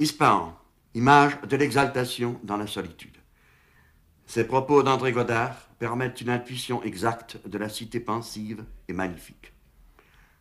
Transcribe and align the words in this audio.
Ispahan, 0.00 0.58
image 0.94 1.40
de 1.42 1.56
l'exaltation 1.56 2.40
dans 2.42 2.56
la 2.56 2.66
solitude. 2.66 3.16
Ces 4.26 4.44
propos 4.44 4.82
d'André 4.82 5.12
Godard 5.12 5.68
permettent 5.78 6.20
une 6.20 6.30
intuition 6.30 6.82
exacte 6.82 7.38
de 7.46 7.58
la 7.58 7.68
cité 7.68 8.00
pensive 8.00 8.64
et 8.88 8.92
magnifique. 8.92 9.52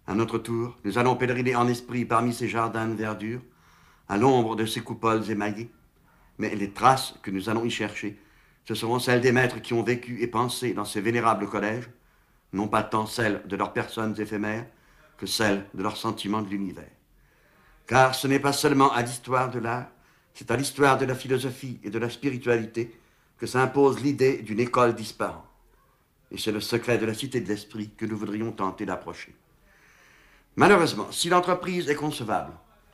À 0.07 0.15
notre 0.15 0.39
tour, 0.39 0.75
nous 0.83 0.97
allons 0.97 1.15
pèleriner 1.15 1.55
en 1.55 1.67
esprit 1.67 2.03
parmi 2.03 2.33
ces 2.33 2.47
jardins 2.47 2.87
de 2.87 2.95
verdure, 2.95 3.41
à 4.09 4.17
l'ombre 4.17 4.55
de 4.55 4.65
ces 4.65 4.81
coupoles 4.81 5.29
émaillées, 5.29 5.69
mais 6.39 6.55
les 6.55 6.71
traces 6.71 7.13
que 7.21 7.29
nous 7.29 7.47
allons 7.47 7.63
y 7.63 7.69
chercher, 7.69 8.19
ce 8.65 8.73
seront 8.73 8.97
celles 8.97 9.21
des 9.21 9.31
maîtres 9.31 9.61
qui 9.61 9.75
ont 9.75 9.83
vécu 9.83 10.19
et 10.23 10.27
pensé 10.27 10.73
dans 10.73 10.85
ces 10.85 10.99
vénérables 10.99 11.47
collèges, 11.47 11.91
non 12.53 12.67
pas 12.67 12.81
tant 12.81 13.05
celles 13.05 13.43
de 13.45 13.55
leurs 13.55 13.73
personnes 13.73 14.19
éphémères 14.19 14.65
que 15.15 15.27
celles 15.27 15.67
de 15.75 15.83
leurs 15.83 15.97
sentiments 15.97 16.41
de 16.41 16.49
l'univers. 16.49 16.89
Car 17.87 18.15
ce 18.15 18.27
n'est 18.27 18.39
pas 18.39 18.53
seulement 18.53 18.91
à 18.91 19.01
l'histoire 19.01 19.49
de 19.49 19.59
l'art, 19.59 19.87
c'est 20.33 20.49
à 20.51 20.55
l'histoire 20.55 20.97
de 20.97 21.05
la 21.05 21.15
philosophie 21.15 21.79
et 21.83 21.89
de 21.89 21.99
la 21.99 22.09
spiritualité 22.09 22.97
que 23.37 23.45
s'impose 23.45 24.01
l'idée 24.01 24.41
d'une 24.41 24.59
école 24.59 24.95
disparante. 24.95 25.45
Et 26.31 26.37
c'est 26.37 26.51
le 26.51 26.61
secret 26.61 26.97
de 26.97 27.05
la 27.05 27.13
cité 27.13 27.41
de 27.41 27.47
l'esprit 27.47 27.91
que 27.95 28.05
nous 28.05 28.17
voudrions 28.17 28.51
tenter 28.51 28.85
d'approcher. 28.85 29.35
Malheureusement, 30.55 31.11
si 31.11 31.29
l'entreprise 31.29 31.89
est 31.89 31.95
concevable 31.95 32.53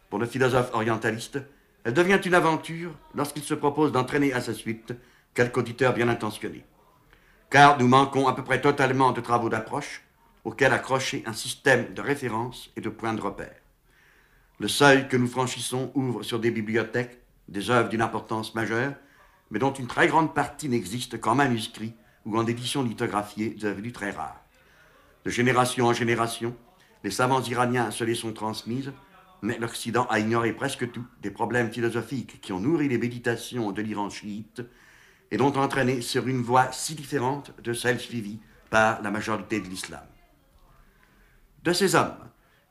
pour 0.10 0.20
le 0.20 0.26
philosophe 0.26 0.72
orientaliste, 0.74 1.40
elle 1.84 1.94
devient 1.94 2.20
une 2.26 2.34
aventure 2.34 2.92
lorsqu'il 3.16 3.44
se 3.44 3.54
propose 3.54 3.92
d'entraîner 3.92 4.34
à 4.34 4.42
sa 4.42 4.54
suite 4.54 4.94
quelque 5.34 5.60
auditeur 5.60 5.94
bien 5.94 6.10
intentionné. 6.10 6.66
Car 7.50 7.80
nous 7.80 7.88
manquons 7.88 8.28
à 8.28 8.34
peu 8.34 8.44
près 8.44 8.62
totalement 8.62 9.12
de 9.12 9.22
travaux 9.22 9.50
d'approche 9.50 10.04
auxquels 10.44 10.74
accrocher 10.74 11.24
un 11.26 11.34
système 11.34 11.94
de 11.94 12.02
référence 12.02 12.70
et 12.76 12.82
de 12.82 12.90
points 12.90 13.14
de 13.14 13.22
repère. 13.22 13.56
Le 14.60 14.68
seuil 14.68 15.08
que 15.08 15.16
nous 15.16 15.28
franchissons 15.28 15.90
ouvre 15.96 16.22
sur 16.22 16.38
des 16.38 16.52
bibliothèques, 16.52 17.22
des 17.48 17.70
œuvres 17.70 17.88
d'une 17.88 18.02
importance 18.02 18.56
majeure, 18.56 18.94
mais 19.52 19.60
dont 19.60 19.72
une 19.72 19.88
très 19.88 20.08
grande 20.08 20.36
partie 20.36 20.68
n'existe 20.68 21.20
qu'en 21.22 21.34
manuscrit 21.34 21.94
ou 22.26 22.38
en 22.38 22.46
édition 22.46 22.84
lithographiée, 22.84 23.52
devenues 23.52 23.94
très 23.94 24.12
rares. 24.12 24.44
De 25.24 25.30
génération 25.30 25.86
en 25.86 25.94
génération, 25.94 26.56
les 27.06 27.12
savants 27.12 27.42
iraniens 27.42 27.90
se 27.90 28.04
les 28.04 28.16
sont 28.16 28.34
transmises, 28.34 28.92
mais 29.42 29.58
l'Occident 29.58 30.06
a 30.10 30.20
ignoré 30.20 30.52
presque 30.52 30.92
tout 30.92 31.06
des 31.22 31.32
problèmes 31.32 31.72
philosophiques 31.72 32.42
qui 32.42 32.52
ont 32.52 32.60
nourri 32.60 32.90
les 32.90 32.98
méditations 32.98 33.72
de 33.72 33.82
l'Iran 33.82 34.10
chiite 34.10 34.62
et 35.32 35.38
dont 35.38 35.54
entraîné 35.54 36.02
sur 36.02 36.28
une 36.28 36.42
voie 36.42 36.74
si 36.74 36.96
différente 36.96 37.54
de 37.62 37.72
celle 37.72 38.00
suivie 38.00 38.42
par 38.70 39.02
la 39.02 39.10
majorité 39.10 39.62
de 39.62 39.68
l'islam. 39.68 40.04
De 41.64 41.72
ces 41.72 41.96
hommes, 41.96 42.18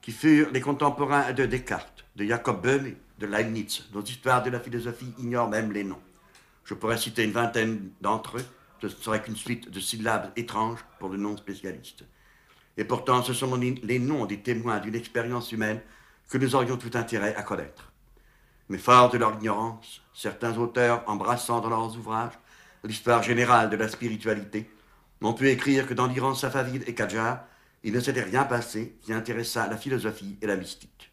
qui 0.02 0.12
furent 0.12 0.50
les 0.52 0.60
contemporains 0.60 1.32
de 1.32 1.46
Descartes, 1.46 2.04
de 2.16 2.24
Jacob 2.24 2.62
Böhme, 2.62 2.94
de 3.18 3.26
Leibniz, 3.26 3.84
dont 3.92 4.00
l'histoire 4.00 4.42
de 4.42 4.50
la 4.50 4.60
philosophie 4.60 5.12
ignore 5.18 5.48
même 5.48 5.72
les 5.72 5.84
noms. 5.84 6.00
Je 6.64 6.74
pourrais 6.74 6.98
citer 6.98 7.24
une 7.24 7.32
vingtaine 7.32 7.90
d'entre 8.00 8.38
eux, 8.38 8.44
ce 8.80 8.86
ne 8.86 8.92
serait 8.92 9.22
qu'une 9.22 9.36
suite 9.36 9.70
de 9.70 9.80
syllabes 9.80 10.30
étranges 10.36 10.84
pour 10.98 11.08
le 11.08 11.16
non-spécialiste. 11.16 12.04
Et 12.76 12.84
pourtant, 12.84 13.22
ce 13.22 13.32
sont 13.32 13.56
les 13.56 13.98
noms 13.98 14.26
des 14.26 14.40
témoins 14.40 14.78
d'une 14.78 14.94
expérience 14.94 15.50
humaine 15.50 15.80
que 16.30 16.38
nous 16.38 16.54
aurions 16.54 16.76
tout 16.76 16.90
intérêt 16.94 17.34
à 17.34 17.42
connaître. 17.42 17.92
Mais 18.68 18.78
fort 18.78 19.10
de 19.10 19.18
leur 19.18 19.34
ignorance, 19.34 20.02
certains 20.14 20.56
auteurs, 20.58 21.02
embrassant 21.06 21.60
dans 21.60 21.70
leurs 21.70 21.96
ouvrages 21.96 22.38
l'histoire 22.84 23.22
générale 23.22 23.70
de 23.70 23.76
la 23.76 23.88
spiritualité, 23.88 24.70
n'ont 25.20 25.32
pu 25.32 25.48
écrire 25.48 25.86
que 25.86 25.94
dans 25.94 26.06
l'Iran 26.06 26.34
safavide 26.34 26.84
et 26.86 26.94
Qajar, 26.94 27.44
il 27.88 27.94
ne 27.94 28.00
s'était 28.00 28.22
rien 28.22 28.44
passé 28.44 28.98
qui 29.00 29.14
intéressa 29.14 29.66
la 29.66 29.78
philosophie 29.78 30.36
et 30.42 30.46
la 30.46 30.56
mystique. 30.56 31.10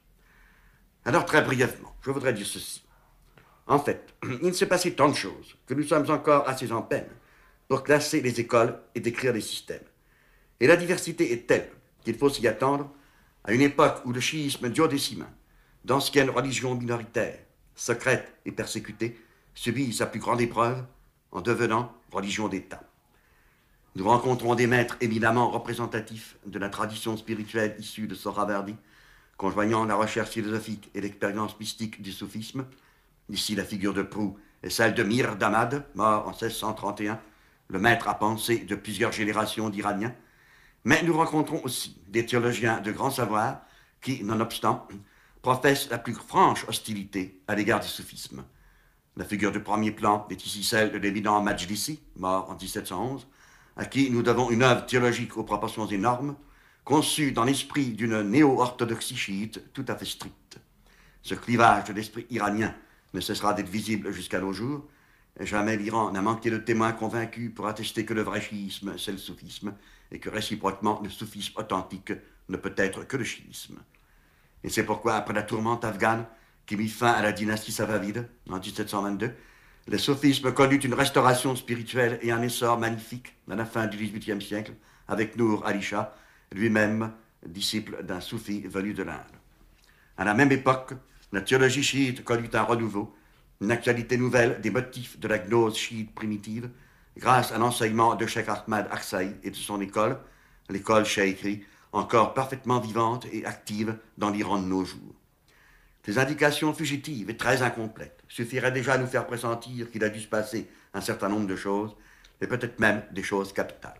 Alors 1.06 1.24
très 1.24 1.42
brièvement, 1.42 1.96
je 2.02 2.12
voudrais 2.12 2.34
dire 2.34 2.46
ceci. 2.46 2.84
En 3.66 3.80
fait, 3.80 4.14
il 4.44 4.54
s'est 4.54 4.66
passé 4.66 4.94
tant 4.94 5.08
de 5.08 5.16
choses 5.16 5.56
que 5.66 5.74
nous 5.74 5.84
sommes 5.84 6.10
encore 6.12 6.50
assez 6.50 6.70
en 6.74 6.82
peine 6.82 7.08
pour 7.70 7.82
classer 7.82 8.20
les 8.20 8.42
écoles 8.42 8.78
et 8.94 9.00
décrire 9.00 9.32
les 9.32 9.40
systèmes. 9.40 9.86
Et 10.60 10.68
la 10.68 10.76
diversité 10.76 11.32
est 11.32 11.48
telle 11.48 11.72
qu'il 12.04 12.18
faut 12.18 12.30
s'y 12.30 12.46
attendre 12.46 12.92
à 13.46 13.54
une 13.54 13.62
époque 13.62 14.02
où 14.04 14.12
le 14.12 14.20
chiisme 14.20 14.68
duodécimain, 14.68 15.32
d'anciennes 15.86 16.30
religions 16.30 16.76
minoritaires, 16.76 17.40
secrètes 17.74 18.34
et 18.44 18.52
persécutées, 18.52 19.18
subit 19.54 19.94
sa 19.94 20.08
plus 20.08 20.20
grande 20.20 20.42
épreuve 20.42 20.84
en 21.32 21.40
devenant 21.40 21.94
religion 22.12 22.50
d'État. 22.50 22.84
Nous 23.96 24.04
rencontrons 24.10 24.56
des 24.56 24.68
maîtres 24.68 24.98
évidemment 25.00 25.50
représentatifs 25.50 26.36
de 26.46 26.60
la 26.60 26.68
tradition 26.68 27.16
spirituelle 27.16 27.78
issue 27.80 28.08
de 28.08 28.16
Sohravardi, 28.16 28.76
conjoignant 29.38 29.86
la 29.86 29.96
recherche 29.96 30.32
philosophique 30.32 30.92
et 30.94 31.00
l'expérience 31.00 31.58
mystique 31.62 32.02
du 32.02 32.12
soufisme. 32.12 32.66
Ici, 33.30 33.56
la 33.56 33.64
figure 33.64 33.94
de 33.94 34.02
Prou 34.02 34.38
est 34.64 34.70
celle 34.70 34.96
de 34.96 35.04
Mir 35.04 35.38
Damad, 35.38 35.86
mort 35.96 36.28
en 36.28 36.32
1631, 36.32 37.22
le 37.70 37.80
maître 37.80 38.10
à 38.10 38.16
penser 38.16 38.58
de 38.60 38.76
plusieurs 38.76 39.14
générations 39.14 39.70
d'Iraniens, 39.70 40.14
mais 40.84 41.02
nous 41.04 41.16
rencontrons 41.16 41.62
aussi 41.64 41.98
des 42.10 42.26
théologiens 42.26 42.82
de 42.82 42.92
grand 42.92 43.12
savoir 43.12 43.62
qui, 44.02 44.22
nonobstant, 44.26 44.90
professent 45.42 45.90
la 45.90 46.00
plus 46.00 46.16
franche 46.16 46.68
hostilité 46.68 47.42
à 47.48 47.56
l'égard 47.56 47.80
du 47.80 47.88
soufisme. 47.88 48.44
La 49.16 49.24
figure 49.24 49.54
de 49.54 49.60
premier 49.60 49.92
plan 49.92 50.28
est 50.30 50.46
ici 50.46 50.66
celle 50.66 50.92
de 50.92 50.98
l'éminent 50.98 51.42
Majlisi, 51.42 52.02
mort 52.18 52.50
en 52.50 52.56
1711, 52.56 53.26
à 53.76 53.86
qui 53.86 54.10
nous 54.10 54.24
devons 54.24 54.50
une 54.50 54.64
œuvre 54.64 54.86
théologique 54.86 55.38
aux 55.38 55.44
proportions 55.44 55.88
énormes, 55.88 56.36
conçue 56.84 57.32
dans 57.32 57.44
l'esprit 57.44 57.92
d'une 57.92 58.22
néo-orthodoxie 58.22 59.18
chiite 59.18 59.62
tout 59.74 59.86
à 59.88 59.96
fait 59.96 60.06
stricte. 60.06 60.60
Ce 61.22 61.36
clivage 61.36 61.86
de 61.86 61.94
l'esprit 61.94 62.28
iranien 62.30 62.76
ne 63.14 63.20
cessera 63.20 63.54
d'être 63.54 63.70
visible 63.70 64.12
jusqu'à 64.12 64.40
nos 64.40 64.54
jours, 64.54 64.86
Jamais 65.40 65.76
l'Iran 65.76 66.12
n'a 66.12 66.22
manqué 66.22 66.50
de 66.50 66.58
témoins 66.58 66.94
convaincus 66.94 67.52
pour 67.54 67.68
attester 67.68 68.06
que 68.06 68.14
le 68.14 68.22
vrai 68.22 68.40
chiisme, 68.40 68.98
c'est 68.98 69.12
le 69.12 69.18
soufisme, 69.18 69.74
et 70.12 70.20
que 70.20 70.30
réciproquement, 70.30 71.02
le 71.04 71.10
soufisme 71.10 71.60
authentique 71.60 72.14
ne 72.48 72.56
peut 72.56 72.74
être 72.78 73.06
que 73.06 73.18
le 73.18 73.26
chiisme. 73.26 73.80
Et 74.64 74.70
c'est 74.70 74.86
pourquoi, 74.86 75.16
après 75.16 75.34
la 75.34 75.44
tourmente 75.44 75.84
afghane 75.84 76.26
qui 76.66 76.78
mit 76.78 76.88
fin 76.88 77.12
à 77.12 77.22
la 77.22 77.34
dynastie 77.34 77.74
savavide 77.74 78.30
en 78.50 78.60
1722, 78.60 79.32
le 79.88 79.98
soufisme 79.98 80.52
connut 80.52 80.78
une 80.78 80.94
restauration 80.94 81.56
spirituelle 81.56 82.20
et 82.22 82.32
un 82.32 82.42
essor 82.42 82.78
magnifique 82.80 83.36
à 83.50 83.56
la 83.56 83.66
fin 83.66 83.88
du 83.88 83.98
XVIIIe 83.98 84.42
siècle, 84.42 84.74
avec 85.08 85.38
Nour 85.38 85.66
Ali 85.66 85.82
Shah, 85.82 86.16
lui-même 86.52 87.12
disciple 87.46 88.04
d'un 88.04 88.22
soufi 88.22 88.62
venu 88.62 88.94
de 88.94 89.04
l'Inde. 89.04 89.20
À 90.18 90.26
la 90.26 90.34
même 90.34 90.52
époque, 90.52 90.94
la 91.32 91.42
théologie 91.42 91.84
chiite 91.84 92.24
connut 92.24 92.50
un 92.54 92.64
renouveau 92.64 93.16
une 93.62 93.72
actualité 93.72 94.18
nouvelle 94.18 94.60
des 94.62 94.70
motifs 94.70 95.20
de 95.20 95.28
la 95.28 95.40
gnose 95.40 95.78
chiite 95.78 96.14
primitive, 96.14 96.70
grâce 97.18 97.52
à 97.52 97.58
l'enseignement 97.58 98.16
de 98.16 98.26
Sheikh 98.26 98.50
Ahmad 98.50 98.88
Aksaï 98.92 99.36
et 99.44 99.50
de 99.50 99.56
son 99.56 99.80
école, 99.82 100.20
l'école 100.70 101.06
Sheikhi, 101.06 101.64
encore 101.94 102.34
parfaitement 102.34 102.80
vivante 102.80 103.26
et 103.32 103.46
active 103.46 103.98
dans 104.18 104.30
l'Iran 104.30 104.60
de 104.62 104.68
nos 104.68 104.84
jours. 104.84 105.16
Ces 106.06 106.20
indications 106.20 106.72
fugitives 106.72 107.32
et 107.32 107.38
très 107.38 107.64
incomplètes 107.64 108.24
suffiraient 108.28 108.72
déjà 108.72 108.94
à 108.94 108.98
nous 109.00 109.08
faire 109.08 109.26
pressentir 109.26 109.90
qu'il 109.90 110.04
a 110.04 110.10
dû 110.10 110.20
se 110.20 110.28
passer 110.28 110.70
un 110.94 111.02
certain 111.02 111.30
nombre 111.30 111.48
de 111.48 111.56
choses, 111.56 111.96
et 112.42 112.48
peut-être 112.48 112.80
même 112.80 113.02
des 113.12 113.24
choses 113.24 113.54
capitales. 113.54 114.00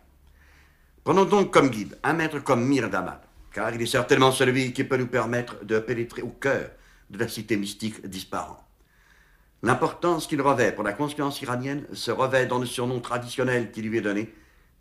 Prenons 1.02 1.24
donc 1.24 1.52
comme 1.52 1.68
guide 1.68 1.98
un 2.04 2.12
maître 2.12 2.38
comme 2.38 2.64
Mir 2.64 2.90
Damad, 2.90 3.20
car 3.52 3.74
il 3.74 3.82
est 3.82 3.86
certainement 3.86 4.30
celui 4.30 4.72
qui 4.72 4.84
peut 4.84 4.96
nous 4.96 5.08
permettre 5.08 5.64
de 5.64 5.78
pénétrer 5.80 6.22
au 6.22 6.28
cœur 6.28 6.70
de 7.10 7.18
la 7.18 7.26
cité 7.26 7.56
mystique 7.56 8.06
disparante. 8.06 8.62
L'importance 9.62 10.28
qu'il 10.28 10.42
revêt 10.42 10.72
pour 10.72 10.84
la 10.84 10.92
conscience 10.92 11.40
iranienne 11.42 11.86
se 11.92 12.10
revêt 12.12 12.46
dans 12.46 12.58
le 12.58 12.66
surnom 12.66 13.00
traditionnel 13.00 13.72
qui 13.72 13.82
lui 13.82 13.98
est 13.98 14.02
donné. 14.02 14.32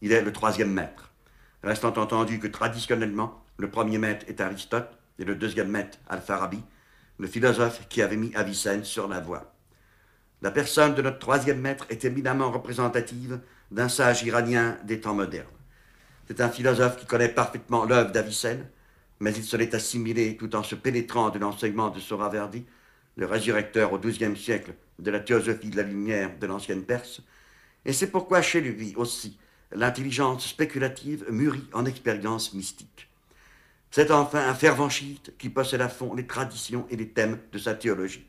Il 0.01 0.11
est 0.11 0.21
le 0.21 0.33
troisième 0.33 0.71
maître. 0.71 1.11
Restant 1.63 1.97
entendu 1.97 2.37
que 2.39 2.47
traditionnellement, 2.47 3.43
le 3.57 3.71
premier 3.71 3.97
maître 3.97 4.25
est 4.27 4.41
Aristote 4.41 4.91
et 5.17 5.23
le 5.23 5.35
deuxième 5.35 5.69
maître 5.69 5.97
Al-Farabi, 6.09 6.61
le 7.17 7.27
philosophe 7.27 7.87
qui 7.89 8.01
avait 8.01 8.17
mis 8.17 8.35
Avicenne 8.35 8.83
sur 8.83 9.07
la 9.07 9.19
voie. 9.19 9.55
La 10.41 10.51
personne 10.51 10.95
de 10.95 11.01
notre 11.01 11.19
troisième 11.19 11.61
maître 11.61 11.85
est 11.89 12.05
éminemment 12.05 12.51
représentative 12.51 13.39
d'un 13.71 13.89
sage 13.89 14.23
iranien 14.23 14.77
des 14.83 15.01
temps 15.01 15.13
modernes. 15.13 15.47
C'est 16.27 16.41
un 16.41 16.49
philosophe 16.49 16.97
qui 16.97 17.05
connaît 17.05 17.29
parfaitement 17.29 17.85
l'œuvre 17.85 18.11
d'Avicenne, 18.11 18.67
mais 19.19 19.33
il 19.33 19.43
se 19.43 19.55
l'est 19.55 19.73
assimilé 19.73 20.35
tout 20.37 20.55
en 20.55 20.63
se 20.63 20.75
pénétrant 20.75 21.29
de 21.29 21.39
l'enseignement 21.39 21.89
de 21.89 21.99
Soraverdi 21.99 22.65
le 23.17 23.25
résurrecteur 23.25 23.93
au 23.93 23.99
XIIe 23.99 24.35
siècle 24.35 24.73
de 24.99 25.11
la 25.11 25.19
théosophie 25.19 25.69
de 25.69 25.77
la 25.77 25.83
lumière 25.83 26.37
de 26.37 26.47
l'ancienne 26.47 26.83
Perse, 26.83 27.21
et 27.85 27.93
c'est 27.93 28.11
pourquoi 28.11 28.41
chez 28.41 28.61
lui 28.61 28.93
aussi 28.97 29.37
l'intelligence 29.71 30.47
spéculative 30.47 31.25
mûrit 31.29 31.67
en 31.73 31.85
expérience 31.85 32.53
mystique. 32.53 33.09
C'est 33.95 34.11
enfin 34.11 34.49
un 34.49 34.53
fervent 34.53 34.89
chiite 34.89 35.31
qui 35.37 35.47
possède 35.47 35.79
à 35.79 35.87
fond 35.87 36.13
les 36.13 36.27
traditions 36.27 36.85
et 36.89 36.97
les 36.97 37.07
thèmes 37.07 37.39
de 37.53 37.57
sa 37.57 37.75
théologie. 37.75 38.25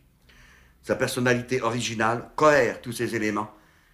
Sa 0.85 0.95
personnalité 0.95 1.61
originale 1.61 2.31
cohère 2.37 2.81
tous 2.81 2.93
ces 2.93 3.17
éléments. 3.17 3.51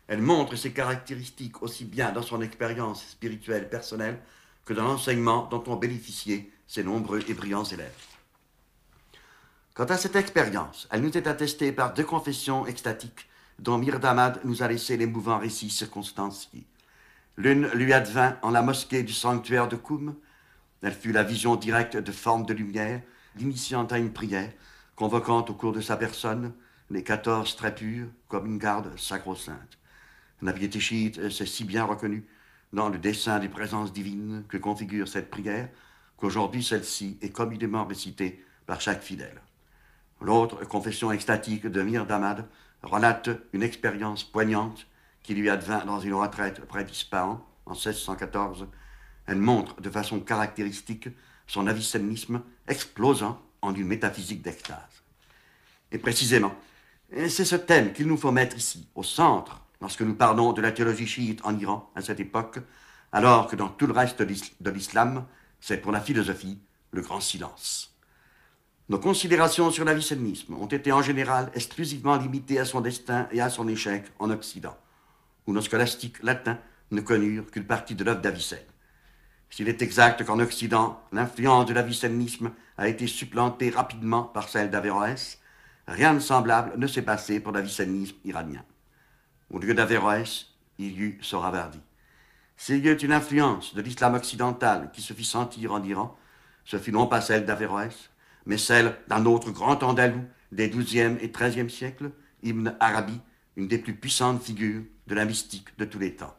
Elle 0.07 0.21
montre 0.21 0.55
ses 0.55 0.73
caractéristiques 0.73 1.63
aussi 1.63 1.87
bien 1.87 2.13
dans 2.13 2.21
son 2.21 2.43
expérience 2.43 3.07
spirituelle 3.07 3.71
personnelle 3.71 4.19
que 4.67 4.75
dans 4.75 4.85
l'enseignement 4.85 5.49
dont 5.51 5.65
ont 5.67 5.77
bénéficié 5.77 6.53
ses 6.67 6.85
nombreux 6.85 7.23
et 7.27 7.33
brillants 7.33 7.65
élèves. 7.65 8.05
Quant 9.73 9.87
à 9.87 9.97
cette 9.97 10.17
expérience, 10.17 10.87
elle 10.91 11.01
nous 11.01 11.17
est 11.17 11.27
attestée 11.27 11.73
par 11.73 11.95
deux 11.95 12.05
confessions 12.05 12.67
extatiques 12.67 13.31
dont 13.59 13.79
Mirdamad 13.79 14.41
nous 14.45 14.63
a 14.63 14.69
laissé 14.69 14.99
les 14.99 15.07
mouvants 15.07 15.39
récits 15.39 15.71
circonstanciés. 15.71 16.67
L'une 17.39 17.69
lui 17.69 17.95
advint 17.95 18.37
en 18.43 18.51
la 18.51 18.61
mosquée 18.61 19.05
du 19.05 19.15
sanctuaire 19.15 19.69
de 19.69 19.77
Koum. 19.77 20.17
Elle 20.83 20.93
fut 20.93 21.13
la 21.13 21.23
vision 21.23 21.57
directe 21.57 21.97
de 21.97 22.13
formes 22.13 22.45
de 22.45 22.55
lumière, 22.55 23.01
l'initiant 23.37 23.87
à 23.87 23.99
une 23.99 24.13
prière, 24.13 24.53
convoquant 24.97 25.45
au 25.45 25.55
cours 25.55 25.73
de 25.73 25.81
sa 25.81 25.97
personne 25.97 26.53
les 26.91 27.03
quatorze 27.03 27.57
très 27.57 27.75
purs 27.75 28.09
comme 28.29 28.47
une 28.47 28.59
garde 28.59 28.99
sacro-sainte. 28.99 29.79
La 30.43 30.53
piété 30.53 30.81
chiite 30.81 31.31
s'est 31.31 31.47
si 31.47 31.65
bien 31.65 31.85
reconnue 31.85 32.27
dans 32.73 32.89
le 32.89 32.99
dessin 32.99 33.39
des 33.39 33.49
présences 33.49 33.93
divines 33.93 34.45
que 34.49 34.57
configure 34.57 35.09
cette 35.09 35.31
prière 35.31 35.69
qu'aujourd'hui 36.17 36.63
celle-ci 36.63 37.19
est 37.23 37.31
communément 37.31 37.85
récitée 37.85 38.45
par 38.67 38.81
chaque 38.81 39.03
fidèle. 39.03 39.41
L'autre 40.21 40.65
confession 40.65 41.13
extatique 41.13 41.67
de 41.67 41.83
Mir 41.83 42.07
Damad 42.07 42.47
relate 42.83 43.31
une 43.53 43.63
expérience 43.63 44.25
poignante 44.25 44.87
qui 45.23 45.35
lui 45.35 45.49
advint 45.49 45.85
dans 45.85 46.01
une 46.01 46.15
retraite 46.15 46.65
près 46.67 46.85
d'Ispahan 46.85 47.45
en 47.67 47.73
1614. 47.73 48.67
Elle 49.27 49.39
montre 49.39 49.81
de 49.81 49.91
façon 49.91 50.21
caractéristique 50.21 51.09
son 51.47 51.67
avicennisme 51.67 52.43
explosant 52.69 53.41
en 53.61 53.75
une 53.75 53.87
métaphysique 53.87 54.43
d'extase. 54.43 55.03
Et 55.91 55.99
précisément, 55.99 56.55
c'est 57.29 57.45
ce 57.45 57.57
thème 57.57 57.93
qu'il 57.93 58.07
nous 58.07 58.17
faut 58.17 58.33
mettre 58.33 58.57
ici, 58.57 58.89
au 58.95 59.03
centre, 59.03 59.61
lorsque 59.81 60.03
nous 60.03 60.15
parlons 60.15 60.53
de 60.53 60.63
la 60.63 60.73
théologie 60.73 61.07
chiite 61.07 61.41
en 61.45 61.59
Iran 61.59 61.91
à 61.95 62.01
cette 62.01 62.21
époque, 62.21 62.59
alors 63.13 63.49
que 63.49 63.57
dans 63.57 63.69
tout 63.69 63.87
le 63.87 63.93
reste 63.93 64.23
de 64.23 64.71
l'islam, 64.71 65.27
c'est 65.61 65.79
pour 65.79 65.93
la 65.93 66.01
philosophie 66.01 66.59
le 66.91 67.03
grand 67.03 67.21
silence. 67.21 67.95
Nos 68.89 68.99
considérations 68.99 69.71
sur 69.71 69.85
l'avicénisme 69.85 70.55
ont 70.55 70.67
été 70.67 70.93
en 70.93 71.03
général 71.03 71.51
exclusivement 71.55 72.17
limitées 72.17 72.59
à 72.59 72.65
son 72.65 72.81
destin 72.81 73.29
et 73.31 73.41
à 73.41 73.49
son 73.49 73.69
échec 73.69 74.05
en 74.19 74.31
Occident, 74.31 74.77
où 75.47 75.53
nos 75.53 75.63
scolastiques 75.63 76.23
latins 76.23 76.59
ne 76.91 77.01
connurent 77.01 77.51
qu'une 77.51 77.67
partie 77.67 77.95
de 77.95 78.05
l'œuvre 78.05 78.21
d'Avicenne. 78.21 78.59
S'il 79.53 79.69
est 79.69 79.83
exact 79.83 80.25
qu'en 80.25 80.41
Occident, 80.41 80.99
l'influence 81.13 81.67
de 81.67 81.75
l'avicénisme 81.75 82.53
a 82.79 82.89
été 82.89 83.07
supplantée 83.07 83.69
rapidement 83.69 84.23
par 84.23 84.49
celle 84.49 84.71
d'Averroès, 84.71 85.41
rien 85.87 86.15
de 86.15 86.21
semblable 86.21 86.73
ne 86.79 86.87
s'est 86.87 87.03
passé 87.03 87.39
pour 87.39 87.53
l'avicénisme 87.53 88.17
iranien. 88.25 88.65
Au 89.51 89.59
lieu 89.59 89.75
d'Averroès, 89.75 90.47
il 90.79 90.93
y 90.93 91.03
eut 91.03 91.19
Soravardi. 91.21 91.81
S'il 92.57 92.83
y 92.83 92.89
eut 92.89 92.97
une 92.97 93.13
influence 93.13 93.75
de 93.75 93.83
l'islam 93.83 94.15
occidental 94.15 94.91
qui 94.91 95.03
se 95.03 95.13
fit 95.13 95.27
sentir 95.27 95.75
en 95.75 95.83
Iran, 95.83 96.17
ce 96.65 96.79
fut 96.79 96.91
non 96.91 97.07
pas 97.07 97.21
celle 97.21 97.45
d'Averroès, 97.45 98.09
mais 98.47 98.57
celle 98.57 98.97
d'un 99.09 99.27
autre 99.27 99.51
grand 99.51 99.83
andalou 99.83 100.25
des 100.51 100.71
XIIe 100.71 101.19
et 101.21 101.29
XIIIe 101.29 101.69
siècles, 101.69 102.11
Ibn 102.43 102.75
Arabi, 102.81 103.21
une 103.57 103.69
des 103.69 103.77
plus 103.77 103.97
puissantes 103.97 104.43
figures 104.43 104.85
de 105.09 105.15
la 105.15 105.27
mystique 105.27 105.77
de 105.77 105.85
tous 105.85 105.99
les 105.99 106.17
temps. 106.17 106.35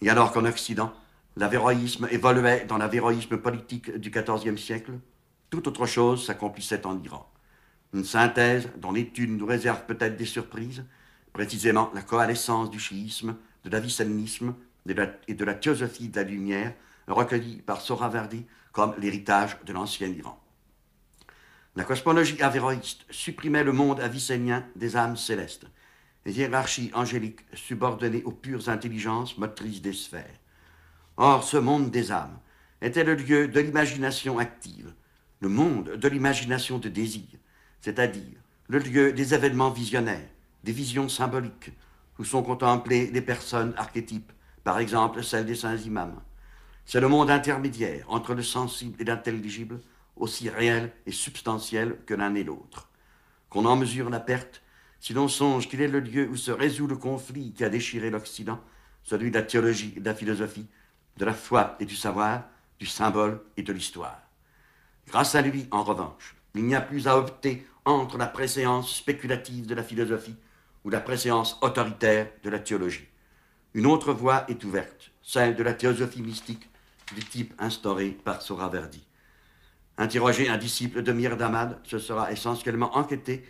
Et 0.00 0.10
alors 0.10 0.32
qu'en 0.32 0.44
Occident, 0.44 0.92
l'avéroïsme 1.36 2.08
évoluait 2.10 2.64
dans 2.64 2.78
l'avéroïsme 2.78 3.36
politique 3.36 3.96
du 3.98 4.10
XIVe 4.10 4.56
siècle, 4.56 4.92
toute 5.50 5.66
autre 5.66 5.86
chose 5.86 6.26
s'accomplissait 6.26 6.86
en 6.86 7.00
Iran. 7.02 7.30
Une 7.92 8.04
synthèse 8.04 8.68
dont 8.78 8.92
l'étude 8.92 9.30
nous 9.30 9.46
réserve 9.46 9.84
peut-être 9.86 10.16
des 10.16 10.24
surprises, 10.24 10.84
précisément 11.32 11.90
la 11.94 12.02
coalescence 12.02 12.70
du 12.70 12.80
chiisme, 12.80 13.36
de 13.64 13.70
l'avicénisme 13.70 14.54
et 15.28 15.34
de 15.34 15.44
la 15.44 15.54
théosophie 15.54 16.08
de 16.08 16.16
la 16.16 16.22
lumière, 16.22 16.74
recueillie 17.06 17.62
par 17.62 17.80
Soravardi 17.80 18.46
comme 18.72 18.94
l'héritage 18.98 19.56
de 19.64 19.72
l'ancien 19.72 20.08
Iran. 20.08 20.40
La 21.76 21.84
cosmologie 21.84 22.42
avéroïste 22.42 23.04
supprimait 23.10 23.64
le 23.64 23.72
monde 23.72 24.00
avicénien 24.00 24.66
des 24.76 24.96
âmes 24.96 25.16
célestes, 25.16 25.66
les 26.24 26.38
hiérarchies 26.38 26.90
angéliques 26.94 27.44
subordonnées 27.52 28.24
aux 28.24 28.32
pures 28.32 28.68
intelligences 28.68 29.36
motrices 29.36 29.82
des 29.82 29.92
sphères. 29.92 30.40
Or, 31.16 31.44
ce 31.44 31.56
monde 31.56 31.90
des 31.90 32.12
âmes 32.12 32.38
était 32.82 33.04
le 33.04 33.14
lieu 33.14 33.48
de 33.48 33.60
l'imagination 33.60 34.38
active, 34.38 34.92
le 35.40 35.48
monde 35.48 35.96
de 35.96 36.08
l'imagination 36.08 36.78
de 36.78 36.88
désir, 36.88 37.24
c'est-à-dire 37.80 38.38
le 38.68 38.78
lieu 38.78 39.12
des 39.12 39.32
événements 39.32 39.70
visionnaires, 39.70 40.28
des 40.64 40.72
visions 40.72 41.08
symboliques, 41.08 41.72
où 42.18 42.24
sont 42.24 42.42
contemplées 42.42 43.10
les 43.10 43.22
personnes 43.22 43.72
archétypes, 43.76 44.32
par 44.62 44.78
exemple 44.78 45.22
celles 45.22 45.46
des 45.46 45.54
saints 45.54 45.76
imams. 45.76 46.20
C'est 46.84 47.00
le 47.00 47.08
monde 47.08 47.30
intermédiaire 47.30 48.04
entre 48.08 48.34
le 48.34 48.42
sensible 48.42 49.00
et 49.00 49.04
l'intelligible, 49.04 49.80
aussi 50.16 50.48
réel 50.48 50.92
et 51.06 51.12
substantiel 51.12 51.96
que 52.06 52.14
l'un 52.14 52.34
et 52.34 52.44
l'autre. 52.44 52.90
Qu'on 53.48 53.64
en 53.64 53.76
mesure 53.76 54.10
la 54.10 54.20
perte, 54.20 54.62
si 55.00 55.12
l'on 55.12 55.28
songe 55.28 55.68
qu'il 55.68 55.80
est 55.80 55.88
le 55.88 56.00
lieu 56.00 56.28
où 56.28 56.36
se 56.36 56.50
résout 56.50 56.86
le 56.86 56.96
conflit 56.96 57.52
qui 57.52 57.64
a 57.64 57.68
déchiré 57.68 58.10
l'Occident, 58.10 58.60
celui 59.02 59.30
de 59.30 59.36
la 59.36 59.42
théologie 59.42 59.94
et 59.96 60.00
de 60.00 60.04
la 60.04 60.14
philosophie, 60.14 60.66
de 61.16 61.24
la 61.24 61.34
foi 61.34 61.76
et 61.80 61.84
du 61.84 61.96
savoir, 61.96 62.42
du 62.78 62.86
symbole 62.86 63.40
et 63.56 63.62
de 63.62 63.72
l'histoire. 63.72 64.20
Grâce 65.06 65.34
à 65.34 65.42
lui, 65.42 65.68
en 65.70 65.82
revanche, 65.82 66.36
il 66.54 66.64
n'y 66.64 66.74
a 66.74 66.80
plus 66.80 67.06
à 67.06 67.16
opter 67.16 67.66
entre 67.84 68.18
la 68.18 68.26
préséance 68.26 68.94
spéculative 68.94 69.66
de 69.66 69.74
la 69.74 69.82
philosophie 69.82 70.36
ou 70.84 70.90
la 70.90 71.00
préséance 71.00 71.58
autoritaire 71.62 72.28
de 72.42 72.50
la 72.50 72.58
théologie. 72.58 73.08
Une 73.74 73.86
autre 73.86 74.12
voie 74.12 74.44
est 74.48 74.64
ouverte, 74.64 75.12
celle 75.22 75.54
de 75.54 75.62
la 75.62 75.74
théosophie 75.74 76.22
mystique 76.22 76.68
du 77.14 77.22
type 77.24 77.54
instauré 77.58 78.10
par 78.10 78.42
Soraverdi. 78.42 79.04
Interroger 79.98 80.48
un 80.48 80.58
disciple 80.58 81.02
de 81.02 81.12
Mir 81.12 81.36
Damad, 81.36 81.78
ce 81.84 81.98
sera 81.98 82.32
essentiellement 82.32 82.96
enquêter 82.96 83.44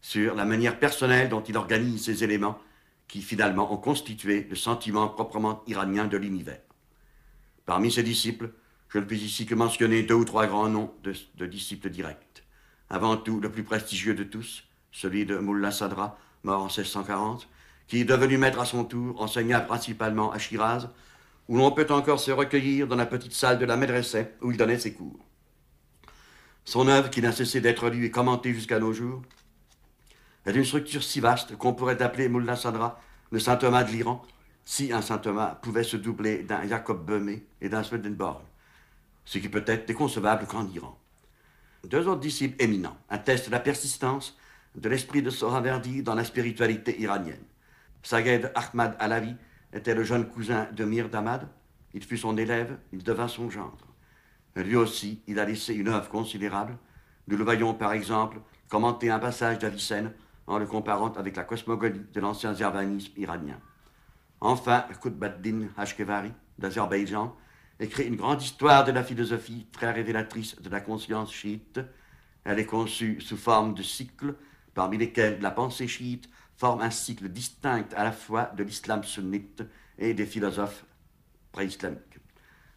sur 0.00 0.34
la 0.34 0.44
manière 0.44 0.78
personnelle 0.78 1.28
dont 1.28 1.42
il 1.42 1.56
organise 1.56 2.04
ces 2.04 2.24
éléments 2.24 2.58
qui 3.06 3.22
finalement 3.22 3.72
ont 3.72 3.76
constitué 3.76 4.46
le 4.48 4.56
sentiment 4.56 5.08
proprement 5.08 5.62
iranien 5.66 6.06
de 6.06 6.16
l'univers. 6.16 6.60
Parmi 7.66 7.92
ses 7.92 8.02
disciples, 8.02 8.50
je 8.88 8.98
ne 8.98 9.04
puis 9.04 9.20
ici 9.20 9.46
que 9.46 9.54
mentionner 9.54 10.02
deux 10.02 10.14
ou 10.14 10.24
trois 10.24 10.46
grands 10.46 10.68
noms 10.68 10.92
de, 11.02 11.46
disciples 11.46 11.90
directs. 11.90 12.44
Avant 12.90 13.16
tout, 13.16 13.40
le 13.40 13.50
plus 13.50 13.62
prestigieux 13.62 14.14
de 14.14 14.24
tous, 14.24 14.64
celui 14.90 15.24
de 15.24 15.38
Mullah 15.38 15.70
Sadra, 15.70 16.18
mort 16.42 16.62
en 16.62 16.66
1640, 16.66 17.48
qui, 17.86 18.04
devenu 18.04 18.36
maître 18.36 18.60
à 18.60 18.64
son 18.64 18.84
tour, 18.84 19.20
enseigna 19.22 19.60
principalement 19.60 20.32
à 20.32 20.38
Shiraz, 20.38 20.90
où 21.48 21.56
l'on 21.56 21.70
peut 21.72 21.86
encore 21.90 22.20
se 22.20 22.30
recueillir 22.30 22.86
dans 22.86 22.96
la 22.96 23.06
petite 23.06 23.32
salle 23.32 23.58
de 23.58 23.64
la 23.64 23.76
maîtresse 23.76 24.16
où 24.42 24.50
il 24.50 24.56
donnait 24.56 24.78
ses 24.78 24.92
cours. 24.92 25.24
Son 26.64 26.86
œuvre, 26.88 27.10
qui 27.10 27.22
n'a 27.22 27.32
cessé 27.32 27.60
d'être 27.60 27.88
lue 27.88 28.04
et 28.04 28.10
commentée 28.10 28.52
jusqu'à 28.52 28.78
nos 28.78 28.92
jours, 28.92 29.22
est 30.46 30.52
d'une 30.52 30.64
structure 30.64 31.02
si 31.02 31.20
vaste 31.20 31.56
qu'on 31.56 31.72
pourrait 31.72 32.02
appeler 32.02 32.28
Mullah 32.28 32.56
Sadra 32.56 33.00
le 33.30 33.38
saint 33.38 33.56
Thomas 33.56 33.84
de 33.84 33.90
l'Iran, 33.90 34.22
si 34.64 34.92
un 34.92 35.02
saint 35.02 35.18
Thomas 35.18 35.56
pouvait 35.60 35.84
se 35.84 35.96
doubler 35.96 36.42
d'un 36.42 36.66
Jacob 36.66 37.04
Böhme 37.04 37.40
et 37.60 37.68
d'un 37.68 37.82
Swedenborg, 37.82 38.42
ce 39.24 39.38
qui 39.38 39.48
peut 39.48 39.64
être 39.66 39.86
déconcevable 39.86 40.46
qu'en 40.46 40.68
Iran. 40.68 40.98
Deux 41.84 42.06
autres 42.06 42.20
disciples 42.20 42.62
éminents 42.62 42.96
attestent 43.08 43.50
la 43.50 43.60
persistance 43.60 44.36
de 44.76 44.88
l'esprit 44.88 45.22
de 45.22 45.30
Sohraverdi 45.30 46.02
dans 46.02 46.14
la 46.14 46.24
spiritualité 46.24 47.00
iranienne. 47.00 47.42
Saged 48.02 48.52
Ahmad 48.54 48.96
Alavi 48.98 49.34
était 49.72 49.94
le 49.94 50.04
jeune 50.04 50.28
cousin 50.28 50.68
de 50.72 50.84
Mir 50.84 51.08
Damad. 51.08 51.48
Il 51.94 52.04
fut 52.04 52.18
son 52.18 52.36
élève, 52.36 52.78
il 52.92 53.02
devint 53.02 53.28
son 53.28 53.50
gendre. 53.50 53.86
Lui 54.56 54.76
aussi, 54.76 55.22
il 55.26 55.38
a 55.38 55.44
laissé 55.44 55.74
une 55.74 55.88
œuvre 55.88 56.08
considérable. 56.08 56.76
Nous 57.28 57.36
le 57.36 57.44
voyons 57.44 57.74
par 57.74 57.92
exemple 57.92 58.38
commenter 58.68 59.10
un 59.10 59.18
passage 59.18 59.58
d'Avicenne 59.58 60.12
en 60.46 60.58
le 60.58 60.66
comparant 60.66 61.12
avec 61.12 61.36
la 61.36 61.44
cosmogonie 61.44 62.06
de 62.12 62.20
l'ancien 62.20 62.54
zervanisme 62.54 63.12
iranien. 63.16 63.58
Enfin, 64.44 64.84
Kutbaddin 65.00 65.68
Hashkevari 65.76 66.32
d'Azerbaïdjan 66.58 67.36
écrit 67.78 68.08
une 68.08 68.16
grande 68.16 68.42
histoire 68.42 68.82
de 68.82 68.90
la 68.90 69.04
philosophie 69.04 69.68
très 69.70 69.92
révélatrice 69.92 70.60
de 70.60 70.68
la 70.68 70.80
conscience 70.80 71.32
chiite. 71.32 71.78
Elle 72.42 72.58
est 72.58 72.66
conçue 72.66 73.20
sous 73.20 73.36
forme 73.36 73.72
de 73.72 73.84
cycles, 73.84 74.34
parmi 74.74 74.98
lesquels 74.98 75.40
la 75.40 75.52
pensée 75.52 75.86
chiite 75.86 76.28
forme 76.56 76.82
un 76.82 76.90
cycle 76.90 77.28
distinct 77.28 77.86
à 77.94 78.02
la 78.02 78.10
fois 78.10 78.50
de 78.56 78.64
l'islam 78.64 79.04
sunnite 79.04 79.62
et 79.96 80.12
des 80.12 80.26
philosophes 80.26 80.86
préislamiques. 81.52 82.18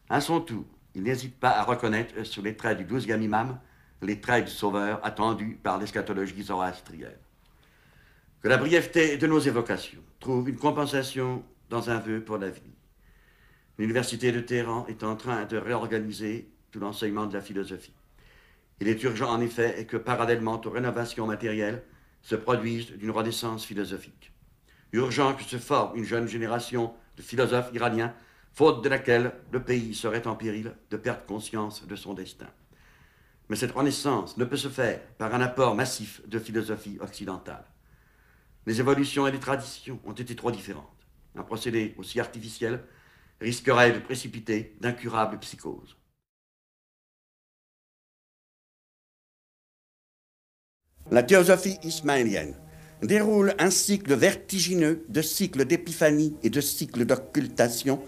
À 0.08 0.22
son 0.22 0.42
tour, 0.42 0.66
il 0.94 1.02
n'hésite 1.02 1.40
pas 1.40 1.58
à 1.58 1.64
reconnaître 1.64 2.24
sur 2.26 2.44
les 2.44 2.56
traits 2.56 2.78
du 2.78 2.84
douzième 2.84 3.24
imam 3.24 3.60
les 4.04 4.22
traits 4.22 4.46
du 4.46 4.52
sauveur 4.52 5.04
attendus 5.04 5.58
par 5.64 5.80
l'eschatologie 5.80 6.44
zoroastrienne. 6.44 7.18
Que 8.44 8.50
la 8.50 8.58
brièveté 8.58 9.18
de 9.18 9.26
nos 9.26 9.40
évocations 9.40 10.04
trouve 10.20 10.48
une 10.48 10.58
compensation 10.58 11.44
un 11.78 12.00
vœu 12.00 12.24
pour 12.24 12.38
l'avenir. 12.38 12.74
L'université 13.78 14.32
de 14.32 14.40
Téhéran 14.40 14.86
est 14.88 15.04
en 15.04 15.16
train 15.16 15.46
de 15.46 15.58
réorganiser 15.58 16.50
tout 16.72 16.80
l'enseignement 16.80 17.26
de 17.26 17.34
la 17.34 17.42
philosophie. 17.42 17.94
Il 18.80 18.88
est 18.88 19.04
urgent 19.04 19.30
en 19.30 19.42
effet 19.42 19.86
que 19.86 19.98
parallèlement 19.98 20.62
aux 20.64 20.70
rénovations 20.70 21.28
matérielles 21.28 21.84
se 22.22 22.36
produise 22.36 22.92
d'une 22.92 23.12
renaissance 23.12 23.66
philosophique. 23.66 24.32
Urgent 24.92 25.36
que 25.36 25.44
se 25.44 25.58
forme 25.58 25.98
une 25.98 26.04
jeune 26.04 26.28
génération 26.28 26.94
de 27.18 27.22
philosophes 27.22 27.72
iraniens 27.74 28.14
faute 28.54 28.84
de 28.84 28.90
laquelle 28.90 29.34
le 29.52 29.62
pays 29.62 29.94
serait 29.94 30.28
en 30.28 30.36
péril 30.36 30.76
de 30.90 30.98
perdre 30.98 31.26
conscience 31.26 31.86
de 31.86 31.96
son 31.96 32.14
destin. 32.14 32.48
Mais 33.50 33.58
cette 33.58 33.74
renaissance 33.74 34.38
ne 34.38 34.46
peut 34.46 34.58
se 34.58 34.70
faire 34.70 35.02
par 35.18 35.36
un 35.36 35.42
apport 35.42 35.76
massif 35.76 36.22
de 36.28 36.40
philosophie 36.40 36.98
occidentale. 37.02 37.66
Les 38.66 38.80
évolutions 38.80 39.28
et 39.28 39.32
les 39.32 39.40
traditions 39.40 40.00
ont 40.06 40.14
été 40.14 40.36
trop 40.36 40.52
différentes. 40.52 40.95
Un 41.36 41.44
procédé 41.44 41.96
aussi 41.98 42.20
artificiel 42.20 42.84
risquerait 43.42 43.92
de 43.92 44.00
précipiter 44.00 44.76
d'incurables 44.80 45.40
psychoses. 45.40 45.98
La 51.12 51.22
théosophie 51.22 51.78
ismaélienne 51.84 52.56
déroule 53.04 53.54
un 53.60 53.70
cycle 53.70 54.16
vertigineux 54.16 55.06
de 55.10 55.22
cycles 55.22 55.66
d'épiphanie 55.66 56.36
et 56.42 56.50
de 56.50 56.62
cycles 56.62 57.06
d'occultation, 57.06 58.02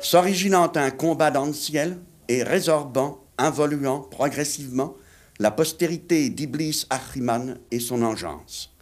s'originant 0.00 0.70
un 0.76 0.90
combat 0.90 1.30
dans 1.30 1.46
le 1.46 1.52
ciel 1.52 1.98
et 2.28 2.42
résorbant 2.42 3.24
involuant 3.38 4.00
progressivement 4.00 4.96
la 5.40 5.50
postérité 5.50 6.30
d'Iblis 6.30 6.86
Achiman 6.90 7.58
et 7.70 7.80
son 7.80 8.02
engeance. 8.02 8.76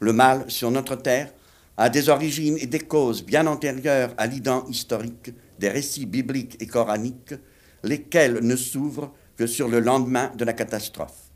Le 0.00 0.12
mal 0.12 0.50
sur 0.50 0.70
notre 0.70 0.96
terre 0.96 1.32
a 1.76 1.88
des 1.88 2.08
origines 2.08 2.58
et 2.58 2.66
des 2.66 2.80
causes 2.80 3.24
bien 3.24 3.46
antérieures 3.46 4.14
à 4.18 4.26
l'ident 4.26 4.64
historique 4.68 5.32
des 5.58 5.68
récits 5.68 6.06
bibliques 6.06 6.56
et 6.60 6.66
coraniques, 6.66 7.34
lesquels 7.82 8.40
ne 8.42 8.56
s'ouvrent 8.56 9.12
que 9.36 9.46
sur 9.46 9.68
le 9.68 9.80
lendemain 9.80 10.30
de 10.36 10.44
la 10.44 10.52
catastrophe. 10.52 11.30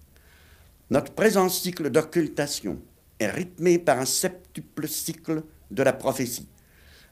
Notre 0.90 1.12
présent 1.12 1.48
cycle 1.48 1.90
d'occultation 1.90 2.80
est 3.18 3.30
rythmé 3.30 3.78
par 3.78 3.98
un 3.98 4.04
septuple 4.04 4.86
cycle 4.86 5.42
de 5.70 5.82
la 5.82 5.92
prophétie. 5.92 6.48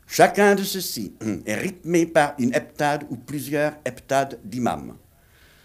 Chacun 0.06 0.54
de 0.54 0.62
ceux-ci 0.62 1.14
est 1.46 1.54
rythmé 1.54 2.06
par 2.06 2.34
une 2.38 2.54
heptade 2.54 3.04
ou 3.08 3.16
plusieurs 3.16 3.72
heptades 3.84 4.38
d'imams. 4.44 4.96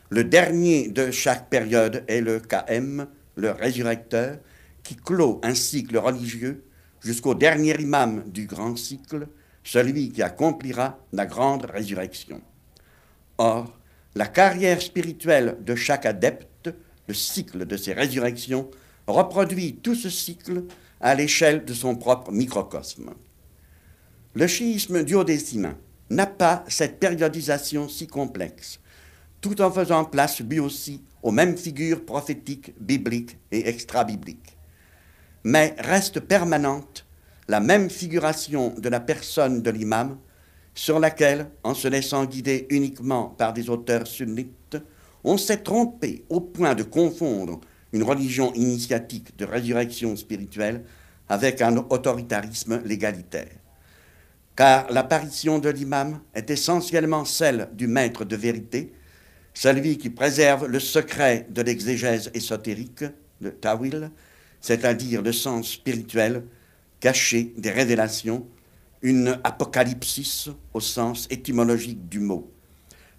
Le 0.09 0.23
dernier 0.23 0.87
de 0.87 1.11
chaque 1.11 1.49
période 1.49 2.03
est 2.07 2.21
le 2.21 2.39
KM, 2.39 3.05
le 3.35 3.51
résurrecteur, 3.51 4.37
qui 4.81 4.95
clôt 4.95 5.39
un 5.43 5.53
cycle 5.53 5.97
religieux 5.97 6.63
jusqu'au 7.01 7.35
dernier 7.35 7.79
imam 7.79 8.23
du 8.27 8.45
grand 8.45 8.75
cycle, 8.75 9.27
celui 9.63 10.11
qui 10.11 10.21
accomplira 10.21 10.99
la 11.13 11.25
grande 11.25 11.65
résurrection. 11.65 12.41
Or, 13.37 13.77
la 14.15 14.27
carrière 14.27 14.81
spirituelle 14.81 15.57
de 15.61 15.75
chaque 15.75 16.05
adepte, 16.05 16.73
le 17.07 17.13
cycle 17.13 17.65
de 17.65 17.77
ses 17.77 17.93
résurrections, 17.93 18.69
reproduit 19.07 19.75
tout 19.75 19.95
ce 19.95 20.09
cycle 20.09 20.63
à 21.01 21.15
l'échelle 21.15 21.65
de 21.65 21.73
son 21.73 21.95
propre 21.95 22.31
microcosme. 22.31 23.11
Le 24.35 24.47
schisme 24.47 25.03
duodécimain 25.03 25.77
n'a 26.09 26.27
pas 26.27 26.63
cette 26.67 26.99
périodisation 26.99 27.87
si 27.87 28.07
complexe, 28.07 28.79
tout 29.41 29.61
en 29.61 29.71
faisant 29.71 30.05
place 30.05 30.41
lui 30.41 30.59
aussi 30.59 31.01
aux 31.23 31.31
mêmes 31.31 31.57
figures 31.57 32.05
prophétiques, 32.05 32.73
bibliques 32.79 33.37
et 33.51 33.67
extra-bibliques. 33.69 34.57
Mais 35.43 35.75
reste 35.79 36.19
permanente 36.19 37.05
la 37.47 37.59
même 37.59 37.89
figuration 37.89 38.75
de 38.77 38.89
la 38.89 38.99
personne 38.99 39.61
de 39.61 39.71
l'imam, 39.71 40.17
sur 40.75 40.99
laquelle, 40.99 41.49
en 41.63 41.73
se 41.73 41.87
laissant 41.87 42.25
guider 42.25 42.67
uniquement 42.69 43.29
par 43.37 43.53
des 43.53 43.69
auteurs 43.69 44.07
sunnites, 44.07 44.77
on 45.23 45.37
s'est 45.37 45.63
trompé 45.63 46.23
au 46.29 46.39
point 46.39 46.75
de 46.75 46.83
confondre 46.83 47.59
une 47.91 48.03
religion 48.03 48.53
initiatique 48.53 49.37
de 49.37 49.45
résurrection 49.45 50.15
spirituelle 50.15 50.83
avec 51.27 51.61
un 51.61 51.75
autoritarisme 51.77 52.81
légalitaire. 52.85 53.51
Car 54.55 54.91
l'apparition 54.91 55.59
de 55.59 55.69
l'imam 55.69 56.19
est 56.33 56.49
essentiellement 56.49 57.25
celle 57.25 57.69
du 57.73 57.87
maître 57.87 58.25
de 58.25 58.35
vérité, 58.35 58.93
celui 59.53 59.97
qui 59.97 60.09
préserve 60.09 60.67
le 60.67 60.79
secret 60.79 61.47
de 61.49 61.61
l'exégèse 61.61 62.29
ésotérique, 62.33 63.05
le 63.41 63.51
tawil, 63.51 64.11
c'est-à-dire 64.61 65.21
le 65.21 65.31
sens 65.31 65.71
spirituel 65.71 66.43
caché 66.99 67.53
des 67.57 67.71
révélations, 67.71 68.45
une 69.01 69.39
apocalypsis 69.43 70.49
au 70.73 70.79
sens 70.79 71.27
étymologique 71.29 72.09
du 72.09 72.19
mot, 72.19 72.51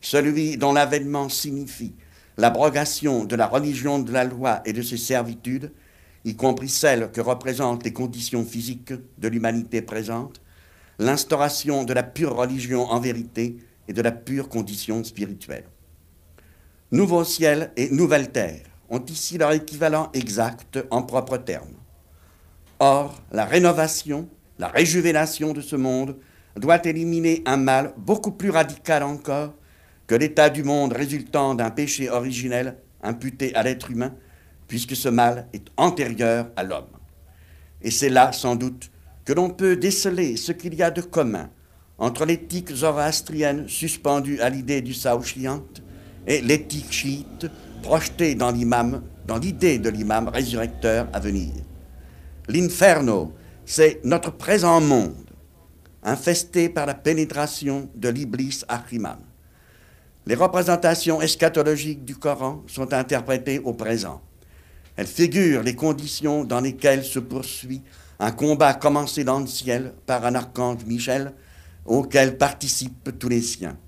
celui 0.00 0.56
dont 0.56 0.72
l'avènement 0.72 1.28
signifie 1.28 1.94
l'abrogation 2.36 3.24
de 3.24 3.36
la 3.36 3.46
religion 3.46 3.98
de 3.98 4.12
la 4.12 4.24
loi 4.24 4.62
et 4.64 4.72
de 4.72 4.82
ses 4.82 4.96
servitudes, 4.96 5.72
y 6.24 6.36
compris 6.36 6.68
celles 6.68 7.10
que 7.10 7.20
représentent 7.20 7.84
les 7.84 7.92
conditions 7.92 8.44
physiques 8.44 8.92
de 9.18 9.28
l'humanité 9.28 9.82
présente, 9.82 10.40
l'instauration 10.98 11.84
de 11.84 11.94
la 11.94 12.02
pure 12.02 12.36
religion 12.36 12.84
en 12.90 13.00
vérité 13.00 13.56
et 13.88 13.92
de 13.92 14.02
la 14.02 14.12
pure 14.12 14.48
condition 14.48 15.02
spirituelle. 15.02 15.64
Nouveau 16.92 17.24
ciel 17.24 17.72
et 17.76 17.90
nouvelle 17.90 18.30
terre 18.30 18.69
ont 18.90 19.04
ici 19.06 19.38
leur 19.38 19.52
équivalent 19.52 20.10
exact 20.12 20.78
en 20.90 21.02
propres 21.02 21.38
termes. 21.38 21.76
Or, 22.80 23.22
la 23.30 23.44
rénovation, 23.44 24.28
la 24.58 24.68
réjuvénation 24.68 25.52
de 25.52 25.60
ce 25.60 25.76
monde 25.76 26.16
doit 26.56 26.84
éliminer 26.84 27.42
un 27.46 27.56
mal 27.56 27.94
beaucoup 27.96 28.32
plus 28.32 28.50
radical 28.50 29.02
encore 29.02 29.54
que 30.06 30.14
l'état 30.14 30.50
du 30.50 30.64
monde 30.64 30.92
résultant 30.92 31.54
d'un 31.54 31.70
péché 31.70 32.10
originel 32.10 32.76
imputé 33.02 33.54
à 33.54 33.62
l'être 33.62 33.90
humain, 33.90 34.12
puisque 34.66 34.96
ce 34.96 35.08
mal 35.08 35.46
est 35.52 35.68
antérieur 35.76 36.48
à 36.56 36.64
l'homme. 36.64 36.88
Et 37.82 37.90
c'est 37.90 38.08
là, 38.08 38.32
sans 38.32 38.56
doute, 38.56 38.90
que 39.24 39.32
l'on 39.32 39.50
peut 39.50 39.76
déceler 39.76 40.36
ce 40.36 40.52
qu'il 40.52 40.74
y 40.74 40.82
a 40.82 40.90
de 40.90 41.00
commun 41.00 41.50
entre 41.98 42.24
l'éthique 42.24 42.74
zoroastrienne 42.74 43.68
suspendue 43.68 44.40
à 44.40 44.48
l'idée 44.48 44.80
du 44.80 44.94
Saouchiant 44.94 45.62
et 46.26 46.40
l'éthique 46.40 46.90
chiite 46.90 47.46
projetée 47.80 48.34
dans 48.34 48.50
l'imam, 48.50 49.02
dans 49.26 49.38
l'idée 49.38 49.78
de 49.78 49.90
l'imam 49.90 50.28
résurrecteur 50.28 51.08
à 51.12 51.20
venir. 51.20 51.52
L'inferno, 52.48 53.32
c'est 53.64 54.00
notre 54.04 54.30
présent 54.32 54.80
monde, 54.80 55.30
infesté 56.02 56.68
par 56.68 56.86
la 56.86 56.94
pénétration 56.94 57.88
de 57.94 58.08
l'iblis 58.08 58.64
Achiman. 58.68 59.18
Les 60.26 60.34
représentations 60.34 61.20
eschatologiques 61.20 62.04
du 62.04 62.16
Coran 62.16 62.62
sont 62.66 62.92
interprétées 62.92 63.58
au 63.60 63.72
présent. 63.72 64.20
Elles 64.96 65.06
figurent 65.06 65.62
les 65.62 65.74
conditions 65.74 66.44
dans 66.44 66.60
lesquelles 66.60 67.04
se 67.04 67.18
poursuit 67.18 67.82
un 68.18 68.32
combat 68.32 68.74
commencé 68.74 69.24
dans 69.24 69.40
le 69.40 69.46
ciel 69.46 69.94
par 70.04 70.26
un 70.26 70.34
archange 70.34 70.84
Michel, 70.84 71.32
auquel 71.86 72.36
participent 72.36 73.18
tous 73.18 73.30
les 73.30 73.40
siens. 73.40 73.78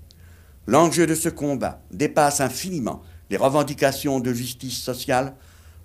L'enjeu 0.65 1.05
de 1.05 1.13
ce 1.13 1.29
combat 1.29 1.81
dépasse 1.91 2.41
infiniment 2.41 3.03
les 3.33 3.37
revendications 3.37 4.19
de 4.19 4.31
justice 4.31 4.79
sociale 4.79 5.33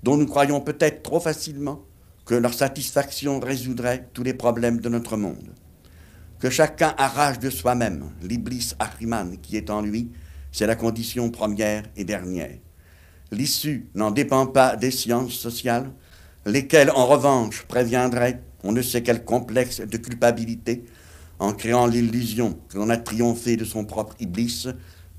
dont 0.03 0.19
nous 0.19 0.27
croyons 0.27 0.61
peut-être 0.61 1.03
trop 1.03 1.19
facilement 1.19 1.81
que 2.27 2.35
leur 2.35 2.53
satisfaction 2.53 3.41
résoudrait 3.41 4.11
tous 4.13 4.23
les 4.23 4.35
problèmes 4.35 4.83
de 4.83 4.91
notre 4.91 5.17
monde. 5.17 5.55
Que 6.41 6.51
chacun 6.51 6.95
arrache 6.99 7.39
de 7.39 7.49
soi-même 7.49 8.11
l'iblis 8.21 8.75
Ahriman 8.79 9.39
qui 9.39 9.57
est 9.57 9.71
en 9.71 9.81
lui 9.81 10.11
c'est 10.53 10.67
la 10.67 10.77
condition 10.77 11.31
première 11.31 11.85
et 11.97 12.05
dernière. 12.05 12.59
L'issue 13.33 13.89
n'en 13.95 14.11
dépend 14.11 14.47
pas 14.47 14.77
des 14.77 14.91
sciences 14.91 15.33
sociales, 15.33 15.91
lesquelles 16.45 16.91
en 16.91 17.07
revanche 17.07 17.63
préviendraient 17.63 18.43
on 18.63 18.73
ne 18.73 18.83
sait 18.83 19.03
quel 19.03 19.25
complexe 19.25 19.81
de 19.81 19.97
culpabilité 19.97 20.85
en 21.39 21.55
créant 21.55 21.87
l'illusion 21.87 22.59
que 22.69 22.77
l'on 22.77 22.91
a 22.91 22.99
triomphé 22.99 23.57
de 23.57 23.65
son 23.65 23.87
propre 23.87 24.17
iblis 24.21 24.69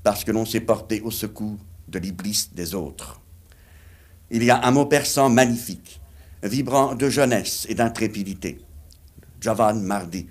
parce 0.04 0.22
que 0.22 0.30
l'on 0.30 0.44
s'est 0.44 0.60
porté 0.60 1.00
au 1.00 1.10
secours 1.10 1.58
de 1.90 1.98
l'iblis 1.98 2.50
des 2.54 2.74
autres. 2.74 3.20
Il 4.30 4.44
y 4.44 4.50
a 4.50 4.64
un 4.64 4.70
mot 4.70 4.86
persan 4.86 5.28
magnifique, 5.28 6.00
vibrant 6.42 6.94
de 6.94 7.08
jeunesse 7.08 7.66
et 7.68 7.74
d'intrépidité, 7.74 8.60
Javan 9.40 9.74
Mardi, 9.74 10.28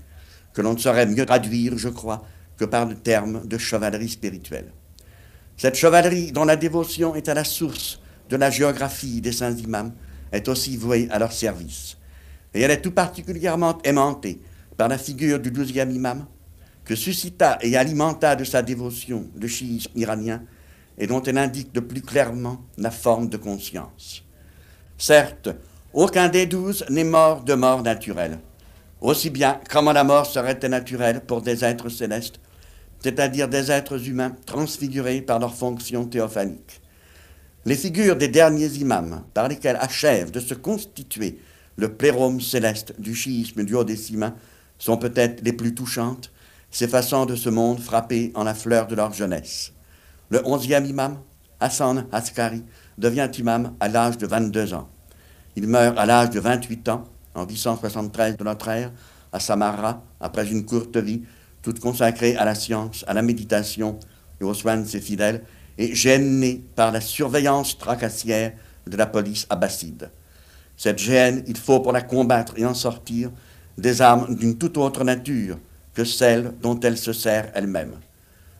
que 0.53 0.61
l'on 0.61 0.73
ne 0.73 0.79
saurait 0.79 1.05
mieux 1.05 1.25
traduire, 1.25 1.77
je 1.77 1.89
crois, 1.89 2.25
que 2.57 2.65
par 2.65 2.85
le 2.85 2.95
terme 2.95 3.45
de 3.45 3.57
chevalerie 3.57 4.09
spirituelle. 4.09 4.71
Cette 5.57 5.75
chevalerie 5.75 6.31
dont 6.31 6.45
la 6.45 6.55
dévotion 6.55 7.15
est 7.15 7.29
à 7.29 7.33
la 7.33 7.43
source 7.43 8.01
de 8.29 8.37
la 8.37 8.49
géographie 8.49 9.21
des 9.21 9.31
saints 9.31 9.57
imams 9.57 9.93
est 10.31 10.47
aussi 10.47 10.77
vouée 10.77 11.07
à 11.11 11.19
leur 11.19 11.31
service. 11.31 11.97
Et 12.53 12.61
elle 12.61 12.71
est 12.71 12.81
tout 12.81 12.91
particulièrement 12.91 13.77
aimantée 13.83 14.41
par 14.77 14.87
la 14.87 14.97
figure 14.97 15.39
du 15.39 15.51
douzième 15.51 15.91
imam, 15.91 16.25
que 16.85 16.95
suscita 16.95 17.59
et 17.61 17.75
alimenta 17.75 18.35
de 18.35 18.43
sa 18.43 18.61
dévotion 18.61 19.29
le 19.39 19.47
chiisme 19.47 19.91
iranien, 19.95 20.41
et 20.99 21.07
dont 21.07 21.23
elle 21.23 21.37
indique 21.37 21.73
de 21.73 21.79
plus 21.79 22.01
clairement 22.01 22.61
la 22.77 22.91
forme 22.91 23.29
de 23.29 23.37
conscience. 23.37 24.23
Certes, 24.97 25.49
aucun 25.93 26.27
des 26.27 26.45
douze 26.45 26.85
n'est 26.89 27.03
mort 27.03 27.43
de 27.43 27.53
mort 27.53 27.81
naturelle. 27.81 28.39
Aussi 29.01 29.29
bien 29.29 29.59
comment 29.69 29.93
la 29.93 30.03
mort 30.03 30.25
serait 30.25 30.59
naturelle 30.67 31.21
pour 31.21 31.41
des 31.41 31.63
êtres 31.63 31.89
célestes, 31.89 32.39
c'est-à-dire 33.01 33.47
des 33.47 33.71
êtres 33.71 34.07
humains 34.07 34.35
transfigurés 34.45 35.21
par 35.21 35.39
leur 35.39 35.55
fonction 35.55 36.05
théophanique. 36.05 36.81
Les 37.65 37.75
figures 37.75 38.17
des 38.17 38.27
derniers 38.27 38.73
imams, 38.77 39.23
par 39.33 39.47
lesquels 39.47 39.77
achève 39.79 40.31
de 40.31 40.39
se 40.39 40.53
constituer 40.53 41.39
le 41.77 41.93
plérome 41.93 42.41
céleste 42.41 42.93
du 42.99 43.15
chiisme 43.15 43.63
duodécimain, 43.63 44.35
sont 44.77 44.97
peut-être 44.97 45.41
les 45.43 45.53
plus 45.53 45.73
touchantes, 45.73 46.31
s'effaçant 46.71 47.25
de 47.25 47.35
ce 47.35 47.49
monde 47.49 47.79
frappé 47.79 48.31
en 48.35 48.43
la 48.43 48.53
fleur 48.53 48.87
de 48.87 48.95
leur 48.95 49.13
jeunesse. 49.13 49.71
Le 50.31 50.45
onzième 50.45 50.85
imam, 50.85 51.17
Hassan 51.59 52.05
Askari 52.11 52.63
devient 52.99 53.29
imam 53.39 53.73
à 53.79 53.87
l'âge 53.87 54.17
de 54.17 54.27
22 54.27 54.75
ans. 54.75 54.87
Il 55.55 55.67
meurt 55.67 55.97
à 55.97 56.05
l'âge 56.05 56.29
de 56.29 56.39
28 56.39 56.89
ans, 56.89 57.05
en 57.33 57.47
873 57.47 58.37
de 58.37 58.43
notre 58.43 58.67
ère, 58.67 58.91
à 59.31 59.39
Samarra, 59.39 60.03
après 60.19 60.47
une 60.51 60.65
courte 60.65 60.97
vie, 60.97 61.23
toute 61.63 61.79
consacrée 61.79 62.35
à 62.35 62.45
la 62.45 62.53
science, 62.53 63.03
à 63.07 63.13
la 63.15 63.23
méditation 63.23 63.99
et 64.39 64.43
aux 64.43 64.53
soins 64.53 64.77
de 64.77 64.85
ses 64.85 65.01
fidèles, 65.01 65.43
et 65.79 65.95
gêné 65.95 66.63
par 66.75 66.91
la 66.91 67.01
surveillance 67.01 67.77
tracassière 67.77 68.53
de 68.85 68.97
la 68.97 69.07
police 69.07 69.47
abbasside. 69.49 70.11
Cette 70.77 70.99
gêne, 70.99 71.43
il 71.47 71.57
faut 71.57 71.79
pour 71.79 71.91
la 71.91 72.01
combattre 72.01 72.53
et 72.55 72.65
en 72.65 72.75
sortir 72.75 73.31
des 73.77 74.01
armes 74.01 74.35
d'une 74.35 74.57
toute 74.57 74.77
autre 74.77 75.03
nature 75.03 75.57
que 75.93 76.03
celle 76.03 76.53
dont 76.61 76.79
elle 76.79 76.97
se 76.97 77.13
sert 77.13 77.51
elle-même. 77.55 77.95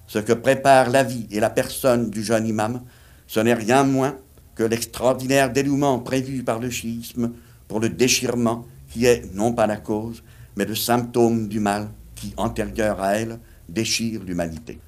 Ce 0.10 0.18
que 0.18 0.34
prépare 0.34 0.90
la 0.90 1.04
vie 1.04 1.28
et 1.30 1.40
la 1.40 1.52
personne 1.52 2.10
du 2.10 2.24
jeune 2.24 2.48
imam, 2.48 2.82
ce 3.28 3.40
n'est 3.40 3.54
rien 3.54 3.84
moins 3.84 4.18
que 4.56 4.64
l'extraordinaire 4.64 5.52
dénouement 5.52 6.00
prévu 6.00 6.44
par 6.44 6.60
le 6.60 6.72
schisme 6.72 7.32
pour 7.68 7.80
le 7.80 7.90
déchirement 7.90 8.68
qui 8.90 9.06
est 9.06 9.32
non 9.36 9.54
pas 9.54 9.68
la 9.68 9.78
cause, 9.78 10.24
mais 10.56 10.66
le 10.66 10.74
symptôme 10.74 11.48
du 11.48 11.60
mal 11.60 11.92
qui, 12.16 12.34
antérieur 12.38 13.00
à 13.00 13.18
elle, 13.18 13.40
déchire 13.70 14.24
l'humanité. 14.24 14.80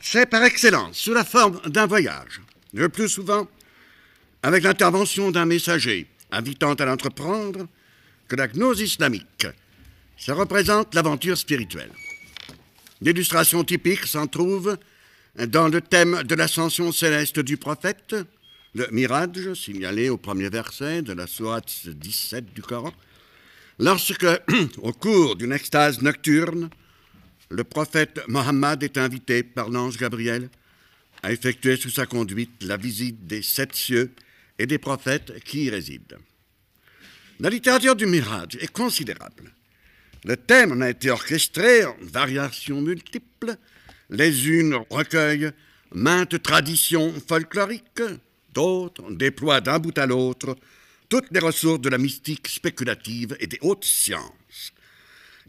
C'est 0.00 0.24
par 0.24 0.42
excellence 0.42 0.96
sous 0.96 1.12
la 1.12 1.24
forme 1.24 1.60
d'un 1.66 1.86
voyage, 1.86 2.40
le 2.72 2.88
plus 2.88 3.10
souvent 3.10 3.46
avec 4.42 4.64
l'intervention 4.64 5.30
d'un 5.30 5.44
messager 5.44 6.08
invitant 6.30 6.72
à 6.72 6.84
l'entreprendre 6.86 7.66
que 8.26 8.36
la 8.36 8.48
gnose 8.48 8.80
islamique. 8.80 9.46
Ça 10.16 10.34
représente 10.34 10.94
l'aventure 10.94 11.36
spirituelle. 11.36 11.90
L'illustration 13.00 13.64
typique 13.64 14.06
s'en 14.06 14.26
trouve 14.26 14.78
dans 15.36 15.68
le 15.68 15.80
thème 15.80 16.22
de 16.22 16.34
l'ascension 16.34 16.92
céleste 16.92 17.40
du 17.40 17.56
prophète, 17.56 18.14
le 18.74 18.88
mirage 18.92 19.54
signalé 19.54 20.08
au 20.08 20.16
premier 20.16 20.48
verset 20.48 21.02
de 21.02 21.12
la 21.12 21.26
sourate 21.26 21.88
17 21.88 22.54
du 22.54 22.62
Coran, 22.62 22.92
lorsque, 23.78 24.26
au 24.78 24.92
cours 24.92 25.36
d'une 25.36 25.52
extase 25.52 26.00
nocturne, 26.02 26.70
le 27.50 27.64
prophète 27.64 28.20
Mohammed 28.28 28.82
est 28.82 28.96
invité 28.96 29.42
par 29.42 29.68
l'ange 29.68 29.96
Gabriel 29.96 30.48
à 31.22 31.32
effectuer 31.32 31.76
sous 31.76 31.90
sa 31.90 32.06
conduite 32.06 32.62
la 32.62 32.76
visite 32.76 33.26
des 33.26 33.42
sept 33.42 33.74
cieux 33.74 34.14
et 34.58 34.66
des 34.66 34.78
prophètes 34.78 35.42
qui 35.44 35.64
y 35.64 35.70
résident. 35.70 36.16
La 37.40 37.50
littérature 37.50 37.96
du 37.96 38.06
mirage 38.06 38.56
est 38.60 38.72
considérable. 38.72 39.52
Le 40.24 40.36
thème 40.36 40.80
a 40.80 40.88
été 40.88 41.10
orchestré 41.10 41.84
en 41.84 41.96
variations 42.00 42.80
multiples. 42.80 43.56
Les 44.08 44.48
unes 44.48 44.78
recueillent 44.88 45.50
maintes 45.92 46.42
traditions 46.42 47.12
folkloriques, 47.28 48.02
d'autres 48.54 49.12
déploient 49.12 49.60
d'un 49.60 49.78
bout 49.78 49.96
à 49.98 50.06
l'autre 50.06 50.56
toutes 51.10 51.30
les 51.30 51.40
ressources 51.40 51.80
de 51.80 51.90
la 51.90 51.98
mystique 51.98 52.48
spéculative 52.48 53.36
et 53.38 53.46
des 53.46 53.58
hautes 53.60 53.84
sciences. 53.84 54.72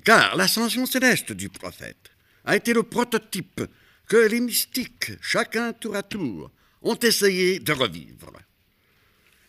Car 0.04 0.36
l'ascension 0.36 0.86
céleste 0.86 1.32
du 1.32 1.50
prophète 1.50 2.12
a 2.44 2.56
été 2.56 2.74
le 2.74 2.84
prototype 2.84 3.62
que 4.08 4.28
les 4.28 4.42
mystiques, 4.42 5.14
chacun 5.22 5.74
tour 5.74 5.96
à 5.96 6.04
tour, 6.04 6.52
ont 6.82 7.00
essayé 7.00 7.60
de 7.60 7.72
revivre. 7.72 8.34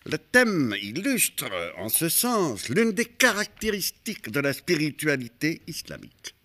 Le 0.08 0.18
thème 0.18 0.72
illustre 0.80 1.50
en 1.78 1.88
ce 1.88 2.08
sens 2.08 2.68
l'une 2.68 2.92
des 2.92 3.06
caractéristiques 3.06 4.30
de 4.30 4.38
la 4.38 4.52
spiritualité 4.52 5.62
islamique. 5.66 6.36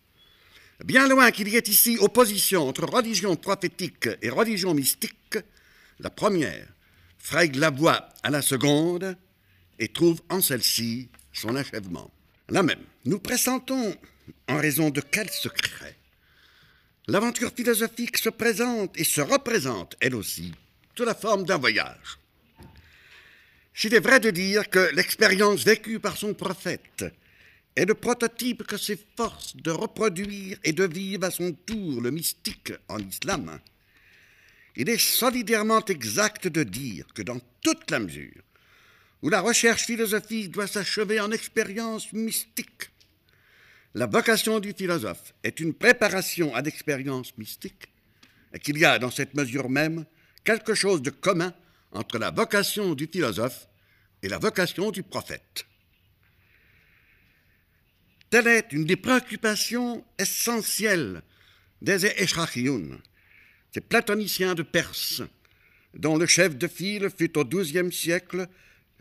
Bien 0.84 1.08
loin 1.08 1.30
qu'il 1.30 1.48
y 1.48 1.58
ait 1.58 1.68
ici 1.68 1.96
opposition 2.00 2.68
entre 2.68 2.86
religion 2.86 3.36
prophétique 3.36 4.10
et 4.24 4.32
religion 4.32 4.74
mystique, 4.74 5.38
la 6.00 6.10
première 6.10 6.65
fraye 7.20 7.51
la 7.51 7.70
voie 7.70 8.10
à 8.24 8.32
la 8.32 8.41
seconde 8.41 9.15
et 9.77 9.90
trouve 9.90 10.22
en 10.29 10.42
celle-ci 10.42 11.09
son 11.31 11.55
achèvement. 11.55 12.09
Là 12.50 12.64
même, 12.64 12.83
nous 13.05 13.20
pressentons, 13.20 13.96
en 14.48 14.57
raison 14.57 14.90
de 14.90 15.01
quel 15.01 15.29
secret, 15.29 15.98
l'aventure 17.07 17.51
philosophique 17.55 18.18
se 18.18 18.29
présente 18.29 19.00
et 19.00 19.03
se 19.03 19.22
représente, 19.22 19.96
elle 20.00 20.16
aussi, 20.16 20.51
sous 20.98 21.05
la 21.05 21.14
forme 21.14 21.46
d'un 21.46 21.59
voyage. 21.59 22.18
S'il 23.74 23.94
est 23.94 24.00
vrai 24.00 24.20
de 24.20 24.29
dire 24.29 24.70
que 24.70 24.94
l'expérience 24.94 25.64
vécue 25.64 26.00
par 26.00 26.18
son 26.18 26.34
prophète 26.34 27.05
est 27.75 27.86
le 27.86 27.94
prototype 27.94 28.64
que 28.64 28.77
s'efforce 28.77 29.55
de 29.55 29.72
reproduire 29.72 30.57
et 30.64 30.74
de 30.74 30.84
vivre 30.84 31.25
à 31.25 31.31
son 31.31 31.53
tour 31.53 32.01
le 32.01 32.12
mystique 32.12 32.74
en 32.90 33.00
islam, 33.00 33.60
il 34.75 34.90
est 34.90 34.98
solidairement 34.98 35.84
exact 35.86 36.48
de 36.48 36.64
dire 36.64 37.05
que 37.14 37.22
dans 37.22 37.40
toute 37.62 37.90
la 37.92 38.00
mesure 38.00 38.42
où 39.22 39.29
la 39.29 39.42
recherche 39.42 39.86
philosophique 39.86 40.51
doit 40.51 40.68
s'achever 40.68 41.20
en 41.20 41.31
expérience 41.31 42.12
mystique, 42.12 42.90
la 43.94 44.05
vocation 44.05 44.60
du 44.60 44.74
philosophe 44.74 45.34
est 45.44 45.60
une 45.60 45.74
préparation 45.74 46.55
à 46.55 46.62
l'expérience 46.62 47.38
mystique, 47.38 47.88
et 48.53 48.60
qu'il 48.60 48.77
y 48.77 48.86
a 48.86 49.00
dans 49.00 49.12
cette 49.12 49.34
mesure 49.34 49.70
même 49.70 50.05
quelque 50.44 50.74
chose 50.74 51.01
de 51.01 51.10
commun 51.10 51.53
entre 51.92 52.18
la 52.18 52.32
vocation 52.32 52.94
du 52.94 53.08
philosophe 53.08 53.68
et 54.24 54.30
la 54.30 54.38
vocation 54.38 54.92
du 54.92 55.04
prophète. 55.04 55.66
Telle 58.30 58.48
est 58.48 58.72
une 58.72 58.86
des 58.86 58.96
préoccupations 58.96 60.06
essentielles 60.18 61.22
des 61.82 62.06
Eshrachiyoun, 62.06 63.00
ces 63.74 63.82
platoniciens 63.82 64.56
de 64.56 64.64
Perse, 64.64 65.22
dont 65.94 66.18
le 66.18 66.25
chef 66.25 66.58
de 66.58 66.68
file 66.68 67.10
fut 67.10 67.38
au 67.38 67.44
XIIe 67.44 67.92
siècle 67.92 68.48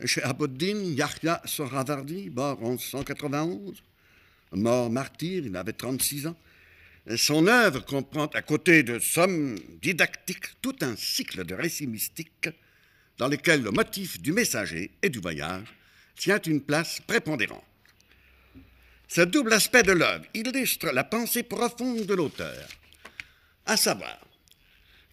chez 0.03 0.21
Abouddin 0.23 0.77
Yahya 0.83 1.41
Sohravardi, 1.45 2.29
mort 2.29 2.61
en 2.63 2.77
191, 2.77 3.83
mort 4.53 4.89
martyr, 4.89 5.45
il 5.45 5.55
avait 5.55 5.73
36 5.73 6.27
ans. 6.27 6.35
Son 7.15 7.47
œuvre 7.47 7.85
comprend, 7.85 8.25
à 8.27 8.41
côté 8.41 8.83
de 8.83 8.99
sommes 8.99 9.57
didactiques, 9.81 10.61
tout 10.61 10.75
un 10.81 10.95
cycle 10.95 11.45
de 11.45 11.55
récits 11.55 11.87
mystiques 11.87 12.49
dans 13.17 13.27
lesquels 13.27 13.61
le 13.61 13.71
motif 13.71 14.19
du 14.21 14.31
messager 14.31 14.91
et 15.01 15.09
du 15.09 15.19
voyage 15.19 15.67
tient 16.15 16.41
une 16.41 16.61
place 16.61 16.99
prépondérante. 17.05 17.63
Ce 19.07 19.21
double 19.21 19.53
aspect 19.53 19.83
de 19.83 19.91
l'œuvre 19.91 20.25
illustre 20.33 20.91
la 20.91 21.03
pensée 21.03 21.43
profonde 21.43 22.05
de 22.05 22.13
l'auteur, 22.13 22.67
à 23.65 23.75
savoir 23.75 24.19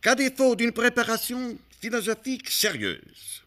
qu'à 0.01 0.15
défaut 0.15 0.55
d'une 0.55 0.73
préparation 0.73 1.59
philosophique 1.81 2.49
sérieuse, 2.49 3.43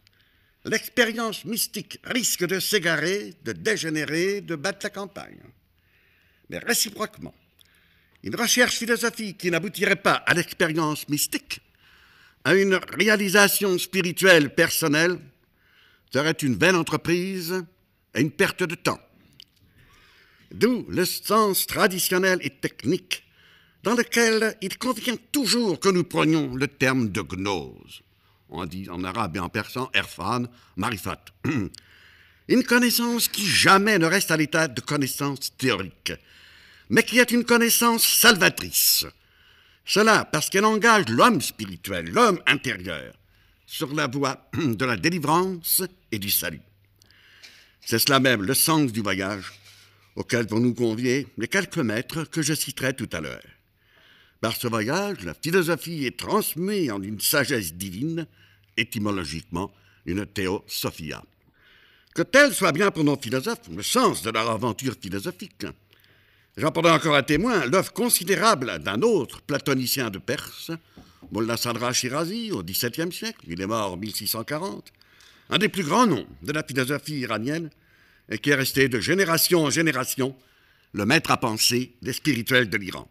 l'expérience 0.66 1.46
mystique 1.46 2.00
risque 2.04 2.46
de 2.46 2.60
s'égarer, 2.60 3.34
de 3.44 3.54
dégénérer, 3.54 4.42
de 4.42 4.56
battre 4.56 4.86
la 4.86 4.90
campagne. 4.90 5.40
Mais 6.50 6.60
réciproquement, 6.60 7.34
une 8.24 8.36
recherche 8.36 8.76
philosophique 8.76 9.38
qui 9.38 9.52
n'aboutirait 9.52 9.96
pas 9.96 10.16
à 10.16 10.34
l'expérience 10.34 11.08
mystique, 11.08 11.62
à 12.44 12.56
une 12.56 12.80
réalisation 12.98 13.78
spirituelle 13.78 14.54
personnelle, 14.54 15.20
serait 16.14 16.32
une 16.32 16.56
vaine 16.56 16.76
entreprise 16.76 17.64
et 18.14 18.22
une 18.22 18.32
perte 18.32 18.64
de 18.64 18.76
temps. 18.76 19.00
D'où 20.52 20.86
le 20.90 21.06
sens 21.06 21.66
traditionnel 21.66 22.40
et 22.42 22.50
technique 22.50 23.24
dans 23.84 23.96
lequel 23.96 24.58
il 24.62 24.78
convient 24.78 25.16
toujours 25.32 25.80
que 25.80 25.90
nous 25.90 26.04
prenions 26.04 26.56
le 26.56 26.68
terme 26.68 27.10
de 27.10 27.22
gnose. 27.22 28.02
On 28.50 28.66
dit 28.66 28.90
en 28.90 29.04
arabe 29.04 29.38
et 29.38 29.40
en 29.40 29.50
persan 29.50 29.90
erfan, 29.94 30.44
marifat. 30.76 31.24
Une 32.48 32.64
connaissance 32.64 33.30
qui 33.30 33.46
jamais 33.46 33.98
ne 33.98 34.06
reste 34.06 34.30
à 34.30 34.38
l'état 34.38 34.68
de 34.68 34.82
connaissance 34.82 35.56
théorique, 35.58 36.12
mais 36.90 37.04
qui 37.04 37.20
est 37.20 37.32
une 37.32 37.46
connaissance 37.46 38.04
salvatrice. 38.04 39.06
Cela 39.86 40.26
parce 40.26 40.50
qu'elle 40.50 40.66
engage 40.66 41.10
l'homme 41.10 41.42
spirituel, 41.42 42.12
l'homme 42.12 42.40
intérieur, 42.46 43.14
sur 43.66 43.94
la 43.94 44.08
voie 44.08 44.50
de 44.54 44.86
la 44.86 44.98
délivrance 44.98 45.82
et 46.12 46.20
du 46.20 46.30
salut. 46.30 46.62
C'est 47.82 48.00
cela 48.00 48.20
même 48.20 48.44
le 48.44 48.54
sens 48.54 48.92
du 48.92 49.02
voyage 49.02 49.52
auquel 50.16 50.48
vont 50.48 50.60
nous 50.60 50.74
convier 50.74 51.28
les 51.38 51.48
quelques 51.48 51.78
maîtres 51.78 52.26
que 52.26 52.42
je 52.42 52.54
citerai 52.54 52.94
tout 52.94 53.10
à 53.14 53.22
l'heure. 53.22 53.42
Par 54.42 54.56
ce 54.56 54.68
voyage, 54.68 55.24
la 55.24 55.34
philosophie 55.34 56.06
est 56.06 56.18
transmise 56.18 56.92
en 56.92 57.02
une 57.02 57.20
sagesse 57.20 57.74
divine, 57.74 58.28
étymologiquement 58.76 59.72
une 60.06 60.26
théosophia. 60.26 61.24
Que 62.14 62.24
tel 62.24 62.54
soit 62.54 62.72
bien 62.72 62.92
pour 62.92 63.04
nos 63.04 63.18
philosophes 63.18 63.70
le 63.70 63.84
sens 63.84 64.22
de 64.22 64.32
leur 64.32 64.50
aventure 64.50 64.96
philosophique. 65.00 65.66
J'en 66.58 66.72
prendrai 66.72 66.92
encore 66.92 67.16
à 67.16 67.24
témoin 67.24 67.66
l'œuvre 67.66 67.94
considérable 67.94 68.80
d'un 68.80 69.02
autre 69.02 69.42
platonicien 69.42 70.10
de 70.10 70.18
Perse, 70.18 70.72
Sadra 71.56 71.94
Shirazi, 71.94 72.52
au 72.52 72.62
XVIIe 72.62 73.12
siècle, 73.12 73.46
il 73.48 73.62
est 73.62 73.68
mort 73.68 73.94
en 73.94 73.98
1640, 73.98 74.92
un 75.50 75.58
des 75.58 75.70
plus 75.70 75.84
grands 75.84 76.08
noms 76.08 76.28
de 76.42 76.52
la 76.52 76.64
philosophie 76.64 77.20
iranienne, 77.20 77.70
et 78.30 78.38
qui 78.38 78.50
est 78.50 78.56
resté 78.56 78.90
de 78.90 79.00
génération 79.00 79.64
en 79.64 79.70
génération 79.70 80.36
le 80.94 81.06
maître 81.06 81.32
à 81.32 81.38
penser 81.38 81.94
des 82.02 82.14
spirituels 82.14 82.70
de 82.70 82.78
l'Iran. 82.78 83.10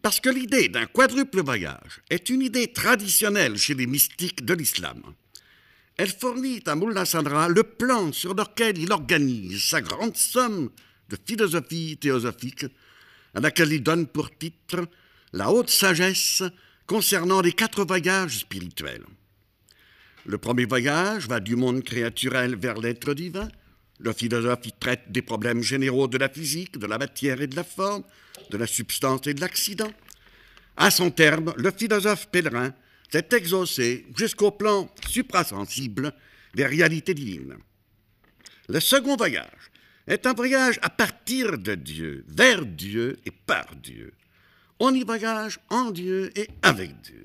Parce 0.00 0.20
que 0.20 0.30
l'idée 0.30 0.68
d'un 0.68 0.86
quadruple 0.86 1.42
voyage 1.42 2.02
est 2.08 2.30
une 2.30 2.42
idée 2.42 2.72
traditionnelle 2.72 3.58
chez 3.58 3.74
les 3.74 3.86
mystiques 3.86 4.44
de 4.44 4.54
l'islam. 4.54 5.02
Elle 5.96 6.12
fournit 6.12 6.62
à 6.66 6.76
Mullah 6.76 7.04
Sadra 7.04 7.48
le 7.48 7.62
plan 7.64 8.12
sur 8.12 8.34
lequel 8.34 8.78
il 8.78 8.92
organise 8.92 9.64
sa 9.64 9.80
grande 9.80 10.16
somme 10.16 10.70
de 11.12 11.18
philosophie 11.24 11.98
théosophique, 11.98 12.66
à 13.34 13.40
laquelle 13.40 13.72
il 13.72 13.82
donne 13.82 14.06
pour 14.06 14.36
titre 14.36 14.88
la 15.32 15.50
haute 15.50 15.70
sagesse 15.70 16.42
concernant 16.86 17.42
les 17.42 17.52
quatre 17.52 17.84
voyages 17.84 18.38
spirituels. 18.38 19.04
Le 20.24 20.38
premier 20.38 20.64
voyage 20.64 21.28
va 21.28 21.40
du 21.40 21.54
monde 21.54 21.82
créaturel 21.82 22.56
vers 22.56 22.78
l'être 22.78 23.12
divin. 23.12 23.48
Le 23.98 24.12
philosophe 24.12 24.66
y 24.66 24.72
traite 24.72 25.10
des 25.10 25.22
problèmes 25.22 25.62
généraux 25.62 26.08
de 26.08 26.18
la 26.18 26.28
physique, 26.28 26.78
de 26.78 26.86
la 26.86 26.98
matière 26.98 27.40
et 27.42 27.46
de 27.46 27.56
la 27.56 27.64
forme, 27.64 28.04
de 28.50 28.56
la 28.56 28.66
substance 28.66 29.26
et 29.26 29.34
de 29.34 29.40
l'accident. 29.40 29.92
À 30.76 30.90
son 30.90 31.10
terme, 31.10 31.52
le 31.56 31.70
philosophe 31.70 32.28
pèlerin 32.30 32.72
s'est 33.10 33.28
exaucé 33.32 34.06
jusqu'au 34.16 34.50
plan 34.50 34.90
suprasensible 35.08 36.14
des 36.54 36.66
réalités 36.66 37.14
divines. 37.14 37.56
Le 38.68 38.80
second 38.80 39.16
voyage 39.16 39.71
est 40.12 40.26
un 40.26 40.34
voyage 40.34 40.78
à 40.82 40.90
partir 40.90 41.56
de 41.56 41.74
Dieu, 41.74 42.24
vers 42.28 42.66
Dieu 42.66 43.18
et 43.24 43.30
par 43.30 43.74
Dieu. 43.76 44.12
On 44.78 44.94
y 44.94 45.04
voyage 45.04 45.58
en 45.70 45.90
Dieu 45.90 46.30
et 46.36 46.48
avec 46.60 47.00
Dieu. 47.00 47.24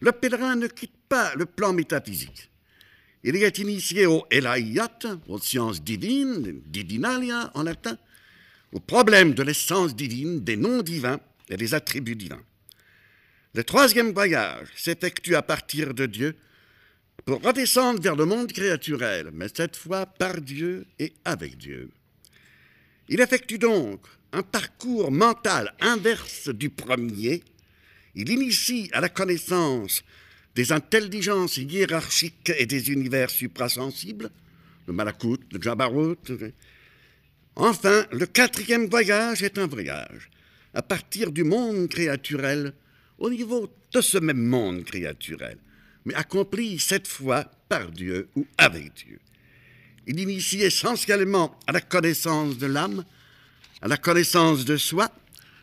Le 0.00 0.12
pèlerin 0.12 0.56
ne 0.56 0.66
quitte 0.66 0.96
pas 1.08 1.34
le 1.36 1.46
plan 1.46 1.72
métaphysique. 1.72 2.50
Il 3.24 3.34
est 3.36 3.58
initié 3.58 4.04
au 4.04 4.26
Elaiat, 4.30 4.98
aux 5.26 5.38
sciences 5.38 5.82
divines, 5.82 6.60
divinalia 6.66 7.50
en 7.54 7.62
latin, 7.62 7.96
au 8.72 8.80
problème 8.80 9.32
de 9.32 9.42
l'essence 9.42 9.96
divine, 9.96 10.44
des 10.44 10.56
noms 10.56 10.82
divins 10.82 11.20
et 11.48 11.56
des 11.56 11.72
attributs 11.72 12.14
divins. 12.14 12.42
Le 13.54 13.64
troisième 13.64 14.12
voyage 14.12 14.68
s'effectue 14.76 15.34
à 15.34 15.42
partir 15.42 15.94
de 15.94 16.04
Dieu 16.04 16.36
pour 17.24 17.42
redescendre 17.42 18.02
vers 18.02 18.16
le 18.16 18.26
monde 18.26 18.52
créaturel, 18.52 19.30
mais 19.32 19.48
cette 19.48 19.76
fois 19.76 20.04
par 20.04 20.42
Dieu 20.42 20.86
et 20.98 21.14
avec 21.24 21.56
Dieu. 21.56 21.90
Il 23.08 23.20
effectue 23.20 23.58
donc 23.58 24.00
un 24.32 24.42
parcours 24.42 25.10
mental 25.10 25.74
inverse 25.80 26.48
du 26.48 26.68
premier. 26.70 27.42
Il 28.14 28.28
initie 28.28 28.90
à 28.92 29.00
la 29.00 29.08
connaissance 29.08 30.02
des 30.54 30.72
intelligences 30.72 31.56
hiérarchiques 31.56 32.52
et 32.58 32.66
des 32.66 32.90
univers 32.90 33.30
suprasensibles, 33.30 34.30
le 34.86 34.92
Malakut, 34.92 35.40
le 35.52 35.62
Jabarut. 35.62 36.18
Enfin, 37.56 38.04
le 38.12 38.26
quatrième 38.26 38.86
voyage 38.86 39.42
est 39.42 39.58
un 39.58 39.66
voyage 39.66 40.30
à 40.74 40.82
partir 40.82 41.32
du 41.32 41.44
monde 41.44 41.88
créaturel 41.88 42.72
au 43.18 43.30
niveau 43.30 43.72
de 43.92 44.00
ce 44.00 44.18
même 44.18 44.42
monde 44.42 44.84
créaturel, 44.84 45.58
mais 46.04 46.14
accompli 46.14 46.78
cette 46.78 47.08
fois 47.08 47.50
par 47.68 47.90
Dieu 47.90 48.28
ou 48.36 48.46
avec 48.58 48.94
Dieu. 48.94 49.18
Il 50.08 50.18
initie 50.18 50.62
essentiellement 50.62 51.56
à 51.66 51.72
la 51.72 51.82
connaissance 51.82 52.56
de 52.56 52.66
l'âme, 52.66 53.04
à 53.82 53.88
la 53.88 53.98
connaissance 53.98 54.64
de 54.64 54.78
soi, 54.78 55.10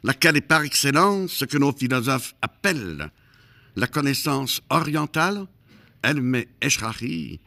laquelle 0.03 0.37
est 0.37 0.41
par 0.41 0.61
excellence 0.61 1.33
ce 1.33 1.45
que 1.45 1.57
nos 1.57 1.73
philosophes 1.73 2.35
appellent 2.41 3.11
la 3.75 3.87
connaissance 3.87 4.61
orientale, 4.69 5.47
elle 6.01 6.21
met 6.21 6.47
Eshrahi 6.61 7.39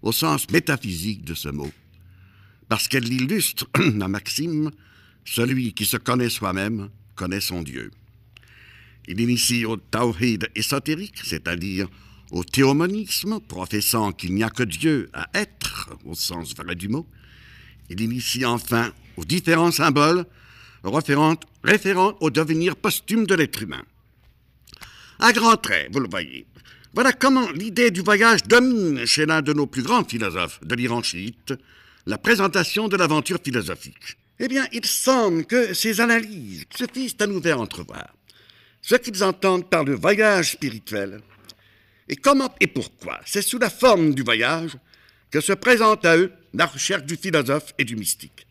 au 0.00 0.12
sens 0.12 0.48
métaphysique 0.50 1.24
de 1.24 1.34
ce 1.34 1.48
mot, 1.48 1.72
parce 2.68 2.88
qu'elle 2.88 3.12
illustre 3.12 3.66
la 3.76 4.08
maxime 4.08 4.70
celui 5.24 5.72
qui 5.72 5.86
se 5.86 5.96
connaît 5.96 6.30
soi-même 6.30 6.90
connaît 7.16 7.40
son 7.40 7.62
Dieu. 7.62 7.90
Il 9.08 9.20
initie 9.20 9.64
au 9.64 9.76
tawhid 9.76 10.48
ésotérique, 10.54 11.20
c'est-à-dire 11.24 11.88
au 12.34 12.42
théomonisme, 12.42 13.38
professant 13.38 14.10
qu'il 14.10 14.34
n'y 14.34 14.42
a 14.42 14.50
que 14.50 14.64
Dieu 14.64 15.08
à 15.12 15.28
être, 15.34 15.90
au 16.04 16.14
sens 16.14 16.52
vrai 16.56 16.74
du 16.74 16.88
mot. 16.88 17.06
Il 17.88 18.00
initie 18.00 18.44
enfin 18.44 18.92
aux 19.16 19.24
différents 19.24 19.70
symboles 19.70 20.26
référents, 20.82 22.16
au 22.20 22.30
devenir 22.30 22.74
posthume 22.74 23.24
de 23.26 23.36
l'être 23.36 23.62
humain. 23.62 23.84
À 25.20 25.32
grands 25.32 25.56
traits, 25.56 25.90
vous 25.92 26.00
le 26.00 26.08
voyez. 26.10 26.44
Voilà 26.92 27.12
comment 27.12 27.48
l'idée 27.52 27.92
du 27.92 28.00
voyage 28.00 28.42
domine 28.42 29.06
chez 29.06 29.26
l'un 29.26 29.40
de 29.40 29.52
nos 29.52 29.66
plus 29.66 29.82
grands 29.82 30.04
philosophes 30.04 30.58
de 30.64 30.74
l'Iran 30.74 31.04
chiite 31.04 31.54
la 32.06 32.18
présentation 32.18 32.88
de 32.88 32.96
l'aventure 32.96 33.38
philosophique. 33.42 34.16
Eh 34.40 34.48
bien, 34.48 34.66
il 34.72 34.84
semble 34.84 35.44
que 35.44 35.72
ces 35.72 36.00
analyses 36.00 36.64
suffisent 36.74 37.16
à 37.20 37.28
nous 37.28 37.40
faire 37.40 37.60
entrevoir 37.60 38.12
ce 38.82 38.96
qu'ils 38.96 39.22
entendent 39.22 39.70
par 39.70 39.84
le 39.84 39.94
voyage 39.94 40.52
spirituel 40.52 41.20
et 42.08 42.16
comment 42.16 42.54
et 42.60 42.66
pourquoi? 42.66 43.20
C'est 43.24 43.42
sous 43.42 43.58
la 43.58 43.70
forme 43.70 44.14
du 44.14 44.22
voyage 44.22 44.76
que 45.30 45.40
se 45.40 45.52
présente 45.52 46.04
à 46.04 46.16
eux 46.16 46.32
la 46.52 46.66
recherche 46.66 47.04
du 47.04 47.16
philosophe 47.16 47.74
et 47.78 47.84
du 47.84 47.96
mystique. 47.96 48.46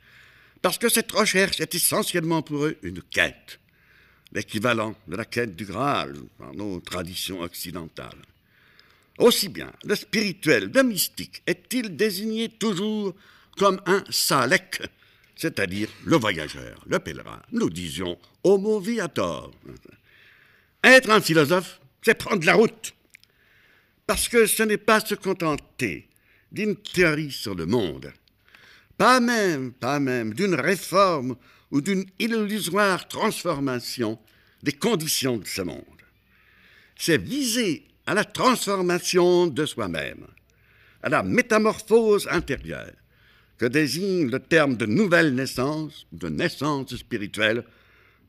Parce 0.62 0.78
que 0.78 0.90
cette 0.90 1.12
recherche 1.12 1.60
est 1.60 1.76
essentiellement 1.76 2.42
pour 2.42 2.66
eux 2.66 2.78
une 2.84 3.02
quête 3.02 3.60
l'équivalent 4.34 4.96
de 5.08 5.16
la 5.16 5.26
quête 5.26 5.56
du 5.56 5.66
Graal 5.66 6.16
dans 6.40 6.54
nos 6.54 6.80
traditions 6.80 7.42
occidentales. 7.42 8.22
Aussi 9.20 9.48
bien 9.48 9.72
le 9.86 9.96
spirituel, 9.96 10.72
le 10.74 10.84
mystique 10.84 11.44
est-il 11.46 11.96
désigné 11.96 12.50
toujours 12.50 13.14
comme 13.58 13.80
un 13.86 14.04
salek, 14.10 14.82
c'est-à-dire 15.36 15.88
le 16.06 16.18
voyageur, 16.18 16.84
le 16.88 16.98
pèlerin. 17.00 17.42
Nous 17.52 17.70
disions 17.70 18.18
homo 18.44 18.80
viator. 18.80 19.52
Être 20.84 21.12
un 21.12 21.22
philosophe, 21.22 21.80
c'est 22.02 22.16
prendre 22.16 22.44
la 22.46 22.56
route. 22.56 22.94
Parce 24.06 24.28
que 24.28 24.46
ce 24.46 24.64
n'est 24.64 24.78
pas 24.78 25.00
se 25.00 25.16
contenter 25.16 26.10
d'une 26.52 26.76
théorie 26.76 27.32
sur 27.32 27.56
le 27.56 27.66
monde, 27.66 28.12
pas 28.98 29.20
même, 29.20 29.72
pas 29.72 30.00
même 30.00 30.34
d'une 30.34 30.56
réforme 30.56 31.36
ou 31.72 31.82
d'une 31.82 32.06
illusoire 32.20 33.08
transformation 33.08 34.20
des 34.62 34.74
conditions 34.74 35.38
de 35.38 35.48
ce 35.48 35.62
monde. 35.62 35.84
C'est 36.96 37.18
viser 37.18 37.88
à 38.06 38.14
la 38.14 38.24
transformation 38.24 39.48
de 39.48 39.66
soi-même, 39.66 40.28
à 41.02 41.10
la 41.10 41.24
métamorphose 41.24 42.28
intérieure, 42.30 42.94
que 43.58 43.66
désigne 43.66 44.30
le 44.30 44.40
terme 44.40 44.76
de 44.76 44.86
nouvelle 44.86 45.34
naissance 45.34 46.06
ou 46.12 46.18
de 46.18 46.30
naissance 46.30 46.96
spirituelle, 46.96 47.64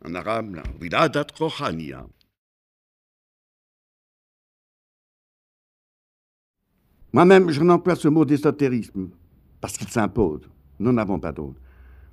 en 0.04 0.14
arabe 0.14 0.54
la 0.54 0.62
wiladat. 0.80 1.26
Moi-même, 7.14 7.48
je 7.50 7.62
n'emploie 7.62 7.96
ce 7.96 8.08
mot 8.08 8.26
d'ésotérisme 8.26 9.08
parce 9.62 9.78
qu'il 9.78 9.88
s'impose. 9.88 10.42
Nous 10.78 10.92
n'avons 10.92 11.18
pas 11.18 11.32
d'autre 11.32 11.58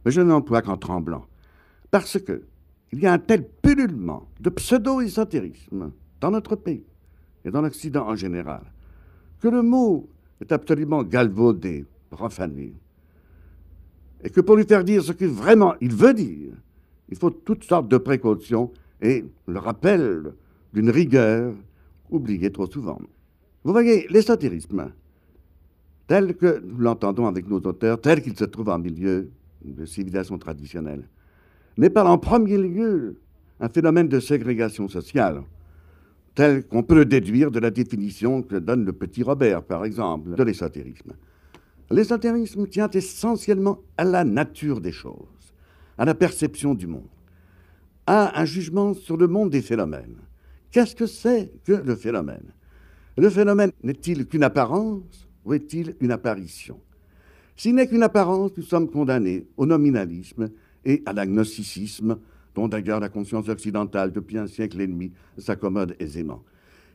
mais 0.05 0.11
je 0.11 0.21
n'emploie 0.21 0.61
qu'en 0.61 0.77
tremblant. 0.77 1.25
Parce 1.89 2.19
que 2.19 2.43
il 2.91 2.99
y 2.99 3.07
a 3.07 3.13
un 3.13 3.19
tel 3.19 3.47
pullulement 3.47 4.27
de 4.39 4.49
pseudo-ésotérisme 4.49 5.91
dans 6.19 6.31
notre 6.31 6.55
pays 6.55 6.85
et 7.45 7.51
dans 7.51 7.61
l'Occident 7.61 8.07
en 8.07 8.15
général, 8.15 8.63
que 9.39 9.47
le 9.47 9.61
mot 9.61 10.09
est 10.41 10.51
absolument 10.51 11.03
galvaudé, 11.03 11.85
profané, 12.09 12.73
et 14.23 14.29
que 14.29 14.41
pour 14.41 14.57
lui 14.57 14.65
faire 14.65 14.83
dire 14.83 15.01
ce 15.01 15.13
que 15.13 15.25
vraiment 15.25 15.75
il 15.79 15.93
veut 15.93 16.13
dire, 16.13 16.53
il 17.09 17.17
faut 17.17 17.29
toutes 17.29 17.63
sortes 17.63 17.87
de 17.87 17.97
précautions 17.97 18.71
et 19.01 19.25
le 19.47 19.59
rappel 19.59 20.33
d'une 20.73 20.89
rigueur 20.89 21.53
oubliée 22.09 22.51
trop 22.51 22.69
souvent. 22.69 22.99
Vous 23.63 23.71
voyez, 23.71 24.07
l'ésotérisme, 24.09 24.91
tel 26.07 26.35
que 26.35 26.59
nous 26.59 26.77
l'entendons 26.77 27.27
avec 27.27 27.47
nos 27.47 27.59
auteurs, 27.59 28.01
tel 28.01 28.21
qu'il 28.21 28.37
se 28.37 28.45
trouve 28.45 28.69
en 28.69 28.79
milieu 28.79 29.29
de 29.63 29.85
civilisation 29.85 30.37
traditionnelle, 30.37 31.07
n'est 31.77 31.89
pas 31.89 32.03
en 32.03 32.17
premier 32.17 32.57
lieu 32.57 33.17
un 33.59 33.69
phénomène 33.69 34.07
de 34.07 34.19
ségrégation 34.19 34.87
sociale, 34.87 35.43
tel 36.33 36.65
qu'on 36.65 36.81
peut 36.81 36.95
le 36.95 37.05
déduire 37.05 37.51
de 37.51 37.59
la 37.59 37.69
définition 37.69 38.41
que 38.41 38.55
donne 38.55 38.85
le 38.85 38.93
petit 38.93 39.21
Robert, 39.21 39.63
par 39.63 39.85
exemple, 39.85 40.35
de 40.35 40.43
l'ésotérisme. 40.43 41.13
L'ésotérisme 41.91 42.67
tient 42.67 42.89
essentiellement 42.89 43.79
à 43.97 44.05
la 44.05 44.23
nature 44.23 44.81
des 44.81 44.93
choses, 44.93 45.53
à 45.97 46.05
la 46.05 46.15
perception 46.15 46.73
du 46.73 46.87
monde, 46.87 47.07
à 48.07 48.39
un 48.41 48.45
jugement 48.45 48.93
sur 48.93 49.17
le 49.17 49.27
monde 49.27 49.51
des 49.51 49.61
phénomènes. 49.61 50.17
Qu'est-ce 50.71 50.95
que 50.95 51.05
c'est 51.05 51.51
que 51.63 51.73
le 51.73 51.95
phénomène? 51.95 52.53
Le 53.21 53.29
phénomène 53.29 53.71
n'est-il 53.83 54.25
qu'une 54.25 54.41
apparence 54.41 55.29
ou 55.45 55.53
est-il 55.53 55.95
une 55.99 56.09
apparition? 56.09 56.79
S'il 57.55 57.75
n'est 57.75 57.85
qu'une 57.85 58.01
apparence, 58.01 58.49
nous 58.57 58.63
sommes 58.63 58.89
condamnés 58.89 59.45
au 59.57 59.67
nominalisme 59.67 60.49
et 60.83 61.03
à 61.05 61.13
l'agnosticisme, 61.13 62.17
dont 62.55 62.67
d'ailleurs 62.67 62.99
la 62.99 63.09
conscience 63.09 63.47
occidentale, 63.47 64.11
depuis 64.11 64.39
un 64.39 64.47
siècle 64.47 64.81
et 64.81 64.87
demi, 64.87 65.11
s'accommode 65.37 65.95
aisément. 65.99 66.43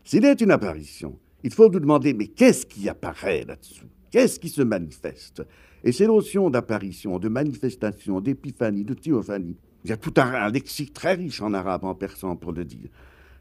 S'il 0.02 0.24
est 0.24 0.40
une 0.40 0.50
apparition, 0.50 1.16
il 1.44 1.52
faut 1.52 1.68
nous 1.68 1.78
demander, 1.78 2.12
mais 2.12 2.26
qu'est-ce 2.26 2.66
qui 2.66 2.88
apparaît 2.88 3.44
là-dessous? 3.46 3.86
Qu'est-ce 4.10 4.40
qui 4.40 4.48
se 4.48 4.62
manifeste? 4.62 5.44
Et 5.84 5.92
ces 5.92 6.08
notions 6.08 6.50
d'apparition, 6.50 7.20
de 7.20 7.28
manifestation, 7.28 8.20
d'épiphanie, 8.20 8.82
de 8.82 8.94
théophanie, 8.94 9.54
Il 9.84 9.90
y 9.90 9.92
a 9.92 9.96
tout 9.96 10.14
un, 10.16 10.50
lexique 10.50 10.92
très 10.92 11.14
riche 11.14 11.40
en 11.40 11.54
arabe, 11.54 11.84
en 11.84 11.94
persan 11.94 12.34
pour 12.34 12.50
le 12.50 12.64
dire. 12.64 12.88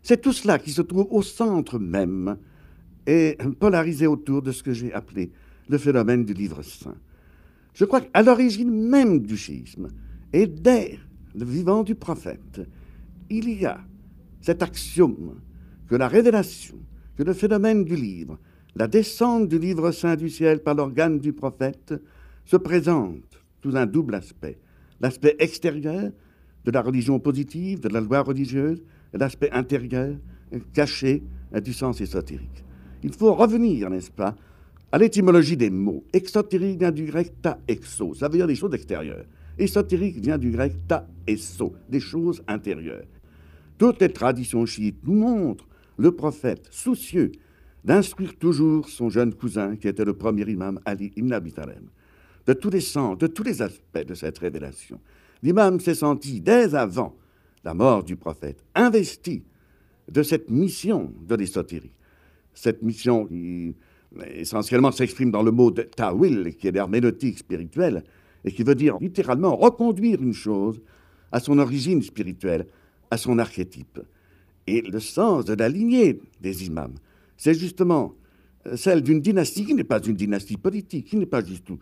C'est 0.03 0.21
tout 0.21 0.33
cela 0.33 0.59
qui 0.59 0.69
se 0.69 0.83
trouve 0.83 1.07
au 1.09 1.23
centre 1.23 1.79
même 1.79 2.37
et 3.07 3.37
polarisé 3.59 4.07
autour 4.07 4.41
de 4.41 4.51
ce 4.51 4.63
que 4.63 4.73
j'ai 4.73 4.93
appelé 4.93 5.31
le 5.69 5.77
phénomène 5.77 6.25
du 6.25 6.33
livre 6.33 6.61
saint. 6.61 6.95
Je 7.73 7.85
crois 7.85 8.01
qu'à 8.01 8.21
l'origine 8.21 8.71
même 8.71 9.19
du 9.19 9.37
schisme, 9.37 9.89
et 10.31 10.47
dès 10.47 10.99
le 11.35 11.45
vivant 11.45 11.83
du 11.83 11.95
prophète, 11.95 12.61
il 13.29 13.49
y 13.49 13.65
a 13.65 13.79
cet 14.41 14.61
axiome 14.63 15.39
que 15.87 15.95
la 15.95 16.07
révélation, 16.07 16.77
que 17.17 17.23
le 17.23 17.33
phénomène 17.33 17.83
du 17.83 17.95
livre, 17.95 18.39
la 18.75 18.87
descente 18.87 19.47
du 19.47 19.57
livre 19.57 19.91
saint 19.91 20.15
du 20.15 20.29
ciel 20.29 20.61
par 20.61 20.75
l'organe 20.75 21.19
du 21.19 21.33
prophète, 21.33 21.93
se 22.45 22.57
présente 22.57 23.41
sous 23.63 23.75
un 23.75 23.85
double 23.85 24.15
aspect. 24.15 24.59
L'aspect 24.99 25.35
extérieur 25.39 26.11
de 26.63 26.71
la 26.71 26.81
religion 26.81 27.19
positive, 27.19 27.79
de 27.79 27.89
la 27.89 28.01
loi 28.01 28.21
religieuse, 28.21 28.83
et 29.13 29.17
l'aspect 29.17 29.51
intérieur, 29.51 30.15
caché 30.73 31.23
du 31.63 31.73
sens 31.73 32.01
ésotérique. 32.01 32.64
Il 33.05 33.13
faut 33.13 33.35
revenir, 33.35 33.91
n'est-ce 33.91 34.09
pas, 34.09 34.35
à 34.91 34.97
l'étymologie 34.97 35.55
des 35.55 35.69
mots. 35.69 36.03
Exotérique 36.11 36.79
vient 36.79 36.91
du 36.91 37.05
grec 37.05 37.33
ta 37.39 37.59
exo, 37.67 38.15
ça 38.15 38.27
veut 38.27 38.37
dire 38.37 38.47
des 38.47 38.55
choses 38.55 38.73
extérieures. 38.73 39.25
Ésotérique 39.59 40.17
vient 40.17 40.39
du 40.39 40.49
grec 40.49 40.73
ta 40.87 41.07
eso, 41.27 41.75
des 41.87 41.99
choses 41.99 42.41
intérieures. 42.47 43.05
Toutes 43.77 44.01
les 44.01 44.11
traditions 44.11 44.65
chiites 44.65 44.97
nous 45.03 45.19
montrent 45.19 45.67
le 45.97 46.13
prophète 46.13 46.67
soucieux 46.71 47.31
d'instruire 47.83 48.35
toujours 48.37 48.89
son 48.89 49.09
jeune 49.09 49.35
cousin, 49.35 49.75
qui 49.75 49.87
était 49.87 50.03
le 50.03 50.15
premier 50.15 50.49
imam 50.49 50.79
Ali 50.83 51.11
ibn 51.15 51.31
Abi 51.31 51.51
Talib, 51.51 51.87
de 52.47 52.53
tous 52.53 52.71
les 52.71 52.81
sens, 52.81 53.19
de 53.19 53.27
tous 53.27 53.43
les 53.43 53.61
aspects 53.61 54.03
de 54.03 54.15
cette 54.15 54.39
révélation. 54.39 54.99
L'imam 55.43 55.79
s'est 55.79 55.93
senti, 55.93 56.41
dès 56.41 56.73
avant 56.73 57.15
la 57.63 57.75
mort 57.75 58.03
du 58.03 58.15
prophète, 58.15 58.63
investi 58.73 59.43
de 60.11 60.23
cette 60.23 60.49
mission 60.49 61.13
de 61.21 61.35
l'ésotérie. 61.35 61.91
Cette 62.55 62.81
mission 62.81 63.25
qui 63.27 63.75
essentiellement 64.33 64.91
s'exprime 64.91 65.29
dans 65.29 65.43
le 65.43 65.51
mot 65.51 65.69
de 65.69 65.83
ta'wil, 65.83 66.55
qui 66.57 66.67
est 66.67 66.71
l'herméneutique 66.71 67.37
spirituelle, 67.37 68.03
et 68.43 68.51
qui 68.51 68.63
veut 68.63 68.75
dire 68.75 68.97
littéralement 68.99 69.55
reconduire 69.55 70.21
une 70.21 70.33
chose 70.33 70.81
à 71.31 71.39
son 71.39 71.59
origine 71.59 72.01
spirituelle, 72.01 72.65
à 73.11 73.17
son 73.17 73.37
archétype. 73.37 73.99
Et 74.67 74.81
le 74.81 74.99
sens 74.99 75.45
de 75.45 75.53
la 75.53 75.69
lignée 75.69 76.19
des 76.41 76.65
imams, 76.65 76.95
c'est 77.37 77.53
justement 77.53 78.15
euh, 78.67 78.75
celle 78.77 79.01
d'une 79.01 79.21
dynastie 79.21 79.65
qui 79.65 79.73
n'est 79.73 79.83
pas 79.83 80.01
une 80.01 80.15
dynastie 80.15 80.57
politique, 80.57 81.07
qui 81.07 81.17
n'est 81.17 81.25
pas 81.25 81.43
tout 81.43 81.77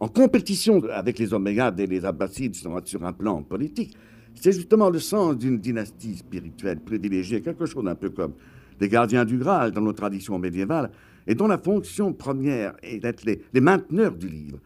en 0.00 0.08
compétition 0.08 0.82
avec 0.90 1.18
les 1.18 1.32
Omeyyades 1.32 1.80
et 1.80 1.86
les 1.86 2.04
Abbasides 2.04 2.54
sur 2.54 3.04
un 3.04 3.12
plan 3.12 3.42
politique. 3.42 3.96
C'est 4.34 4.52
justement 4.52 4.90
le 4.90 4.98
sens 4.98 5.36
d'une 5.36 5.58
dynastie 5.58 6.16
spirituelle 6.16 6.80
privilégiée, 6.80 7.40
quelque 7.40 7.64
chose 7.64 7.84
d'un 7.84 7.94
peu 7.94 8.10
comme 8.10 8.34
les 8.80 8.88
gardiens 8.88 9.24
du 9.24 9.38
Graal 9.38 9.72
dans 9.72 9.80
nos 9.80 9.92
traditions 9.92 10.38
médiévales, 10.38 10.90
et 11.26 11.34
dont 11.34 11.48
la 11.48 11.58
fonction 11.58 12.12
première 12.12 12.74
est 12.82 12.98
d'être 12.98 13.24
les, 13.24 13.60
mainteneurs 13.60 14.14
du 14.14 14.28
livre, 14.28 14.58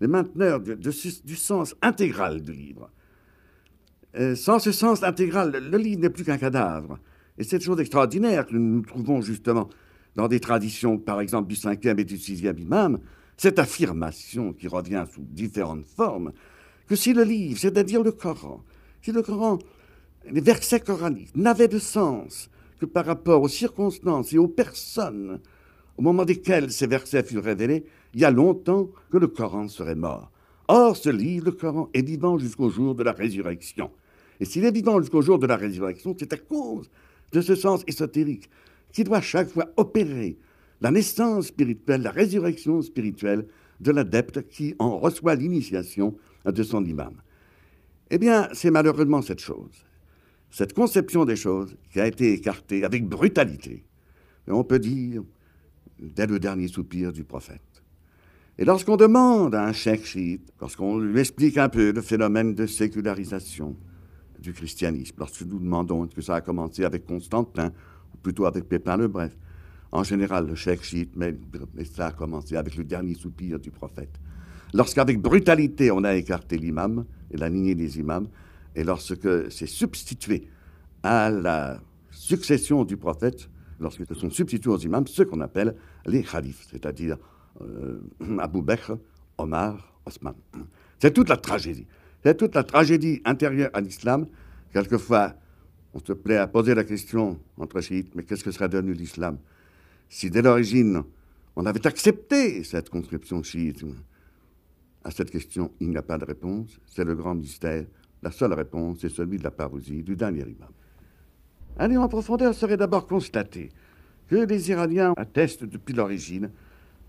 les 0.00 0.08
mainteneurs 0.08 0.60
du 0.60 1.36
sens 1.36 1.74
intégral 1.82 2.42
du 2.42 2.52
livre. 2.52 2.90
Euh, 4.16 4.34
sans 4.34 4.58
ce 4.58 4.72
sens 4.72 5.02
intégral, 5.02 5.52
le 5.52 5.78
livre 5.78 6.00
n'est 6.00 6.10
plus 6.10 6.24
qu'un 6.24 6.38
cadavre. 6.38 6.98
Et 7.36 7.44
c'est 7.44 7.56
une 7.56 7.62
chose 7.62 7.80
extraordinaire 7.80 8.46
que 8.46 8.56
nous 8.56 8.80
trouvons 8.82 9.20
justement 9.20 9.68
dans 10.16 10.26
des 10.26 10.40
traditions, 10.40 10.98
par 10.98 11.20
exemple, 11.20 11.48
du 11.48 11.54
cinquième 11.54 11.98
et 12.00 12.04
du 12.04 12.18
sixième 12.18 12.58
imam, 12.58 12.98
cette 13.36 13.60
affirmation 13.60 14.52
qui 14.52 14.66
revient 14.66 15.04
sous 15.12 15.22
différentes 15.22 15.86
formes, 15.86 16.32
que 16.88 16.96
si 16.96 17.12
le 17.12 17.22
livre, 17.22 17.58
c'est-à-dire 17.58 18.02
le 18.02 18.10
Coran, 18.10 18.64
si 19.02 19.12
le 19.12 19.22
Coran, 19.22 19.58
les 20.28 20.40
versets 20.40 20.80
coraniques 20.80 21.36
n'avaient 21.36 21.68
de 21.68 21.78
sens 21.78 22.50
que 22.78 22.86
par 22.86 23.06
rapport 23.06 23.42
aux 23.42 23.48
circonstances 23.48 24.32
et 24.32 24.38
aux 24.38 24.48
personnes 24.48 25.40
au 25.98 26.02
moment 26.02 26.24
desquelles 26.24 26.70
ces 26.70 26.86
versets 26.86 27.24
furent 27.24 27.42
révélés, 27.42 27.84
il 28.14 28.20
y 28.20 28.24
a 28.24 28.30
longtemps 28.30 28.88
que 29.10 29.18
le 29.18 29.26
Coran 29.26 29.68
serait 29.68 29.96
mort. 29.96 30.30
Or, 30.68 30.96
ce 30.96 31.10
livre, 31.10 31.46
le 31.46 31.52
Coran, 31.52 31.90
est 31.92 32.06
vivant 32.06 32.38
jusqu'au 32.38 32.70
jour 32.70 32.94
de 32.94 33.02
la 33.02 33.12
résurrection. 33.12 33.90
Et 34.38 34.44
s'il 34.44 34.64
est 34.64 34.70
vivant 34.70 35.00
jusqu'au 35.00 35.22
jour 35.22 35.38
de 35.38 35.46
la 35.46 35.56
résurrection, 35.56 36.14
c'est 36.18 36.32
à 36.32 36.36
cause 36.36 36.88
de 37.32 37.40
ce 37.40 37.56
sens 37.56 37.82
ésotérique 37.88 38.48
qui 38.92 39.02
doit 39.02 39.20
chaque 39.20 39.48
fois 39.48 39.66
opérer 39.76 40.38
la 40.80 40.92
naissance 40.92 41.48
spirituelle, 41.48 42.02
la 42.02 42.12
résurrection 42.12 42.80
spirituelle 42.80 43.46
de 43.80 43.90
l'adepte 43.90 44.48
qui 44.48 44.74
en 44.78 44.98
reçoit 44.98 45.34
l'initiation 45.34 46.16
de 46.44 46.62
son 46.62 46.84
imam. 46.84 47.14
Eh 48.10 48.18
bien, 48.18 48.48
c'est 48.52 48.70
malheureusement 48.70 49.20
cette 49.20 49.40
chose, 49.40 49.84
cette 50.50 50.72
conception 50.72 51.24
des 51.24 51.36
choses 51.36 51.76
qui 51.92 52.00
a 52.00 52.06
été 52.06 52.32
écartée 52.32 52.84
avec 52.84 53.06
brutalité, 53.06 53.84
et 54.46 54.50
on 54.50 54.64
peut 54.64 54.78
dire 54.78 55.22
dès 55.98 56.26
le 56.26 56.38
dernier 56.38 56.68
soupir 56.68 57.12
du 57.12 57.24
prophète. 57.24 57.60
Et 58.56 58.64
lorsqu'on 58.64 58.96
demande 58.96 59.54
à 59.54 59.64
un 59.64 59.72
cheikh 59.72 60.04
chiite, 60.04 60.52
lorsqu'on 60.60 60.98
lui 60.98 61.20
explique 61.20 61.58
un 61.58 61.68
peu 61.68 61.92
le 61.92 62.00
phénomène 62.00 62.54
de 62.54 62.66
sécularisation 62.66 63.76
du 64.40 64.52
christianisme, 64.52 65.14
lorsque 65.18 65.42
nous 65.42 65.58
demandons 65.58 66.06
que 66.06 66.20
ça 66.20 66.36
a 66.36 66.40
commencé 66.40 66.84
avec 66.84 67.06
Constantin, 67.06 67.72
ou 68.14 68.16
plutôt 68.18 68.46
avec 68.46 68.68
Pépin 68.68 68.96
le 68.96 69.06
Bref, 69.06 69.36
en 69.92 70.02
général, 70.02 70.46
le 70.46 70.54
cheikh 70.54 70.82
chiite, 70.82 71.12
mais, 71.16 71.34
ça 71.84 72.08
a 72.08 72.12
commencé 72.12 72.56
avec 72.56 72.76
le 72.76 72.84
dernier 72.84 73.14
soupir 73.14 73.58
du 73.58 73.70
prophète. 73.70 74.20
Lorsqu'avec 74.74 75.20
brutalité, 75.20 75.90
on 75.90 76.04
a 76.04 76.14
écarté 76.14 76.58
l'imam 76.58 77.04
et 77.30 77.36
la 77.36 77.48
lignée 77.48 77.74
des 77.74 77.98
imams, 77.98 78.28
et 78.78 78.84
lorsque 78.84 79.50
c'est 79.50 79.66
substitué 79.66 80.46
à 81.02 81.30
la 81.30 81.80
succession 82.12 82.84
du 82.84 82.96
prophète, 82.96 83.50
lorsque 83.80 84.06
se 84.06 84.14
sont 84.14 84.30
substitués 84.30 84.70
aux 84.70 84.78
imams 84.78 85.08
ce 85.08 85.24
qu'on 85.24 85.40
appelle 85.40 85.74
les 86.06 86.22
khalifs, 86.22 86.64
c'est-à-dire 86.70 87.16
euh, 87.60 88.00
Abu 88.38 88.62
Bakr, 88.62 88.96
Omar, 89.36 90.00
Osman. 90.06 90.34
C'est 91.00 91.12
toute 91.12 91.28
la 91.28 91.36
tragédie. 91.36 91.88
C'est 92.22 92.36
toute 92.36 92.54
la 92.54 92.62
tragédie 92.62 93.20
intérieure 93.24 93.70
à 93.72 93.80
l'islam. 93.80 94.26
Quelquefois, 94.72 95.34
on 95.92 95.98
se 95.98 96.12
plaît 96.12 96.36
à 96.36 96.46
poser 96.46 96.76
la 96.76 96.84
question 96.84 97.36
entre 97.56 97.80
chiites, 97.80 98.14
mais 98.14 98.22
qu'est-ce 98.22 98.44
que 98.44 98.52
serait 98.52 98.68
devenu 98.68 98.92
l'islam 98.92 99.38
si 100.08 100.30
dès 100.30 100.40
l'origine 100.40 101.02
on 101.56 101.66
avait 101.66 101.84
accepté 101.84 102.62
cette 102.62 102.90
conscription 102.90 103.42
chiite? 103.42 103.84
À 105.02 105.10
cette 105.10 105.30
question, 105.30 105.72
il 105.80 105.90
n'y 105.90 105.96
a 105.96 106.02
pas 106.02 106.18
de 106.18 106.24
réponse. 106.24 106.78
C'est 106.86 107.04
le 107.04 107.16
grand 107.16 107.34
mystère. 107.34 107.84
La 108.22 108.30
seule 108.30 108.52
réponse, 108.52 108.98
c'est 109.00 109.08
celui 109.08 109.38
de 109.38 109.44
la 109.44 109.50
parousie 109.50 110.02
du 110.02 110.16
dernier 110.16 110.42
imam. 110.42 110.70
Aller 111.78 111.96
en 111.96 112.08
profondeur 112.08 112.54
serait 112.54 112.76
d'abord 112.76 113.06
constater 113.06 113.70
que 114.26 114.36
les 114.36 114.70
Iraniens 114.70 115.14
attestent 115.16 115.64
depuis 115.64 115.94
l'origine 115.94 116.50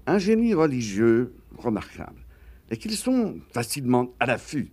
un 0.05 0.17
génie 0.19 0.53
religieux 0.53 1.33
remarquable 1.57 2.21
et 2.69 2.77
qu'ils 2.77 2.95
sont 2.95 3.39
facilement 3.51 4.13
à 4.19 4.25
l'affût 4.25 4.71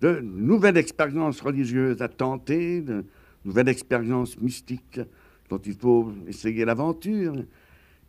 de 0.00 0.20
nouvelles 0.20 0.76
expériences 0.76 1.40
religieuses 1.40 2.00
à 2.02 2.08
tenter, 2.08 2.80
de 2.80 3.04
nouvelles 3.44 3.68
expériences 3.68 4.38
mystiques 4.38 5.00
dont 5.48 5.58
il 5.58 5.74
faut 5.74 6.12
essayer 6.26 6.64
l'aventure. 6.64 7.34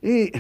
Et 0.04 0.32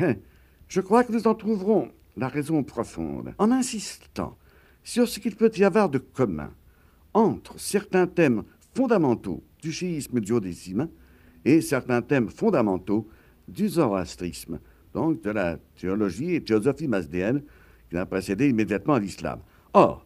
je 0.68 0.82
crois 0.82 1.04
que 1.04 1.12
nous 1.12 1.28
en 1.28 1.36
trouverons 1.36 1.90
la 2.18 2.28
raison 2.28 2.64
profonde 2.64 3.34
en 3.38 3.52
insistant 3.52 4.38
sur 4.84 5.08
ce 5.08 5.20
qu'il 5.20 5.36
peut 5.36 5.52
y 5.56 5.64
avoir 5.64 5.90
de 5.90 5.98
commun 5.98 6.52
entre 7.14 7.60
certains 7.60 8.08
thèmes 8.08 8.44
fondamentaux 8.74 9.44
du 9.62 9.72
chiisme 9.72 10.20
duodécime 10.20 10.90
et 11.46 11.62
certains 11.62 12.02
thèmes 12.02 12.30
fondamentaux 12.30 13.08
du 13.48 13.68
zoroastrisme, 13.68 14.60
donc 14.94 15.22
de 15.22 15.32
la 15.32 15.58
théologie 15.76 16.36
et 16.36 16.44
théosophie 16.44 16.88
masdéenne 16.88 17.42
qui 17.90 17.98
a 17.98 18.06
précédé 18.06 18.50
immédiatement 18.50 18.98
l'islam. 18.98 19.40
Or, 19.74 20.06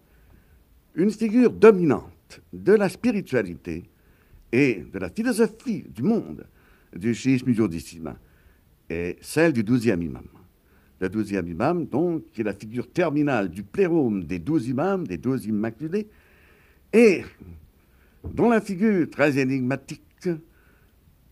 une 0.95 1.11
figure 1.11 1.51
dominante 1.51 2.41
de 2.53 2.73
la 2.73 2.89
spiritualité 2.89 3.83
et 4.51 4.83
de 4.91 4.99
la 4.99 5.09
philosophie 5.09 5.83
du 5.89 6.01
monde 6.01 6.45
du 6.95 7.13
chiisme 7.13 7.51
duodécime 7.51 8.15
est 8.89 9.17
celle 9.21 9.53
du 9.53 9.63
douzième 9.63 10.01
imam. 10.01 10.25
Le 10.99 11.09
douzième 11.09 11.47
imam, 11.47 11.85
donc, 11.85 12.31
qui 12.31 12.41
est 12.41 12.45
la 12.45 12.53
figure 12.53 12.89
terminale 12.89 13.49
du 13.49 13.63
plérome 13.63 14.23
des 14.23 14.39
douze 14.39 14.67
imams, 14.67 15.05
des 15.05 15.17
douze 15.17 15.45
immaculés, 15.45 16.07
et 16.93 17.23
dont 18.23 18.49
la 18.49 18.61
figure 18.61 19.09
très 19.09 19.37
énigmatique, 19.37 20.29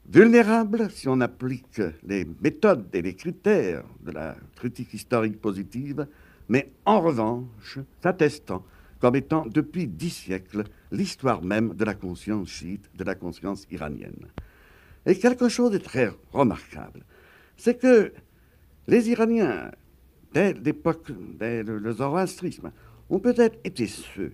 vulnérable 0.10 0.90
si 0.92 1.08
on 1.08 1.22
applique 1.22 1.82
les 2.04 2.28
méthodes 2.42 2.88
et 2.94 3.02
les 3.02 3.16
critères 3.16 3.86
de 4.02 4.12
la 4.12 4.36
critique 4.56 4.94
historique 4.94 5.40
positive, 5.40 6.08
mais 6.50 6.72
en 6.86 7.02
revanche 7.02 7.80
s'attestant 8.02 8.64
comme 9.00 9.16
étant 9.16 9.46
depuis 9.46 9.88
dix 9.88 10.12
siècles 10.12 10.64
l'histoire 10.92 11.42
même 11.42 11.74
de 11.74 11.84
la 11.84 11.94
conscience 11.94 12.50
chiite, 12.50 12.90
de 12.96 13.04
la 13.04 13.16
conscience 13.16 13.66
iranienne. 13.70 14.28
Et 15.06 15.16
quelque 15.18 15.50
chose 15.50 15.72
de 15.72 15.78
très 15.78 16.10
remarquable, 16.32 17.04
c'est 17.58 17.78
que 17.78 18.14
les 18.88 19.10
Iraniens, 19.10 19.72
dès 20.34 20.54
l'époque, 20.54 21.12
dès 21.38 21.64
le 21.64 21.92
zoroastrisme, 21.92 22.72
ont 23.10 23.20
peut-être 23.20 23.60
été 23.64 23.88
ceux 23.88 24.34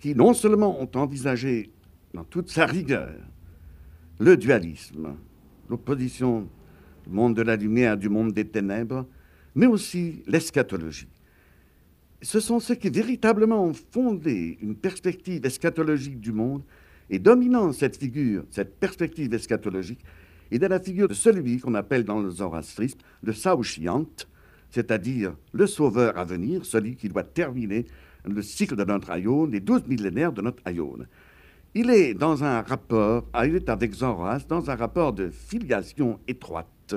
qui 0.00 0.14
non 0.14 0.34
seulement 0.34 0.80
ont 0.80 0.90
envisagé 0.94 1.70
dans 2.14 2.24
toute 2.24 2.50
sa 2.50 2.66
rigueur 2.66 3.14
le 4.20 4.36
dualisme, 4.36 5.16
l'opposition 5.68 6.48
du 7.06 7.12
monde 7.12 7.36
de 7.36 7.42
la 7.42 7.56
lumière 7.56 7.96
du 7.96 8.08
monde 8.08 8.32
des 8.32 8.46
ténèbres, 8.46 9.06
mais 9.54 9.66
aussi 9.66 10.22
l'eschatologie. 10.26 11.08
Ce 12.20 12.40
sont 12.40 12.58
ceux 12.58 12.74
qui 12.74 12.90
véritablement 12.90 13.64
ont 13.64 13.74
fondé 13.74 14.58
une 14.60 14.74
perspective 14.74 15.44
eschatologique 15.46 16.20
du 16.20 16.32
monde 16.32 16.62
et 17.10 17.18
dominant 17.18 17.72
cette 17.72 17.96
figure, 17.96 18.44
cette 18.50 18.78
perspective 18.78 19.32
eschatologique, 19.32 20.04
est 20.50 20.58
dans 20.58 20.68
la 20.68 20.80
figure 20.80 21.08
de 21.08 21.14
celui 21.14 21.58
qu'on 21.58 21.74
appelle 21.74 22.04
dans 22.04 22.20
le 22.20 22.30
zoroastrisme 22.30 22.98
le 23.22 23.32
Saouchiant, 23.32 24.06
c'est-à-dire 24.70 25.36
le 25.52 25.66
sauveur 25.66 26.18
à 26.18 26.24
venir, 26.24 26.64
celui 26.64 26.96
qui 26.96 27.08
doit 27.08 27.22
terminer 27.22 27.86
le 28.32 28.42
cycle 28.42 28.76
de 28.76 28.84
notre 28.84 29.10
aïon, 29.10 29.46
les 29.46 29.60
douze 29.60 29.86
millénaires 29.86 30.32
de 30.32 30.42
notre 30.42 30.62
aïon. 30.64 30.96
Il 31.74 31.90
est 31.90 32.14
dans 32.14 32.44
un 32.44 32.62
rapport, 32.62 33.26
ah, 33.32 33.46
il 33.46 33.56
est 33.56 33.68
avec 33.68 33.92
Zoroastre, 33.92 34.48
dans 34.48 34.70
un 34.70 34.74
rapport 34.74 35.12
de 35.12 35.30
filiation 35.30 36.18
étroite. 36.26 36.94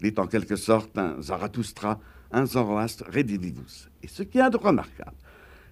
Il 0.00 0.06
est 0.06 0.18
en 0.18 0.26
quelque 0.26 0.56
sorte 0.56 0.96
un 0.96 1.20
Zarathustra, 1.20 2.00
un 2.32 2.46
Zoroastre 2.46 3.04
redivivus. 3.12 3.88
Et 4.02 4.08
ce 4.08 4.22
qui 4.22 4.38
est 4.38 4.50
de 4.50 4.56
remarquable, 4.56 5.16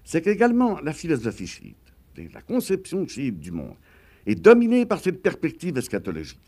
c'est 0.03 0.21
qu'également 0.21 0.79
la 0.81 0.93
philosophie 0.93 1.47
chiite, 1.47 1.93
la 2.33 2.41
conception 2.41 3.07
chiite 3.07 3.39
du 3.39 3.51
monde, 3.51 3.75
est 4.25 4.35
dominée 4.35 4.85
par 4.85 4.99
cette 4.99 5.21
perspective 5.21 5.77
eschatologique. 5.77 6.39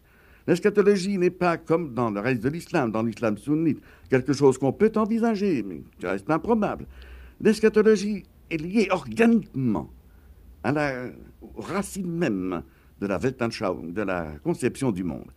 L'eschatologie 0.47 1.17
n'est 1.17 1.29
pas 1.29 1.57
comme 1.57 1.93
dans 1.93 2.09
le 2.09 2.19
reste 2.19 2.41
de 2.41 2.49
l'islam, 2.49 2.91
dans 2.91 3.03
l'islam 3.03 3.37
sunnite, 3.37 3.79
quelque 4.09 4.33
chose 4.33 4.57
qu'on 4.57 4.73
peut 4.73 4.91
envisager, 4.95 5.63
mais 5.63 5.81
qui 5.99 6.07
reste 6.07 6.29
improbable. 6.29 6.85
L'eschatologie 7.39 8.23
est 8.49 8.57
liée 8.57 8.87
organiquement 8.91 9.89
à 10.63 10.71
la 10.71 11.09
racine 11.57 12.11
même 12.11 12.63
de 12.99 13.07
la 13.07 13.17
Weltanschauung, 13.17 13.93
de 13.93 14.01
la 14.01 14.33
conception 14.43 14.91
du 14.91 15.03
monde. 15.03 15.31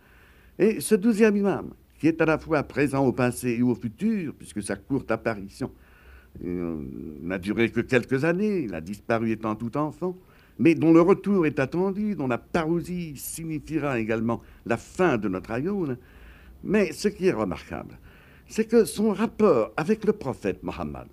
Et 0.59 0.81
ce 0.81 0.95
douzième 0.95 1.37
imam, 1.37 1.73
qui 1.99 2.07
est 2.07 2.21
à 2.21 2.25
la 2.25 2.37
fois 2.37 2.63
présent 2.63 3.05
au 3.05 3.13
passé 3.13 3.51
et 3.51 3.61
au 3.61 3.75
futur, 3.75 4.33
puisque 4.37 4.61
sa 4.61 4.75
courte 4.75 5.09
apparition 5.11 5.71
euh, 6.43 6.77
n'a 7.21 7.37
duré 7.37 7.69
que 7.69 7.81
quelques 7.81 8.25
années, 8.25 8.63
il 8.63 8.75
a 8.75 8.81
disparu 8.81 9.31
étant 9.31 9.55
tout 9.55 9.75
enfant, 9.77 10.17
mais 10.59 10.75
dont 10.75 10.93
le 10.93 11.01
retour 11.01 11.45
est 11.45 11.59
attendu, 11.59 12.15
dont 12.15 12.27
la 12.27 12.37
parousie 12.37 13.13
signifiera 13.17 13.99
également 13.99 14.41
la 14.65 14.77
fin 14.77 15.17
de 15.17 15.27
notre 15.27 15.51
aïon. 15.51 15.97
Mais 16.63 16.91
ce 16.91 17.07
qui 17.07 17.27
est 17.27 17.33
remarquable, 17.33 17.97
c'est 18.47 18.65
que 18.65 18.85
son 18.85 19.13
rapport 19.13 19.71
avec 19.77 20.05
le 20.05 20.13
prophète 20.13 20.61
Mohammed, 20.63 21.07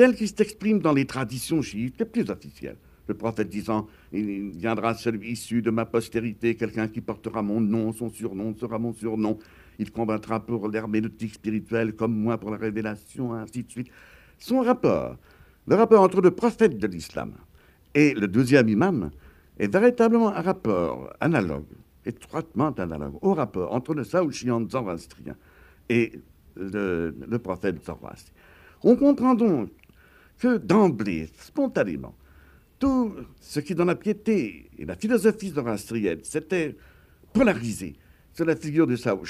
tel 0.00 0.16
qu'il 0.16 0.28
s'exprime 0.28 0.78
dans 0.78 0.94
les 0.94 1.04
traditions 1.04 1.60
chiites 1.60 1.98
les 1.98 2.06
plus 2.06 2.30
officielles, 2.30 2.78
le 3.06 3.12
prophète 3.12 3.50
disant 3.50 3.86
Il 4.14 4.48
viendra 4.48 4.94
celui 4.94 5.32
issu 5.32 5.60
de 5.60 5.70
ma 5.70 5.84
postérité, 5.84 6.54
quelqu'un 6.54 6.88
qui 6.88 7.02
portera 7.02 7.42
mon 7.42 7.60
nom, 7.60 7.92
son 7.92 8.08
surnom 8.08 8.56
sera 8.56 8.78
mon 8.78 8.94
surnom. 8.94 9.38
Il 9.78 9.92
combattra 9.92 10.40
pour 10.40 10.68
l'herméneutique 10.68 11.34
spirituelle 11.34 11.94
comme 11.96 12.14
moi 12.14 12.38
pour 12.38 12.50
la 12.50 12.56
révélation, 12.56 13.34
ainsi 13.34 13.62
de 13.62 13.70
suite. 13.70 13.88
Son 14.38 14.62
rapport, 14.62 15.18
le 15.66 15.74
rapport 15.74 16.00
entre 16.00 16.22
le 16.22 16.30
prophète 16.30 16.78
de 16.78 16.86
l'islam 16.86 17.34
et 17.94 18.14
le 18.14 18.26
deuxième 18.26 18.70
imam, 18.70 19.10
est 19.58 19.70
véritablement 19.70 20.34
un 20.34 20.40
rapport 20.40 21.12
analogue, 21.20 21.74
étroitement 22.06 22.70
analogue, 22.70 23.18
au 23.20 23.34
rapport 23.34 23.70
entre 23.74 23.92
le 23.92 24.04
Saouchian 24.04 24.66
zoroastrien 24.66 25.36
et 25.90 26.12
le, 26.56 27.36
prophète 27.36 27.84
Zoroastre. 27.84 28.32
On 28.82 28.96
comprend 28.96 29.34
donc 29.34 29.68
que 30.40 30.56
d'emblée, 30.56 31.28
spontanément, 31.38 32.14
tout 32.78 33.14
ce 33.40 33.60
qui, 33.60 33.74
dans 33.74 33.84
la 33.84 33.94
piété 33.94 34.70
et 34.78 34.86
la 34.86 34.96
philosophie 34.96 35.50
zoroastrienne, 35.50 36.24
s'était 36.24 36.76
polarisé 37.32 37.94
sur 38.32 38.46
la 38.46 38.56
figure 38.56 38.86
de 38.86 38.96
Sao 38.96 39.22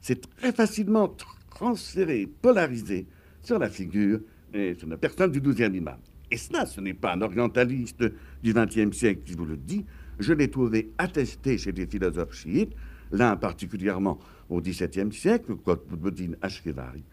c'est 0.00 0.36
très 0.36 0.52
facilement 0.52 1.16
transféré, 1.50 2.28
polarisé 2.40 3.06
sur 3.42 3.58
la 3.58 3.68
figure 3.68 4.20
et 4.52 4.74
sur 4.74 4.88
la 4.88 4.96
personne 4.96 5.32
du 5.32 5.40
douzième 5.40 5.74
imam. 5.74 5.98
Et 6.30 6.36
cela, 6.36 6.66
ce 6.66 6.80
n'est 6.80 6.94
pas 6.94 7.14
un 7.14 7.22
orientaliste 7.22 8.04
du 8.42 8.52
XXe 8.52 8.96
siècle 8.96 9.22
qui 9.24 9.34
vous 9.34 9.46
le 9.46 9.56
dit. 9.56 9.84
Je 10.18 10.32
l'ai 10.32 10.48
trouvé 10.48 10.92
attesté 10.98 11.56
chez 11.58 11.72
des 11.72 11.86
philosophes 11.86 12.34
chiites, 12.34 12.72
l'un 13.10 13.36
particulièrement 13.36 14.18
au 14.48 14.60
XVIIe 14.60 15.12
siècle, 15.12 15.56
Qutbuddin 15.56 16.32
Ashkevari, 16.42 17.04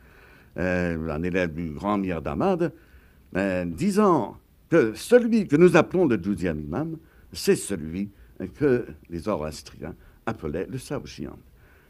euh, 0.57 1.09
un 1.09 1.23
élève 1.23 1.53
du 1.53 1.71
grand 1.71 1.97
Mir 1.97 2.21
d'Ahmad, 2.21 2.73
euh, 3.35 3.65
disant 3.65 4.37
que 4.69 4.93
celui 4.93 5.47
que 5.47 5.55
nous 5.55 5.75
appelons 5.75 6.05
le 6.05 6.17
douzième 6.17 6.59
imam, 6.59 6.97
c'est 7.31 7.55
celui 7.55 8.09
que 8.55 8.85
les 9.09 9.19
Zoroastriens 9.19 9.95
appelaient 10.25 10.67
le 10.69 10.77
Saouchian. 10.77 11.37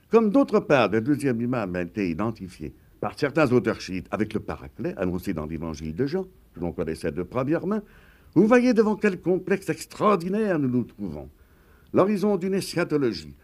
Comme 0.10 0.30
d'autre 0.30 0.60
part, 0.60 0.90
le 0.90 1.02
douzième 1.02 1.42
imam 1.42 1.76
a 1.76 1.82
été 1.82 2.10
identifié 2.10 2.74
par 3.00 3.18
certains 3.18 3.52
auteurs 3.52 3.82
chiites 3.82 4.08
avec 4.12 4.34
le 4.34 4.40
paraclet 4.40 4.94
annoncé 4.98 5.34
dans 5.34 5.46
l'évangile 5.46 5.96
de 5.96 6.06
Jean, 6.06 6.26
que 6.54 6.60
l'on 6.60 6.72
connaissait 6.72 7.12
de 7.12 7.24
première 7.24 7.66
main, 7.66 7.82
vous 8.36 8.48
voyez 8.48 8.74
devant 8.74 8.96
quel 8.96 9.20
complexe 9.20 9.70
extraordinaire 9.70 10.58
nous 10.60 10.70
nous 10.70 10.84
trouvons. 10.84 11.30
L'horizon 11.94 12.38
d'une 12.38 12.54
eschatologie 12.54 13.36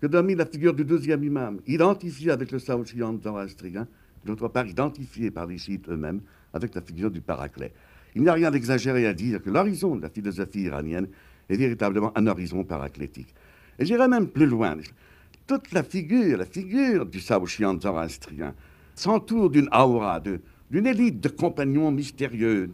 que 0.00 0.06
domine 0.06 0.38
la 0.38 0.46
figure 0.46 0.74
du 0.74 0.84
deuxième 0.84 1.24
imam, 1.24 1.60
identifié 1.66 2.30
avec 2.30 2.50
le 2.52 2.58
Saouchian 2.58 3.18
zoroastrien, 3.22 3.86
d'autre 4.24 4.48
part 4.48 4.66
identifié 4.66 5.30
par 5.30 5.46
les 5.46 5.58
chiites 5.58 5.88
eux-mêmes 5.88 6.20
avec 6.54 6.74
la 6.74 6.80
figure 6.80 7.10
du 7.10 7.20
paraclet. 7.20 7.72
Il 8.14 8.22
n'y 8.22 8.28
a 8.28 8.32
rien 8.32 8.50
d'exagéré 8.50 9.06
à 9.06 9.12
dire 9.12 9.42
que 9.42 9.50
l'horizon 9.50 9.96
de 9.96 10.02
la 10.02 10.08
philosophie 10.08 10.62
iranienne 10.62 11.08
est 11.48 11.56
véritablement 11.56 12.16
un 12.16 12.26
horizon 12.26 12.64
paraclétique. 12.64 13.34
Et 13.78 13.84
j'irai 13.84 14.08
même 14.08 14.28
plus 14.28 14.46
loin. 14.46 14.76
Toute 15.46 15.72
la 15.72 15.82
figure, 15.82 16.38
la 16.38 16.46
figure 16.46 17.04
du 17.04 17.20
Saouchian 17.20 17.78
zoroastrien 17.78 18.54
s'entoure 18.94 19.50
d'une 19.50 19.68
aura, 19.72 20.20
d'une 20.20 20.86
élite 20.86 21.20
de 21.20 21.28
compagnons 21.28 21.90
mystérieux. 21.90 22.70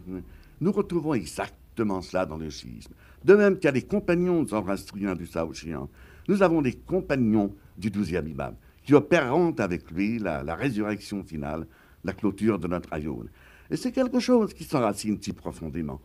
Nous 0.61 0.71
retrouvons 0.71 1.15
exactement 1.15 2.01
cela 2.01 2.25
dans 2.25 2.37
le 2.37 2.49
schisme. 2.49 2.93
De 3.25 3.35
même 3.35 3.55
qu'il 3.55 3.65
y 3.65 3.67
a 3.67 3.71
les 3.71 3.81
compagnons 3.81 4.45
zoroastriens 4.45 5.15
du 5.15 5.25
Saouchian, 5.25 5.89
nous 6.27 6.43
avons 6.43 6.61
des 6.61 6.73
compagnons 6.73 7.53
du 7.77 7.89
douzième 7.89 8.27
imam 8.27 8.55
qui 8.83 8.93
opéreront 8.93 9.53
avec 9.59 9.91
lui 9.91 10.19
la, 10.19 10.43
la 10.43 10.55
résurrection 10.55 11.23
finale, 11.23 11.67
la 12.03 12.13
clôture 12.13 12.57
de 12.57 12.67
notre 12.67 12.91
aïon. 12.93 13.23
Et 13.71 13.77
c'est 13.77 13.93
quelque 13.93 14.19
chose 14.19 14.53
qui 14.53 14.65
s'enracine 14.65 15.17
si 15.21 15.31
profondément 15.31 16.01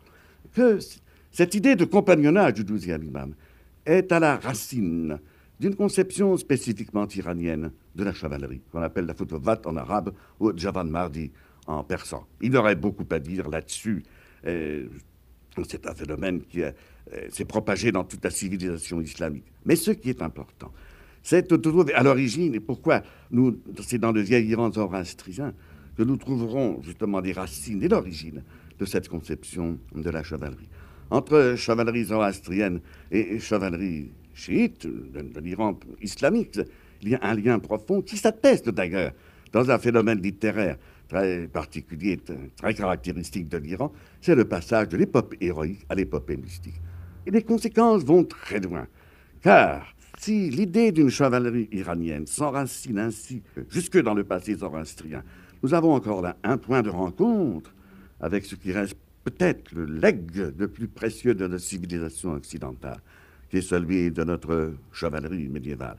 que 0.53 0.79
cette 1.31 1.53
idée 1.53 1.75
de 1.75 1.85
compagnonnage 1.85 2.53
du 2.53 2.63
douzième 2.63 3.03
imam 3.03 3.35
est 3.85 4.11
à 4.11 4.19
la 4.19 4.37
racine 4.37 5.19
d'une 5.59 5.75
conception 5.75 6.37
spécifiquement 6.37 7.07
iranienne 7.09 7.71
de 7.95 8.03
la 8.03 8.13
chevalerie, 8.13 8.61
qu'on 8.71 8.81
appelle 8.81 9.05
la 9.05 9.13
photovat 9.13 9.61
en 9.65 9.75
arabe 9.75 10.13
ou 10.39 10.57
javan 10.57 10.85
mardi 10.85 11.31
en 11.65 11.83
persan. 11.83 12.25
Il 12.41 12.55
aurait 12.55 12.75
beaucoup 12.75 13.05
à 13.11 13.19
dire 13.19 13.49
là-dessus. 13.49 14.03
C'est 14.43 15.87
un 15.87 15.95
phénomène 15.95 16.41
qui 16.43 16.61
euh, 16.61 16.71
s'est 17.29 17.45
propagé 17.45 17.91
dans 17.91 18.03
toute 18.03 18.23
la 18.23 18.29
civilisation 18.29 19.01
islamique. 19.01 19.45
Mais 19.65 19.75
ce 19.75 19.91
qui 19.91 20.09
est 20.09 20.21
important, 20.21 20.71
c'est 21.23 21.49
de 21.49 21.57
trouver 21.57 21.93
à 21.93 22.03
l'origine, 22.03 22.53
et 22.53 22.59
pourquoi 22.59 23.01
c'est 23.83 23.97
dans 23.97 24.11
le 24.11 24.21
vieil 24.21 24.47
Iran 24.47 24.71
zoroastrien, 24.71 25.53
que 25.97 26.03
nous 26.03 26.17
trouverons 26.17 26.79
justement 26.83 27.21
des 27.21 27.33
racines 27.33 27.81
et 27.81 27.87
l'origine 27.87 28.43
de 28.79 28.85
cette 28.85 29.09
conception 29.09 29.79
de 29.95 30.09
la 30.09 30.21
chevalerie. 30.21 30.69
Entre 31.09 31.55
chevalerie 31.57 32.05
zoroastrienne 32.05 32.81
et 33.11 33.39
chevalerie 33.39 34.11
chiite 34.33 34.85
de, 34.85 35.39
l'Iran 35.39 35.79
islamique, 36.01 36.59
il 37.01 37.09
y 37.09 37.15
a 37.15 37.19
un 37.23 37.33
lien 37.33 37.57
profond 37.57 38.01
qui 38.01 38.17
s'atteste 38.17 38.69
d'ailleurs 38.69 39.11
dans 39.51 39.71
un 39.71 39.79
phénomène 39.79 40.21
littéraire 40.21 40.77
très 41.07 41.47
particulier, 41.47 42.19
très 42.57 42.73
caractéristique 42.73 43.47
de 43.47 43.57
l'Iran, 43.57 43.91
c'est 44.21 44.35
le 44.35 44.45
passage 44.45 44.89
de 44.89 44.97
l'épopée 44.97 45.37
héroïque 45.39 45.85
à 45.89 45.95
l'épopée 45.95 46.37
mystique. 46.37 46.79
Et 47.25 47.31
les 47.31 47.41
conséquences 47.41 48.03
vont 48.03 48.25
très 48.25 48.59
loin, 48.59 48.87
car 49.41 49.95
si 50.19 50.49
l'idée 50.49 50.91
d'une 50.91 51.09
chevalerie 51.09 51.69
iranienne 51.71 52.27
s'enracine 52.27 52.99
ainsi 52.99 53.41
jusque 53.69 54.01
dans 54.01 54.13
le 54.13 54.23
passé 54.23 54.55
zoroastrien, 54.55 55.23
nous 55.63 55.73
avons 55.73 55.93
encore 55.93 56.21
là 56.21 56.37
un 56.43 56.57
point 56.57 56.81
de 56.81 56.89
rencontre 56.89 57.73
avec 58.19 58.45
ce 58.45 58.55
qui 58.55 58.71
reste 58.71 58.95
peut-être 59.23 59.71
le 59.73 59.85
legs 59.85 60.53
le 60.57 60.67
plus 60.67 60.87
précieux 60.87 61.35
de 61.35 61.47
notre 61.47 61.63
civilisation 61.63 62.31
occidentale, 62.33 63.01
qui 63.49 63.57
est 63.57 63.61
celui 63.61 64.11
de 64.11 64.23
notre 64.23 64.73
chevalerie 64.91 65.47
médiévale. 65.47 65.97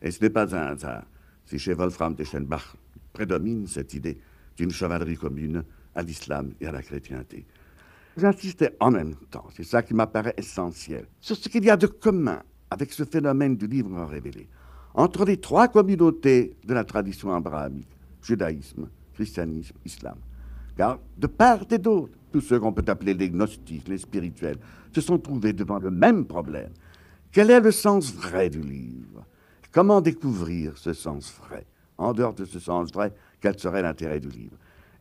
Et 0.00 0.10
ce 0.10 0.22
n'est 0.22 0.30
pas 0.30 0.54
un 0.54 0.72
hasard 0.72 1.04
si 1.46 1.58
chez 1.58 1.74
Wolfram 1.74 2.14
de 2.14 2.24
Schenbach 2.24 2.76
prédomine 3.12 3.66
cette 3.66 3.94
idée 3.94 4.18
d'une 4.56 4.70
chevalerie 4.70 5.16
commune 5.16 5.64
à 5.94 6.02
l'islam 6.02 6.52
et 6.60 6.66
à 6.66 6.72
la 6.72 6.82
chrétienté. 6.82 7.44
J'insistais 8.16 8.76
en 8.80 8.92
même 8.92 9.14
temps, 9.30 9.46
c'est 9.54 9.64
ça 9.64 9.82
qui 9.82 9.94
m'apparaît 9.94 10.34
essentiel, 10.36 11.06
sur 11.20 11.36
ce 11.36 11.48
qu'il 11.48 11.64
y 11.64 11.70
a 11.70 11.76
de 11.76 11.86
commun 11.86 12.42
avec 12.70 12.92
ce 12.92 13.04
phénomène 13.04 13.56
du 13.56 13.66
livre 13.66 14.04
révélé 14.04 14.48
entre 14.94 15.24
les 15.24 15.38
trois 15.38 15.66
communautés 15.68 16.56
de 16.64 16.72
la 16.72 16.84
tradition 16.84 17.34
abrahamique 17.34 17.88
judaïsme, 18.24 18.88
christianisme, 19.12 19.76
islam. 19.84 20.16
Car 20.76 20.98
de 21.16 21.26
part 21.26 21.64
et 21.70 21.78
d'autre, 21.78 22.18
tous 22.32 22.40
ceux 22.40 22.58
qu'on 22.58 22.72
peut 22.72 22.84
appeler 22.88 23.14
les 23.14 23.30
gnostiques, 23.30 23.86
les 23.86 23.98
spirituels, 23.98 24.58
se 24.92 25.00
sont 25.00 25.18
trouvés 25.18 25.52
devant 25.52 25.78
le 25.78 25.90
même 25.90 26.24
problème. 26.24 26.70
Quel 27.30 27.50
est 27.50 27.60
le 27.60 27.70
sens 27.70 28.12
vrai 28.12 28.50
du 28.50 28.60
livre? 28.60 29.24
Comment 29.70 30.00
découvrir 30.00 30.76
ce 30.78 30.92
sens 30.92 31.32
vrai? 31.40 31.66
En 31.96 32.12
dehors 32.12 32.34
de 32.34 32.44
ce 32.44 32.58
sens 32.58 32.92
vrai, 32.92 33.12
quel 33.40 33.58
serait 33.58 33.82
l'intérêt 33.82 34.20
du 34.20 34.28
livre? 34.28 34.56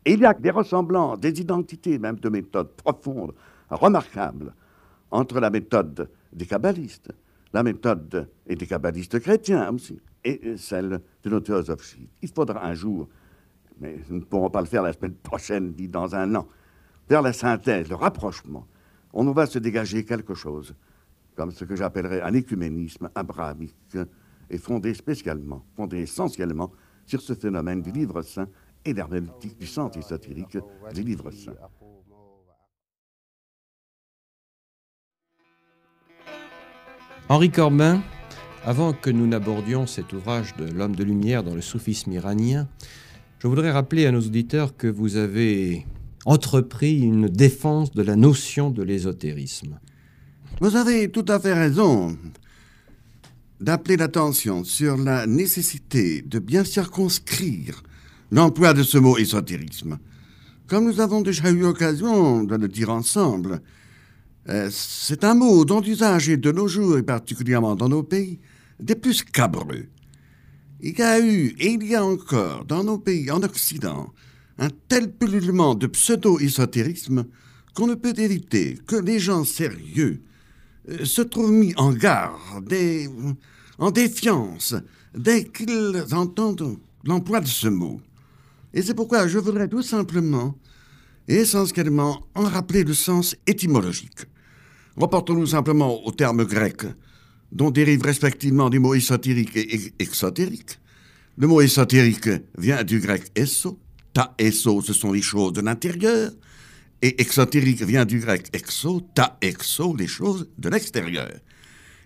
Et 0.05 0.13
il 0.13 0.19
y 0.19 0.25
a 0.25 0.33
des 0.33 0.51
ressemblances, 0.51 1.19
des 1.19 1.39
identités, 1.39 1.97
même 1.97 2.19
de 2.19 2.29
méthodes 2.29 2.73
profondes, 2.73 3.33
remarquables, 3.69 4.53
entre 5.09 5.39
la 5.39 5.49
méthode 5.49 6.09
des 6.31 6.45
kabbalistes, 6.45 7.11
la 7.53 7.63
méthode 7.63 8.27
et 8.47 8.55
des 8.55 8.65
kabbalistes 8.65 9.19
chrétiens 9.19 9.71
aussi, 9.71 9.99
et 10.23 10.57
celle 10.57 11.01
de 11.23 11.29
nos 11.29 11.39
théosophes 11.39 11.97
Il 12.21 12.29
faudra 12.29 12.65
un 12.65 12.73
jour, 12.73 13.07
mais 13.79 13.99
nous 14.09 14.17
ne 14.17 14.23
pourrons 14.23 14.49
pas 14.49 14.61
le 14.61 14.67
faire 14.67 14.83
la 14.83 14.93
semaine 14.93 15.15
prochaine, 15.15 15.73
ni 15.77 15.87
dans 15.87 16.15
un 16.15 16.35
an, 16.35 16.47
faire 17.07 17.21
la 17.21 17.33
synthèse, 17.33 17.89
le 17.89 17.95
rapprochement. 17.95 18.67
On 19.13 19.29
va 19.31 19.45
se 19.45 19.59
dégager 19.59 20.05
quelque 20.05 20.33
chose, 20.33 20.73
comme 21.35 21.51
ce 21.51 21.65
que 21.65 21.75
j'appellerais 21.75 22.21
un 22.21 22.33
écuménisme 22.33 23.09
abrahamique, 23.15 23.97
et 24.49 24.57
fondé 24.57 24.93
spécialement, 24.93 25.65
fondé 25.75 25.99
essentiellement 25.99 26.71
sur 27.05 27.21
ce 27.21 27.33
phénomène 27.33 27.81
du 27.81 27.91
livre 27.91 28.21
saint 28.21 28.47
et 28.85 28.93
d'herméneutique 28.93 29.57
du 29.57 29.67
centre 29.67 29.97
ésotérique 29.97 30.57
du 30.93 31.03
livre 31.03 31.31
saint. 31.31 31.55
Henri 37.29 37.49
Corbin, 37.49 38.01
avant 38.65 38.93
que 38.93 39.09
nous 39.09 39.27
n'abordions 39.27 39.87
cet 39.87 40.13
ouvrage 40.13 40.55
de 40.55 40.65
l'homme 40.65 40.95
de 40.95 41.03
lumière 41.03 41.43
dans 41.43 41.53
le 41.53 41.61
soufisme 41.61 42.11
iranien, 42.13 42.67
je 43.39 43.47
voudrais 43.47 43.71
rappeler 43.71 44.05
à 44.05 44.11
nos 44.11 44.21
auditeurs 44.21 44.77
que 44.77 44.87
vous 44.87 45.17
avez 45.17 45.85
entrepris 46.25 47.01
une 47.01 47.27
défense 47.27 47.91
de 47.91 48.01
la 48.01 48.15
notion 48.15 48.71
de 48.71 48.81
l'ésotérisme. 48.81 49.79
Vous 50.61 50.77
avez 50.77 51.09
tout 51.09 51.25
à 51.27 51.39
fait 51.39 51.53
raison 51.53 52.17
d'appeler 53.59 53.97
l'attention 53.97 54.63
sur 54.63 54.95
la 54.95 55.27
nécessité 55.27 56.21
de 56.21 56.39
bien 56.39 56.63
circonscrire 56.63 57.83
l'emploi 58.31 58.73
de 58.73 58.83
ce 58.83 58.97
mot 58.97 59.17
ésotérisme. 59.17 59.99
Comme 60.67 60.85
nous 60.85 61.01
avons 61.01 61.21
déjà 61.21 61.51
eu 61.51 61.59
l'occasion 61.59 62.45
de 62.45 62.55
le 62.55 62.69
dire 62.69 62.89
ensemble, 62.89 63.61
euh, 64.47 64.69
c'est 64.71 65.25
un 65.25 65.35
mot 65.35 65.65
dont 65.65 65.81
l'usage 65.81 66.29
est 66.29 66.37
de 66.37 66.51
nos 66.51 66.67
jours, 66.67 66.97
et 66.97 67.03
particulièrement 67.03 67.75
dans 67.75 67.89
nos 67.89 68.03
pays, 68.03 68.39
des 68.79 68.95
plus 68.95 69.15
scabreux. 69.15 69.87
Il 70.81 70.97
y 70.97 71.01
a 71.01 71.19
eu, 71.19 71.55
et 71.59 71.71
il 71.71 71.85
y 71.85 71.95
a 71.95 72.03
encore, 72.03 72.65
dans 72.65 72.83
nos 72.83 72.97
pays, 72.97 73.31
en 73.31 73.41
Occident, 73.41 74.13
un 74.57 74.69
tel 74.87 75.11
pullulement 75.11 75.75
de 75.75 75.87
pseudo-ésotérisme 75.87 77.25
qu'on 77.73 77.87
ne 77.87 77.95
peut 77.95 78.13
éviter 78.17 78.77
que 78.85 78.95
les 78.95 79.19
gens 79.19 79.45
sérieux 79.45 80.21
euh, 80.89 81.05
se 81.05 81.21
trouvent 81.21 81.51
mis 81.51 81.73
en 81.77 81.91
garde, 81.93 82.73
en 83.79 83.91
défiance, 83.91 84.75
dès 85.17 85.45
qu'ils 85.45 86.03
entendent 86.11 86.77
l'emploi 87.03 87.39
de 87.39 87.47
ce 87.47 87.67
mot. 87.67 88.01
Et 88.73 88.81
c'est 88.81 88.93
pourquoi 88.93 89.27
je 89.27 89.39
voudrais 89.39 89.67
tout 89.67 89.81
simplement 89.81 90.55
et 91.27 91.35
essentiellement 91.35 92.25
en 92.35 92.43
rappeler 92.43 92.83
le 92.83 92.93
sens 92.93 93.35
étymologique. 93.47 94.25
Reportons-nous 94.97 95.47
simplement 95.47 96.05
aux 96.05 96.11
termes 96.11 96.43
grecs, 96.45 96.85
dont 97.53 97.71
dérivent 97.71 98.03
respectivement 98.03 98.69
des 98.69 98.79
mots 98.79 98.95
ésotériques 98.95 99.55
et 99.55 99.93
exotériques. 99.99 100.79
Le 101.37 101.47
mot 101.47 101.61
ésotérique 101.61 102.29
vient 102.57 102.83
du 102.83 102.99
grec 102.99 103.23
eso, 103.35 103.79
ta 104.11 104.33
eso, 104.37 104.81
ce 104.81 104.93
sont 104.93 105.13
les 105.13 105.21
choses 105.21 105.53
de 105.53 105.61
l'intérieur, 105.61 106.31
et 107.01 107.21
exotérique 107.21 107.83
vient 107.83 108.05
du 108.05 108.19
grec 108.19 108.47
exo, 108.53 109.01
ta 109.13 109.37
exo, 109.41 109.95
les 109.95 110.07
choses 110.07 110.47
de 110.57 110.69
l'extérieur. 110.69 111.31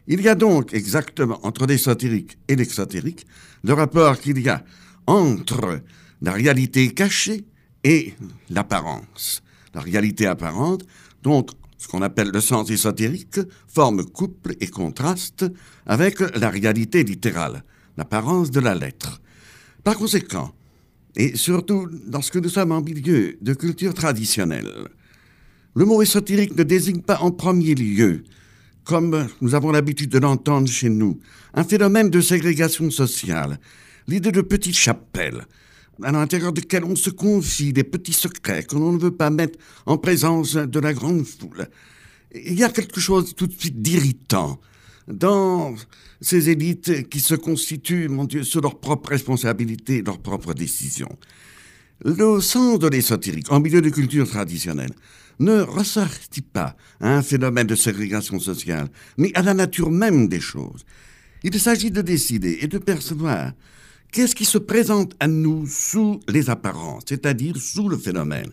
Il 0.08 0.22
y 0.22 0.28
a 0.28 0.36
donc 0.36 0.74
exactement 0.74 1.40
entre 1.46 1.66
l'ésotérique 1.66 2.38
et 2.48 2.56
l'exotérique 2.56 3.26
le 3.64 3.74
rapport 3.74 4.20
qu'il 4.20 4.40
y 4.42 4.50
a 4.50 4.64
entre 5.06 5.82
la 6.22 6.32
réalité 6.32 6.94
cachée 6.94 7.46
et 7.84 8.14
l'apparence. 8.50 9.44
La 9.74 9.82
réalité 9.82 10.26
apparente, 10.26 10.84
donc 11.22 11.52
ce 11.88 11.92
qu'on 11.94 12.02
appelle 12.02 12.32
le 12.32 12.42
sens 12.42 12.70
ésotérique, 12.70 13.40
forme 13.66 14.04
couple 14.04 14.56
et 14.60 14.68
contraste 14.68 15.46
avec 15.86 16.20
la 16.36 16.50
réalité 16.50 17.02
littérale, 17.06 17.64
l'apparence 17.96 18.52
de 18.52 18.60
la 18.60 18.76
lettre. 18.76 19.22
Par 19.86 19.96
conséquent, 19.96 20.54
et 21.16 21.38
surtout 21.38 21.88
lorsque 22.12 22.36
nous 22.36 22.50
sommes 22.50 22.74
en 22.74 22.82
milieu 22.82 23.38
de 23.42 23.54
culture 23.54 23.94
traditionnelle, 23.94 24.70
le 25.76 25.86
mot 25.86 26.02
ésotérique 26.02 26.58
ne 26.58 26.64
désigne 26.64 27.00
pas 27.00 27.20
en 27.22 27.32
premier 27.32 27.74
lieu, 27.74 28.26
comme 28.84 29.26
nous 29.40 29.56
avons 29.56 29.72
l'habitude 29.72 30.10
de 30.10 30.20
l'entendre 30.20 30.68
chez 30.68 30.90
nous, 30.90 31.22
un 31.54 31.64
phénomène 31.64 32.10
de 32.10 32.20
ségrégation 32.20 32.92
sociale, 32.92 33.62
l'idée 34.10 34.34
de 34.34 34.42
petites 34.42 34.76
chapelles, 34.76 35.46
à 36.04 36.12
l'intérieur 36.12 36.54
desquelles 36.54 36.84
on 36.84 36.96
se 36.96 37.10
confie 37.10 37.74
des 37.74 37.84
petits 37.84 38.14
secrets 38.14 38.64
que 38.64 38.76
l'on 38.76 38.94
ne 38.94 39.00
veut 39.00 39.16
pas 39.16 39.30
mettre 39.30 39.58
en 39.86 39.98
présence 39.98 40.56
de 40.56 40.80
la 40.80 40.94
grande 40.94 41.26
foule. 41.26 41.68
Il 42.34 42.58
y 42.58 42.64
a 42.64 42.70
quelque 42.70 43.00
chose 43.00 43.34
tout 43.36 43.48
de 43.48 43.54
suite 43.54 43.82
d'irritant 43.82 44.60
dans 45.08 45.76
ces 46.22 46.50
élites 46.50 47.10
qui 47.10 47.20
se 47.20 47.36
constituent, 47.36 48.10
mon 48.10 48.26
Dieu, 48.26 48.44
sur 48.44 48.62
leur 48.62 48.80
propre 48.80 49.10
responsabilité, 49.10 50.02
leurs 50.02 50.20
propres 50.20 50.54
décisions. 50.54 51.18
Le 52.04 52.42
sens 52.42 52.80
de 52.80 52.88
l'ésotérique 52.88 53.52
en 53.52 53.60
milieu 53.60 53.82
de 53.82 53.90
culture 53.90 54.28
traditionnelle 54.30 54.92
ne 55.40 55.62
ressortit 55.62 56.42
pas 56.42 56.76
à 57.00 57.16
un 57.16 57.22
phénomène 57.22 57.68
de 57.68 57.76
ségrégation 57.76 58.40
sociale, 58.40 58.88
mais 59.18 59.32
à 59.36 59.42
la 59.42 59.54
nature 59.54 59.90
même 59.90 60.28
des 60.28 60.40
choses. 60.40 60.86
Il 61.44 61.60
s'agit 61.60 61.92
de 61.92 62.02
décider 62.02 62.60
et 62.62 62.68
de 62.68 62.78
percevoir 62.78 63.54
qu'est-ce 64.12 64.36
qui 64.36 64.46
se 64.46 64.58
présente 64.58 65.14
à 65.20 65.28
nous 65.28 65.68
sous 65.68 66.20
les 66.28 66.50
apparences, 66.50 67.04
c'est-à-dire 67.08 67.58
sous 67.58 67.90
le 67.90 67.98
phénomène, 67.98 68.52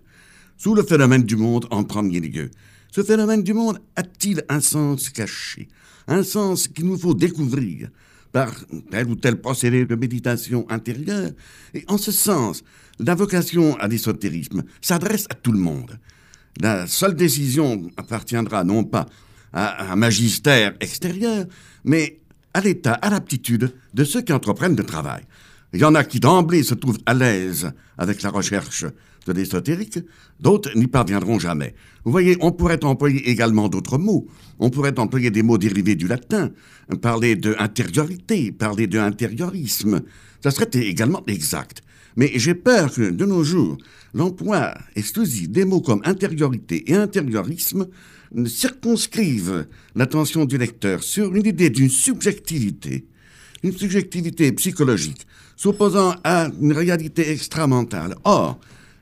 sous 0.57 0.75
le 0.75 0.83
phénomène 0.83 1.25
du 1.25 1.37
monde 1.37 1.67
en 1.71 1.85
premier 1.85 2.21
lieu. 2.21 2.51
Ce 2.91 3.03
phénomène 3.03 3.43
du 3.43 3.55
monde 3.55 3.81
a-t-il 3.97 4.45
un 4.49 4.61
sens 4.61 5.11
caché, 5.11 5.69
un 6.07 6.23
sens 6.23 6.69
qu'il 6.69 6.87
nous 6.87 6.99
faut 6.99 7.15
découvrir 7.15 7.89
par 8.31 8.53
tel 8.91 9.09
ou 9.09 9.15
tel 9.15 9.41
procédé 9.41 9.85
de 9.85 9.95
méditation 9.95 10.67
intérieure? 10.71 11.31
Et 11.73 11.85
en 11.89 11.99
ce 11.99 12.13
sens, 12.13 12.63
la 12.99 13.15
vocation 13.15 13.77
à 13.79 13.89
l'ésotérisme 13.89 14.63
s'adresse 14.81 15.27
à 15.31 15.35
tout 15.35 15.53
le 15.53 15.59
monde. 15.59 15.99
La 16.61 16.87
seule 16.87 17.17
décision 17.17 17.91
appartiendra 17.97 18.63
non 18.63 18.85
pas 18.85 19.07
à 19.53 19.93
un 19.93 19.97
magistère 19.97 20.75
extérieur, 20.81 21.47
mais 21.85 22.21
à 22.55 22.61
l'état, 22.61 22.95
à 22.95 23.11
l'aptitude 23.11 23.73
de 23.93 24.05
ceux 24.05 24.23
qui 24.23 24.33
entreprennent 24.33 24.77
le 24.77 24.85
travail. 24.85 25.25
Il 25.73 25.81
y 25.81 25.85
en 25.85 25.95
a 25.95 26.05
qui 26.05 26.21
d'emblée 26.21 26.63
se 26.63 26.75
trouvent 26.75 27.01
à 27.05 27.15
l'aise 27.15 27.73
avec 27.99 28.23
la 28.23 28.31
recherche 28.31 28.87
de 29.27 29.33
l'ésotérique, 29.33 29.99
d'autres 30.39 30.71
n'y 30.77 30.87
parviendront 30.87 31.39
jamais. 31.39 31.75
Vous 32.05 32.13
voyez, 32.13 32.37
on 32.41 32.53
pourrait 32.53 32.85
employer 32.85 33.29
également 33.29 33.69
d'autres 33.69 33.99
mots. 33.99 34.27
On 34.59 34.71
pourrait 34.71 34.99
employer 34.99 35.31
des 35.31 35.43
mots 35.43 35.59
dérivés 35.59 35.97
du 35.97 36.07
latin, 36.07 36.51
parler 37.01 37.35
de 37.35 37.57
intériorité, 37.59 38.53
parler 38.53 38.87
de 38.87 38.99
intériorisme. 38.99 40.03
Ça 40.43 40.51
serait 40.51 40.69
également 40.75 41.23
exact. 41.27 41.83
Mais 42.17 42.31
j'ai 42.37 42.55
peur 42.55 42.93
que, 42.93 43.11
de 43.11 43.25
nos 43.25 43.43
jours, 43.43 43.79
l'emploi 44.13 44.75
exclusif 44.95 45.49
des 45.49 45.65
mots 45.65 45.81
comme 45.81 46.03
intériorité 46.05 46.91
et 46.91 46.95
intériorisme 46.95 47.87
circonscrivent 48.47 49.66
l'attention 49.95 50.45
du 50.45 50.59
lecteur 50.59 51.03
sur 51.03 51.35
une 51.35 51.47
idée 51.47 51.70
d'une 51.70 51.91
subjectivité, 51.91 53.07
une 53.62 53.72
subjectivité 53.72 54.51
psychologique, 54.53 55.26
s'opposant 55.57 56.14
à 56.24 56.51
une 56.61 56.72
réalité 56.72 57.30
extramentale. 57.30 58.14
Or, 58.24 58.59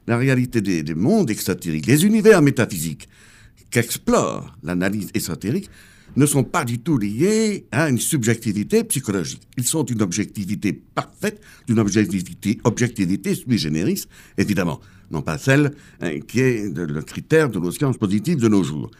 la 0.06 0.16
réalité 0.16 0.60
des, 0.60 0.82
des 0.82 0.94
mondes 0.94 1.30
exotériques, 1.30 1.86
les 1.86 2.04
univers 2.04 2.42
métaphysiques 2.42 3.08
qu'explore 3.70 4.54
l'analyse 4.62 5.10
ésotérique, 5.14 5.70
ne 6.16 6.26
sont 6.26 6.44
pas 6.44 6.64
du 6.64 6.78
tout 6.78 6.98
liés 6.98 7.66
à 7.72 7.88
une 7.88 7.98
subjectivité 7.98 8.84
psychologique. 8.84 9.42
Ils 9.56 9.64
sont 9.64 9.84
une 9.84 10.02
objectivité 10.02 10.72
parfaite, 10.72 11.40
d'une 11.66 11.78
objectivité, 11.78 12.58
objectivité 12.64 13.34
sui 13.34 13.56
generis, 13.58 14.04
évidemment, 14.36 14.80
non 15.10 15.22
pas 15.22 15.38
celle 15.38 15.72
hein, 16.00 16.20
qui 16.20 16.40
est 16.40 16.76
le 16.76 17.02
critère 17.02 17.48
de 17.48 17.58
nos 17.58 17.70
sciences 17.72 17.96
positives 17.96 18.38
de 18.38 18.48
nos 18.48 18.62
jours. 18.62 18.90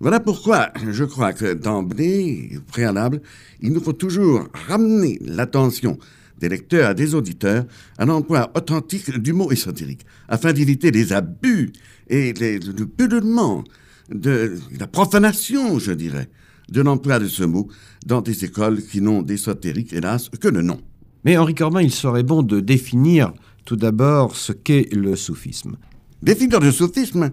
Voilà 0.00 0.20
pourquoi 0.20 0.70
je 0.90 1.04
crois 1.04 1.32
que 1.32 1.54
d'emblée, 1.54 2.58
préalable, 2.68 3.20
il 3.60 3.72
nous 3.72 3.80
faut 3.80 3.92
toujours 3.92 4.48
ramener 4.68 5.18
l'attention 5.22 5.98
des 6.38 6.48
lecteurs 6.48 6.90
et 6.90 6.94
des 6.94 7.14
auditeurs 7.14 7.64
à 7.98 8.04
l'emploi 8.04 8.50
authentique 8.54 9.10
du 9.18 9.32
mot 9.32 9.50
ésotérique, 9.52 10.04
afin 10.28 10.52
d'éviter 10.52 10.90
les 10.90 11.12
abus 11.12 11.72
et 12.08 12.32
les, 12.32 12.58
le 12.58 12.86
pullulement 12.86 13.64
de 14.10 14.58
la 14.78 14.86
profanation, 14.86 15.78
je 15.78 15.92
dirais, 15.92 16.28
de 16.68 16.82
l'emploi 16.82 17.18
de 17.18 17.28
ce 17.28 17.44
mot 17.44 17.68
dans 18.06 18.20
des 18.20 18.44
écoles 18.44 18.82
qui 18.82 19.00
n'ont 19.00 19.22
d'ésotérique, 19.22 19.92
hélas, 19.92 20.28
que 20.28 20.48
le 20.48 20.62
nom. 20.62 20.80
Mais 21.24 21.36
Henri 21.36 21.54
Corbin, 21.54 21.82
il 21.82 21.92
serait 21.92 22.22
bon 22.22 22.42
de 22.42 22.60
définir 22.60 23.32
tout 23.64 23.76
d'abord 23.76 24.36
ce 24.36 24.52
qu'est 24.52 24.92
le 24.92 25.16
soufisme. 25.16 25.76
Définir 26.22 26.60
le 26.60 26.72
soufisme, 26.72 27.30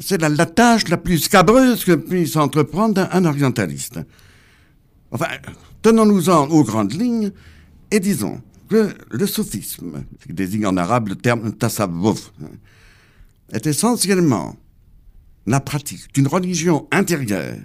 C'est 0.00 0.20
la, 0.20 0.46
tâche 0.46 0.88
la 0.88 0.98
plus 0.98 1.18
scabreuse 1.18 1.84
que 1.84 1.92
puisse 1.92 2.36
entreprendre 2.36 3.08
un 3.10 3.24
orientaliste. 3.24 4.00
Enfin, 5.10 5.28
tenons-nous-en 5.80 6.48
aux 6.48 6.62
grandes 6.62 6.92
lignes 6.92 7.32
et 7.90 7.98
disons 7.98 8.42
que 8.68 8.90
le 9.10 9.26
soufisme, 9.26 10.04
qui 10.26 10.34
désigne 10.34 10.66
en 10.66 10.76
arabe 10.76 11.08
le 11.08 11.16
terme 11.16 11.52
tasawwuf, 11.52 12.32
est 13.50 13.66
essentiellement 13.66 14.56
la 15.46 15.60
pratique 15.60 16.12
d'une 16.12 16.28
religion 16.28 16.86
intérieure, 16.92 17.56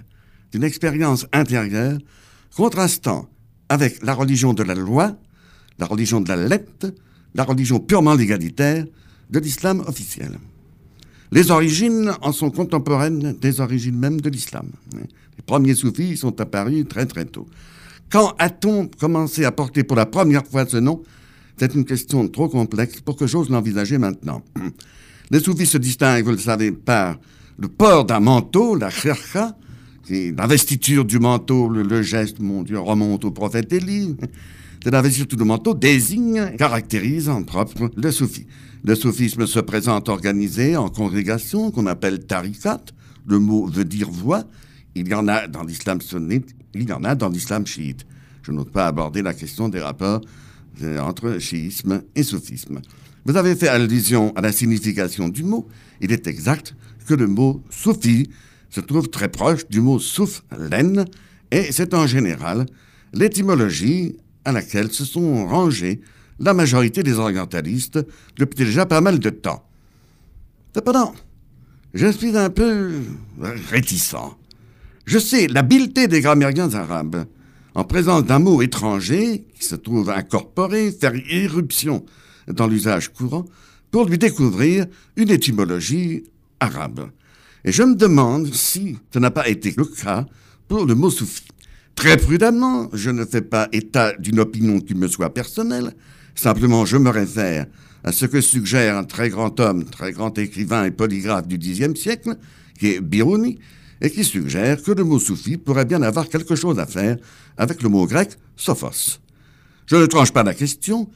d'une 0.50 0.64
expérience 0.64 1.26
intérieure, 1.32 1.98
contrastant 2.56 3.28
avec 3.68 4.02
la 4.02 4.14
religion 4.14 4.54
de 4.54 4.62
la 4.62 4.74
loi, 4.74 5.14
la 5.78 5.84
religion 5.84 6.22
de 6.22 6.28
la 6.28 6.36
lettre, 6.36 6.94
la 7.34 7.44
religion 7.44 7.80
purement 7.80 8.14
légalitaire 8.14 8.86
de 9.28 9.38
l'islam 9.38 9.80
officiel. 9.86 10.38
Les 11.34 11.50
origines 11.50 12.12
en 12.22 12.30
sont 12.30 12.50
contemporaines 12.50 13.36
des 13.40 13.60
origines 13.60 13.98
même 13.98 14.20
de 14.20 14.30
l'islam. 14.30 14.68
Les 14.94 15.42
premiers 15.44 15.74
soufis 15.74 16.16
sont 16.16 16.40
apparus 16.40 16.86
très 16.88 17.06
très 17.06 17.24
tôt. 17.24 17.48
Quand 18.08 18.36
a-t-on 18.38 18.86
commencé 18.86 19.44
à 19.44 19.50
porter 19.50 19.82
pour 19.82 19.96
la 19.96 20.06
première 20.06 20.46
fois 20.46 20.64
ce 20.64 20.76
nom? 20.76 21.02
C'est 21.56 21.74
une 21.74 21.84
question 21.84 22.28
trop 22.28 22.48
complexe 22.48 23.00
pour 23.00 23.16
que 23.16 23.26
j'ose 23.26 23.50
l'envisager 23.50 23.98
maintenant. 23.98 24.42
Les 25.32 25.40
soufis 25.40 25.66
se 25.66 25.76
distinguent, 25.76 26.24
vous 26.24 26.30
le 26.30 26.38
savez, 26.38 26.70
par 26.70 27.16
le 27.58 27.66
port 27.66 28.04
d'un 28.04 28.20
manteau, 28.20 28.76
la 28.76 28.90
khirka, 28.90 29.56
l'investiture 30.08 31.04
du 31.04 31.18
manteau, 31.18 31.68
le, 31.68 32.02
geste, 32.02 32.38
mon 32.38 32.62
Dieu, 32.62 32.78
remonte 32.78 33.24
au 33.24 33.32
prophète 33.32 33.72
Élie. 33.72 34.14
C'est 34.84 34.92
l'investiture 34.92 35.36
du 35.36 35.44
manteau 35.44 35.74
désigne, 35.74 36.52
caractérise 36.56 37.28
en 37.28 37.42
propre 37.42 37.90
le 37.96 38.12
soufi. 38.12 38.46
Le 38.86 38.94
soufisme 38.94 39.46
se 39.46 39.60
présente 39.60 40.10
organisé 40.10 40.76
en 40.76 40.90
congrégation 40.90 41.70
qu'on 41.70 41.86
appelle 41.86 42.26
tarikat. 42.26 42.82
Le 43.26 43.38
mot 43.38 43.66
veut 43.66 43.86
dire 43.86 44.10
voix. 44.10 44.44
Il 44.94 45.08
y 45.08 45.14
en 45.14 45.26
a 45.26 45.48
dans 45.48 45.62
l'islam 45.62 46.02
sunnite, 46.02 46.54
il 46.74 46.86
y 46.86 46.92
en 46.92 47.02
a 47.02 47.14
dans 47.14 47.30
l'islam 47.30 47.66
chiite. 47.66 48.04
Je 48.42 48.52
n'ose 48.52 48.70
pas 48.70 48.86
aborder 48.86 49.22
la 49.22 49.32
question 49.32 49.70
des 49.70 49.80
rapports 49.80 50.20
euh, 50.82 50.98
entre 50.98 51.38
chiisme 51.38 52.02
et 52.14 52.22
soufisme. 52.22 52.82
Vous 53.24 53.38
avez 53.38 53.56
fait 53.56 53.68
allusion 53.68 54.34
à 54.36 54.42
la 54.42 54.52
signification 54.52 55.30
du 55.30 55.44
mot. 55.44 55.66
Il 56.02 56.12
est 56.12 56.26
exact 56.26 56.76
que 57.06 57.14
le 57.14 57.26
mot 57.26 57.64
soufi 57.70 58.28
se 58.68 58.82
trouve 58.82 59.08
très 59.08 59.30
proche 59.30 59.66
du 59.68 59.80
mot 59.80 59.98
souf, 59.98 60.44
laine, 60.58 61.06
et 61.50 61.72
c'est 61.72 61.94
en 61.94 62.06
général 62.06 62.66
l'étymologie 63.14 64.16
à 64.44 64.52
laquelle 64.52 64.92
se 64.92 65.06
sont 65.06 65.46
rangés 65.46 66.02
la 66.38 66.54
majorité 66.54 67.02
des 67.02 67.18
orientalistes 67.18 68.04
depuis 68.36 68.56
déjà 68.56 68.86
pas 68.86 69.00
mal 69.00 69.18
de 69.18 69.30
temps. 69.30 69.64
Cependant, 70.74 71.14
je 71.94 72.08
suis 72.08 72.36
un 72.36 72.50
peu 72.50 72.92
réticent. 73.70 74.36
Je 75.04 75.18
sais 75.18 75.46
l'habileté 75.46 76.08
des 76.08 76.20
grammairiens 76.20 76.74
arabes, 76.74 77.26
en 77.74 77.84
présence 77.84 78.24
d'un 78.24 78.38
mot 78.38 78.62
étranger 78.62 79.46
qui 79.58 79.64
se 79.64 79.74
trouve 79.76 80.10
incorporé, 80.10 80.90
faire 80.90 81.14
irruption 81.14 82.04
dans 82.48 82.66
l'usage 82.66 83.12
courant, 83.12 83.44
pour 83.90 84.06
lui 84.06 84.18
découvrir 84.18 84.86
une 85.16 85.30
étymologie 85.30 86.24
arabe. 86.58 87.10
Et 87.64 87.72
je 87.72 87.82
me 87.82 87.94
demande 87.94 88.52
si 88.52 88.98
ce 89.12 89.18
n'a 89.18 89.30
pas 89.30 89.48
été 89.48 89.72
le 89.76 89.84
cas 89.84 90.26
pour 90.68 90.84
le 90.84 90.94
mot 90.94 91.10
soufi. 91.10 91.44
Très 91.94 92.16
prudemment, 92.16 92.88
je 92.92 93.10
ne 93.10 93.24
fais 93.24 93.40
pas 93.40 93.68
état 93.72 94.12
d'une 94.18 94.40
opinion 94.40 94.80
qui 94.80 94.94
me 94.94 95.06
soit 95.06 95.32
personnelle, 95.32 95.94
simplement 96.34 96.84
je 96.84 96.96
me 96.96 97.10
réfère 97.10 97.66
à 98.02 98.12
ce 98.12 98.26
que 98.26 98.40
suggère 98.40 98.96
un 98.96 99.04
très 99.04 99.30
grand 99.30 99.58
homme, 99.60 99.84
très 99.84 100.12
grand 100.12 100.36
écrivain 100.38 100.84
et 100.84 100.90
polygraphe 100.90 101.48
du 101.48 101.58
Xe 101.58 101.94
siècle, 101.98 102.36
qui 102.78 102.88
est 102.88 103.00
Biruni, 103.00 103.58
et 104.00 104.10
qui 104.10 104.24
suggère 104.24 104.82
que 104.82 104.92
le 104.92 105.04
mot 105.04 105.18
soufi 105.18 105.56
pourrait 105.56 105.86
bien 105.86 106.02
avoir 106.02 106.28
quelque 106.28 106.54
chose 106.54 106.78
à 106.78 106.86
faire 106.86 107.16
avec 107.56 107.82
le 107.82 107.88
mot 107.88 108.06
grec 108.06 108.36
sophos. 108.56 109.20
Je 109.86 109.96
ne 109.96 110.06
tranche 110.06 110.32
pas 110.32 110.42
la 110.42 110.54
question, 110.54 111.10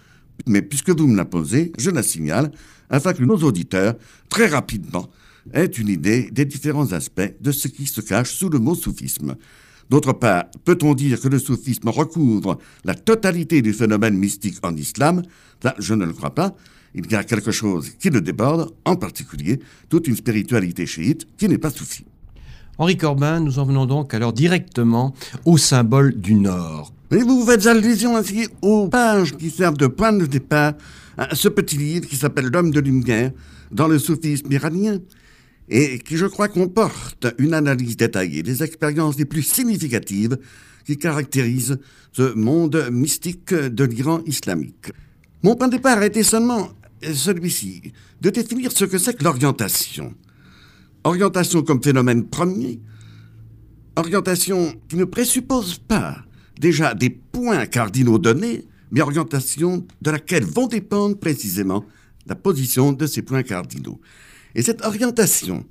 mais 0.47 0.63
puisque 0.63 0.91
vous 0.91 1.07
me 1.07 1.17
la 1.17 1.25
posez, 1.25 1.73
je 1.79 1.91
la 1.91 2.03
signale 2.03 2.51
afin 2.89 3.13
que 3.13 3.23
nos 3.23 3.37
auditeurs, 3.37 3.95
très 4.31 4.47
rapidement, 4.47 5.11
aient 5.53 5.67
une 5.67 5.89
idée 5.89 6.31
des 6.31 6.45
différents 6.45 6.93
aspects 6.93 7.33
de 7.41 7.53
ce 7.53 7.69
qui 7.69 7.87
se 7.87 8.01
cache 8.01 8.33
sous 8.33 8.49
le 8.49 8.59
mot 8.59 8.75
soufisme. 8.75 9.37
D'autre 9.91 10.13
part, 10.13 10.45
peut-on 10.65 10.95
dire 10.95 11.21
que 11.21 11.29
le 11.29 11.39
soufisme 11.39 11.89
recouvre 11.89 12.59
la 12.85 12.95
totalité 12.95 13.63
du 13.63 13.73
phénomène 13.73 14.17
mystique 14.17 14.59
en 14.63 14.77
islam? 14.77 15.23
Je 15.79 15.95
ne 15.95 16.05
le 16.05 16.13
crois 16.13 16.35
pas. 16.35 16.55
Il 16.95 17.11
y 17.11 17.15
a 17.15 17.25
quelque 17.25 17.53
chose 17.53 17.91
qui 17.99 18.11
le 18.11 18.21
déborde, 18.21 18.73
en 18.85 18.97
particulier 18.97 19.61
toute 19.89 20.09
une 20.09 20.17
spiritualité 20.17 20.87
chiite 20.87 21.27
qui 21.37 21.49
n'est 21.49 21.59
pas 21.59 21.71
soufie. 21.71 22.05
Henri 22.79 22.97
Corbin, 22.97 23.41
nous 23.41 23.59
en 23.59 23.65
venons 23.65 23.87
donc 23.87 24.15
alors 24.15 24.33
directement 24.33 25.15
au 25.45 25.57
symbole 25.59 26.15
du 26.15 26.35
Nord. 26.35 26.93
Et 27.11 27.23
vous 27.23 27.45
faites 27.45 27.67
allusion 27.67 28.17
ainsi 28.17 28.47
aux 28.63 28.89
pages 28.89 29.37
qui 29.37 29.51
servent 29.51 29.79
de 29.79 29.87
point 29.87 30.13
de 30.13 30.27
départ 30.27 30.75
à 31.17 31.35
ce 31.35 31.49
petit 31.49 31.77
livre 31.77 32.07
qui 32.07 32.17
s'appelle 32.17 32.51
L'homme 32.53 32.71
de 32.71 32.81
lumière 32.81 33.33
dans 33.73 33.89
le 33.89 33.99
soufisme 33.99 34.53
iranien 34.53 34.99
et 35.71 35.99
qui, 35.99 36.17
je 36.17 36.27
crois, 36.27 36.49
comporte 36.49 37.27
une 37.39 37.55
analyse 37.55 37.97
détaillée 37.97 38.43
des 38.43 38.63
expériences 38.63 39.19
les 39.19 39.25
plus 39.25 39.43
significatives 39.43 40.39
qui 40.85 40.97
caractérisent 40.97 41.79
ce 42.13 42.35
monde 42.35 42.89
mystique 42.91 43.53
de 43.53 43.85
l'Iran 43.85 44.23
islamique. 44.27 44.93
Mon 45.43 45.55
point 45.55 45.69
de 45.69 45.77
départ 45.77 45.99
a 45.99 46.07
été 46.07 46.23
seulement 46.23 46.71
celui-ci, 47.03 47.93
de 48.21 48.31
définir 48.31 48.73
ce 48.73 48.85
que 48.85 48.99
c'est 48.99 49.17
que 49.17 49.25
l'orientation. 49.25 50.15
Orientation 51.05 51.63
comme 51.63 51.83
phénomène 51.83 52.27
premier, 52.27 52.81
orientation 53.97 54.75
qui 54.89 54.97
ne 54.97 55.05
présuppose 55.05 55.79
pas 55.79 56.25
déjà 56.59 56.95
des 56.95 57.11
points 57.11 57.67
cardinaux 57.67 58.19
donnés, 58.19 58.65
mais 58.91 59.01
orientation 59.01 59.87
de 60.01 60.11
laquelle 60.11 60.45
vont 60.45 60.67
dépendre 60.67 61.19
précisément 61.19 61.85
la 62.27 62.35
position 62.35 62.93
de 62.93 63.07
ces 63.07 63.23
points 63.23 63.43
cardinaux. 63.43 64.01
Et 64.59 64.63
cette 64.63 64.85
orientation, 64.85 65.65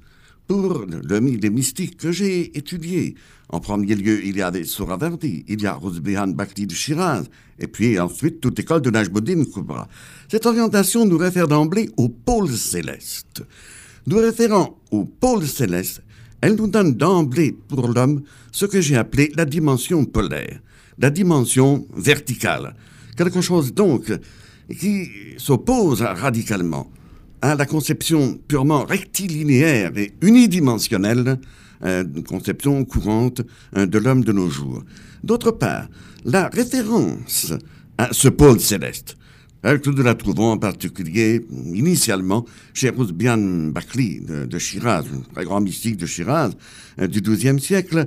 pour 0.47 0.85
le 0.88 1.19
mythe 1.19 1.41
des 1.41 1.49
mystiques 1.49 1.97
que 1.97 2.13
j'ai 2.13 2.57
étudié, 2.57 3.15
en 3.49 3.59
premier 3.59 3.95
lieu, 3.95 4.25
il 4.25 4.38
y 4.38 4.41
avait 4.41 4.63
Souravardi, 4.63 5.43
il 5.45 5.61
y 5.61 5.67
a 5.67 5.73
Rosbehan 5.73 6.29
Bakti 6.29 6.65
de 6.65 6.73
Shiraz, 6.73 7.25
et 7.59 7.67
puis 7.67 7.99
ensuite 7.99 8.39
toute 8.39 8.57
école 8.57 8.81
de 8.81 8.89
Najmuddin 8.89 9.43
Kubra. 9.43 9.89
Cette 10.31 10.45
orientation 10.45 11.05
nous 11.05 11.17
réfère 11.17 11.49
d'emblée 11.49 11.89
au 11.97 12.07
pôle 12.07 12.49
céleste. 12.49 13.43
Nous 14.05 14.19
référant 14.19 14.79
au 14.91 15.03
pôle 15.03 15.45
céleste, 15.45 16.01
elle 16.39 16.55
nous 16.55 16.67
donne 16.67 16.93
d'emblée 16.93 17.57
pour 17.67 17.89
l'homme 17.89 18.21
ce 18.53 18.65
que 18.65 18.79
j'ai 18.79 18.95
appelé 18.95 19.33
la 19.35 19.43
dimension 19.43 20.05
polaire, 20.05 20.61
la 20.97 21.09
dimension 21.09 21.85
verticale. 21.93 22.73
Quelque 23.17 23.41
chose 23.41 23.73
donc 23.73 24.13
qui 24.79 25.09
s'oppose 25.35 26.03
radicalement 26.03 26.89
à 27.41 27.55
la 27.55 27.65
conception 27.65 28.39
purement 28.47 28.85
rectilinéaire 28.85 29.97
et 29.97 30.13
unidimensionnelle, 30.21 31.39
euh, 31.83 32.03
conception 32.27 32.83
courante 32.85 33.41
euh, 33.75 33.85
de 33.85 33.97
l'homme 33.99 34.23
de 34.23 34.31
nos 34.31 34.49
jours. 34.49 34.83
D'autre 35.23 35.51
part, 35.51 35.88
la 36.25 36.47
référence 36.47 37.53
à 37.97 38.09
ce 38.11 38.27
pôle 38.27 38.59
céleste, 38.59 39.17
que 39.63 39.89
nous 39.89 40.03
la 40.03 40.15
trouvons 40.15 40.51
en 40.51 40.57
particulier 40.57 41.45
initialement 41.73 42.45
chez 42.73 42.89
Rouzbian 42.89 43.38
Bakri 43.71 44.21
de, 44.21 44.59
Shiraz, 44.59 45.05
un 45.13 45.33
très 45.33 45.45
grand 45.45 45.59
mystique 45.61 45.97
de 45.97 46.05
Shiraz 46.05 46.51
euh, 46.99 47.07
du 47.07 47.21
XIIe 47.21 47.59
siècle, 47.59 48.05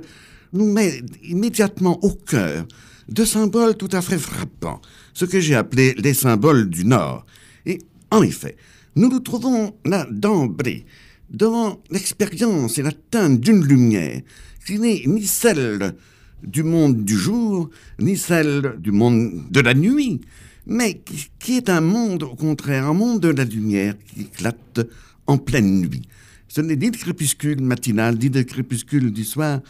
nous 0.53 0.71
met 0.71 1.01
immédiatement 1.23 2.03
au 2.03 2.11
cœur 2.11 2.65
de 3.09 3.25
symboles 3.25 3.75
tout 3.75 3.89
à 3.91 4.01
fait 4.01 4.17
frappants, 4.17 4.81
ce 5.13 5.25
que 5.25 5.39
j'ai 5.39 5.55
appelé 5.55 5.93
les 5.97 6.13
symboles 6.13 6.69
du 6.69 6.85
Nord. 6.85 7.25
Et 7.65 7.79
en 8.09 8.21
effet, 8.21 8.55
nous 8.95 9.09
nous 9.09 9.19
trouvons 9.19 9.75
là 9.85 10.07
d'emblée 10.09 10.85
devant 11.29 11.81
l'expérience 11.89 12.77
et 12.77 12.83
l'atteinte 12.83 13.39
d'une 13.39 13.63
lumière 13.63 14.21
qui 14.65 14.79
n'est 14.79 15.03
ni 15.05 15.25
celle 15.25 15.95
du 16.43 16.63
monde 16.63 17.03
du 17.03 17.17
jour, 17.17 17.69
ni 17.99 18.17
celle 18.17 18.75
du 18.79 18.91
monde 18.91 19.43
de 19.49 19.59
la 19.59 19.73
nuit, 19.73 20.21
mais 20.65 21.01
qui 21.39 21.57
est 21.57 21.69
un 21.69 21.81
monde, 21.81 22.23
au 22.23 22.35
contraire, 22.35 22.87
un 22.87 22.93
monde 22.93 23.21
de 23.21 23.29
la 23.29 23.43
lumière 23.43 23.95
qui 24.07 24.21
éclate 24.21 24.81
en 25.27 25.37
pleine 25.37 25.81
nuit. 25.81 26.03
Ce 26.47 26.61
n'est 26.61 26.75
ni 26.75 26.87
le 26.87 26.97
crépuscule 26.97 27.61
matinal, 27.61 28.17
ni 28.17 28.29
le 28.29 28.43
crépuscule 28.43 29.11
du 29.11 29.23
soir, 29.23 29.61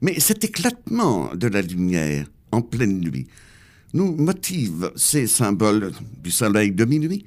mais 0.00 0.18
cet 0.18 0.44
éclatement 0.44 1.34
de 1.34 1.48
la 1.48 1.62
lumière 1.62 2.26
en 2.52 2.62
pleine 2.62 3.00
nuit 3.00 3.26
nous 3.92 4.14
motive 4.16 4.92
ces 4.96 5.26
symboles 5.26 5.92
du 6.22 6.30
soleil 6.30 6.70
de 6.72 6.84
minuit, 6.84 7.24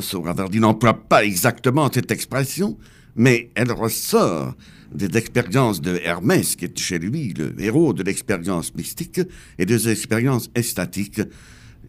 Sohravardi 0.00 0.58
n'emploie 0.58 0.94
pas 0.94 1.24
exactement 1.24 1.90
cette 1.92 2.10
expression, 2.10 2.76
mais 3.16 3.50
elle 3.54 3.72
ressort 3.72 4.54
des 4.94 5.16
expériences 5.16 5.80
de 5.80 6.00
Hermès, 6.02 6.56
qui 6.56 6.66
est 6.66 6.78
chez 6.78 6.98
lui 6.98 7.32
le 7.34 7.54
héros 7.58 7.92
de 7.92 8.02
l'expérience 8.02 8.74
mystique 8.74 9.20
et 9.58 9.66
des 9.66 9.88
expériences 9.88 10.50
estatiques 10.54 11.20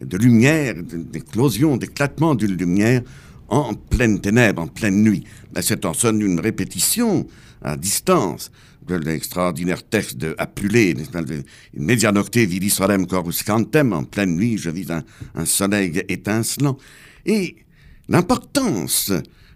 de 0.01 0.17
lumière, 0.17 0.75
d'éclosion, 0.83 1.77
d'éclatement 1.77 2.35
d'une 2.35 2.55
lumière 2.55 3.01
en 3.49 3.73
pleine 3.73 4.19
ténèbres, 4.19 4.61
en 4.61 4.67
pleine 4.67 5.03
nuit. 5.03 5.23
C'est 5.61 5.85
en 5.85 5.93
somme 5.93 6.21
une 6.21 6.39
répétition 6.39 7.27
à 7.61 7.77
distance 7.77 8.51
de 8.87 8.95
l'extraordinaire 8.95 9.83
texte 9.83 10.17
de 10.17 10.35
Apulé, 10.37 10.95
medianocte 11.77 12.37
vidi 12.37 12.69
solem 12.69 13.07
corus 13.07 13.43
cantem, 13.43 13.93
en 13.93 14.03
pleine 14.03 14.35
nuit, 14.35 14.57
je 14.57 14.69
vis 14.69 14.87
un 14.91 15.45
soleil 15.45 16.03
étincelant. 16.09 16.77
Et 17.25 17.55
l'importance 18.09 19.11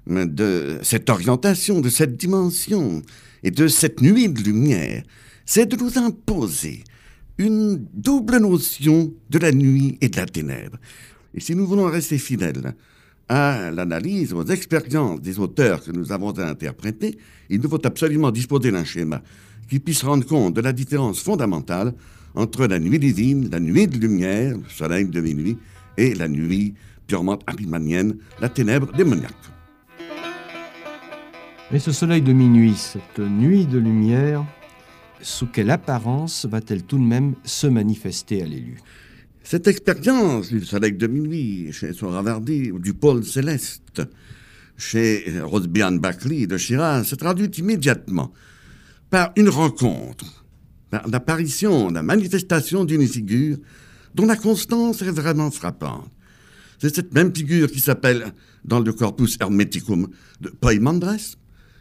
de 0.07 0.79
cette 0.83 1.09
orientation, 1.09 1.81
de 1.81 1.89
cette 1.89 2.15
dimension 2.15 3.01
et 3.43 3.51
de 3.51 3.67
cette 3.67 4.01
nuit 4.01 4.29
de 4.29 4.41
lumière, 4.41 5.03
c'est 5.45 5.65
de 5.65 5.75
nous 5.75 5.97
imposer 5.97 6.83
une 7.37 7.85
double 7.93 8.37
notion 8.37 9.13
de 9.29 9.39
la 9.39 9.51
nuit 9.51 9.97
et 10.01 10.09
de 10.09 10.17
la 10.17 10.25
ténèbre. 10.25 10.77
Et 11.33 11.39
si 11.39 11.55
nous 11.55 11.67
voulons 11.67 11.85
rester 11.85 12.17
fidèles 12.17 12.73
à 13.29 13.69
l'analyse, 13.71 14.33
aux 14.33 14.45
expériences 14.45 15.21
des 15.21 15.37
auteurs 15.37 15.83
que 15.83 15.91
nous 15.91 16.11
avons 16.11 16.31
à 16.31 16.49
interpréter, 16.49 17.17
il 17.49 17.61
nous 17.61 17.69
faut 17.69 17.85
absolument 17.85 18.31
disposer 18.31 18.71
d'un 18.71 18.85
schéma 18.85 19.21
qui 19.69 19.79
puisse 19.79 20.03
rendre 20.03 20.25
compte 20.25 20.55
de 20.55 20.61
la 20.61 20.71
différence 20.71 21.21
fondamentale 21.21 21.93
entre 22.35 22.67
la 22.67 22.79
nuit 22.79 22.99
divine, 22.99 23.49
la 23.51 23.59
nuit 23.59 23.87
de 23.87 23.97
lumière, 23.97 24.55
le 24.55 24.69
soleil 24.69 25.05
de 25.05 25.21
minuit, 25.21 25.57
et 25.97 26.13
la 26.13 26.27
nuit 26.27 26.75
purement 27.07 27.39
abimanienne, 27.47 28.17
la 28.41 28.49
ténèbre 28.49 28.91
démoniaque. 28.93 29.33
Mais 31.71 31.79
ce 31.79 31.91
soleil 31.91 32.21
de 32.21 32.31
minuit, 32.31 32.75
cette 32.75 33.19
nuit 33.19 33.65
de 33.65 33.77
lumière, 33.77 34.45
sous 35.21 35.47
quelle 35.47 35.69
apparence 35.69 36.45
va-t-elle 36.45 36.83
tout 36.83 36.97
de 36.97 37.03
même 37.03 37.35
se 37.43 37.67
manifester 37.67 38.41
à 38.41 38.45
l'élu? 38.45 38.77
Cette 39.43 39.67
expérience 39.67 40.49
du 40.49 40.63
soleil 40.65 40.93
de 40.93 41.07
minuit 41.07 41.71
chez 41.71 41.93
Soravardi 41.93 42.71
ou 42.71 42.79
du 42.79 42.93
pôle 42.93 43.23
céleste 43.23 44.01
chez 44.77 45.25
Rosbian 45.41 45.93
Buckley 45.93 46.47
de 46.47 46.57
Shiraz 46.57 47.05
se 47.05 47.15
traduit 47.15 47.47
immédiatement 47.57 48.31
par 49.09 49.31
une 49.35 49.49
rencontre, 49.49 50.45
par 50.89 51.07
l'apparition, 51.07 51.89
la 51.89 52.03
manifestation 52.03 52.85
d'une 52.85 53.07
figure 53.07 53.57
dont 54.15 54.25
la 54.25 54.35
constance 54.35 55.01
est 55.01 55.11
vraiment 55.11 55.51
frappante. 55.51 56.11
C'est 56.79 56.95
cette 56.95 57.13
même 57.13 57.35
figure 57.35 57.71
qui 57.71 57.79
s'appelle, 57.79 58.33
dans 58.63 58.79
le 58.79 58.93
corpus 58.93 59.37
hermeticum 59.39 60.07
de 60.41 60.49
Poimandres, 60.49 61.37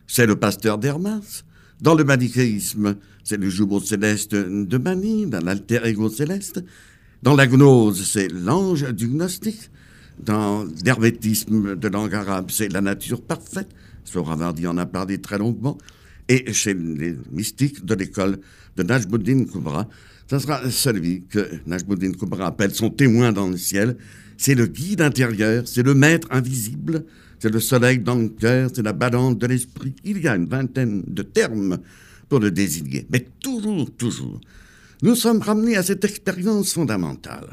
c'est 0.06 0.26
le 0.26 0.36
pasteur 0.36 0.78
d'Hermas. 0.78 1.44
Dans 1.80 1.94
le 1.94 2.04
manichéisme, 2.04 2.96
c'est 3.22 3.36
le 3.36 3.50
jumeau 3.50 3.80
céleste 3.80 4.34
de 4.34 4.78
Mani, 4.78 5.26
dans 5.26 5.44
l'alter 5.44 5.84
ego 5.84 6.08
céleste. 6.08 6.64
Dans 7.22 7.34
la 7.34 7.46
gnose, 7.46 8.04
c'est 8.04 8.28
l'ange 8.28 8.90
du 8.94 9.08
gnostique. 9.08 9.70
Dans 10.18 10.64
l'hermétisme 10.84 11.76
de 11.76 11.88
langue 11.88 12.14
arabe, 12.14 12.50
c'est 12.50 12.72
la 12.72 12.80
nature 12.80 13.20
parfaite. 13.20 13.68
Soravardi 14.04 14.66
en 14.66 14.78
a 14.78 14.86
parlé 14.86 15.18
très 15.18 15.36
longuement. 15.36 15.76
Et 16.28 16.52
chez 16.52 16.72
les 16.72 17.16
mystiques 17.30 17.84
de 17.84 17.94
l'école 17.94 18.38
de 18.76 18.82
Najmuddin 18.82 19.44
Kubra, 19.44 19.88
ce 20.28 20.38
sera 20.38 20.70
celui 20.70 21.24
que 21.24 21.46
Najmuddin 21.66 22.12
Kubra 22.12 22.46
appelle 22.46 22.74
son 22.74 22.90
témoin 22.90 23.32
dans 23.32 23.48
le 23.48 23.56
ciel. 23.56 23.96
C'est 24.36 24.54
le 24.54 24.66
guide 24.66 25.00
intérieur, 25.00 25.66
c'est 25.66 25.82
le 25.82 25.94
maître 25.94 26.28
invisible, 26.30 27.04
c'est 27.38 27.52
le 27.52 27.60
soleil 27.60 27.98
dans 27.98 28.16
le 28.16 28.28
cœur, 28.28 28.70
c'est 28.72 28.82
la 28.82 28.92
balance 28.92 29.38
de 29.38 29.46
l'esprit. 29.46 29.94
Il 30.04 30.20
y 30.20 30.28
a 30.28 30.36
une 30.36 30.46
vingtaine 30.46 31.02
de 31.06 31.22
termes 31.22 31.78
pour 32.28 32.40
le 32.40 32.50
désigner. 32.50 33.06
Mais 33.10 33.26
toujours, 33.40 33.90
toujours, 33.96 34.40
nous 35.02 35.14
sommes 35.14 35.40
ramenés 35.40 35.76
à 35.76 35.82
cette 35.82 36.04
expérience 36.04 36.72
fondamentale 36.72 37.48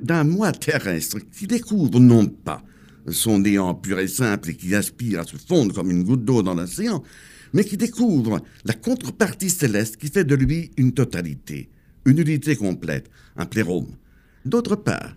d'un 0.00 0.24
moi 0.24 0.52
terrestre 0.52 1.18
qui 1.32 1.46
découvre 1.46 1.98
non 1.98 2.26
pas 2.26 2.62
son 3.08 3.38
néant 3.38 3.74
pur 3.74 3.98
et 3.98 4.08
simple 4.08 4.50
et 4.50 4.54
qui 4.54 4.74
aspire 4.74 5.20
à 5.20 5.24
se 5.24 5.36
fondre 5.36 5.74
comme 5.74 5.90
une 5.90 6.04
goutte 6.04 6.24
d'eau 6.24 6.42
dans 6.42 6.54
l'océan, 6.54 7.02
mais 7.52 7.64
qui 7.64 7.76
découvre 7.76 8.40
la 8.64 8.74
contrepartie 8.74 9.50
céleste 9.50 9.96
qui 9.96 10.08
fait 10.08 10.24
de 10.24 10.34
lui 10.34 10.70
une 10.76 10.92
totalité, 10.92 11.70
une 12.04 12.18
unité 12.18 12.56
complète, 12.56 13.10
un 13.36 13.46
plérome. 13.46 13.88
D'autre 14.44 14.76
part, 14.76 15.16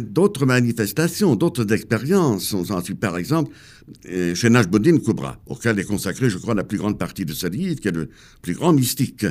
d'autres 0.00 0.46
manifestations, 0.46 1.36
d'autres 1.36 1.72
expériences. 1.72 2.54
On 2.54 2.82
suit 2.82 2.94
par 2.94 3.18
exemple 3.18 3.52
euh, 4.08 4.34
chez 4.34 4.50
Najbuddin 4.50 4.98
Kubra, 4.98 5.38
auquel 5.46 5.78
est 5.78 5.84
consacré, 5.84 6.30
je 6.30 6.38
crois, 6.38 6.54
la 6.54 6.64
plus 6.64 6.78
grande 6.78 6.98
partie 6.98 7.24
de 7.24 7.32
ce 7.32 7.46
livre, 7.46 7.80
qui 7.80 7.88
est 7.88 7.92
le 7.92 8.08
plus 8.42 8.54
grand 8.54 8.72
mystique 8.72 9.26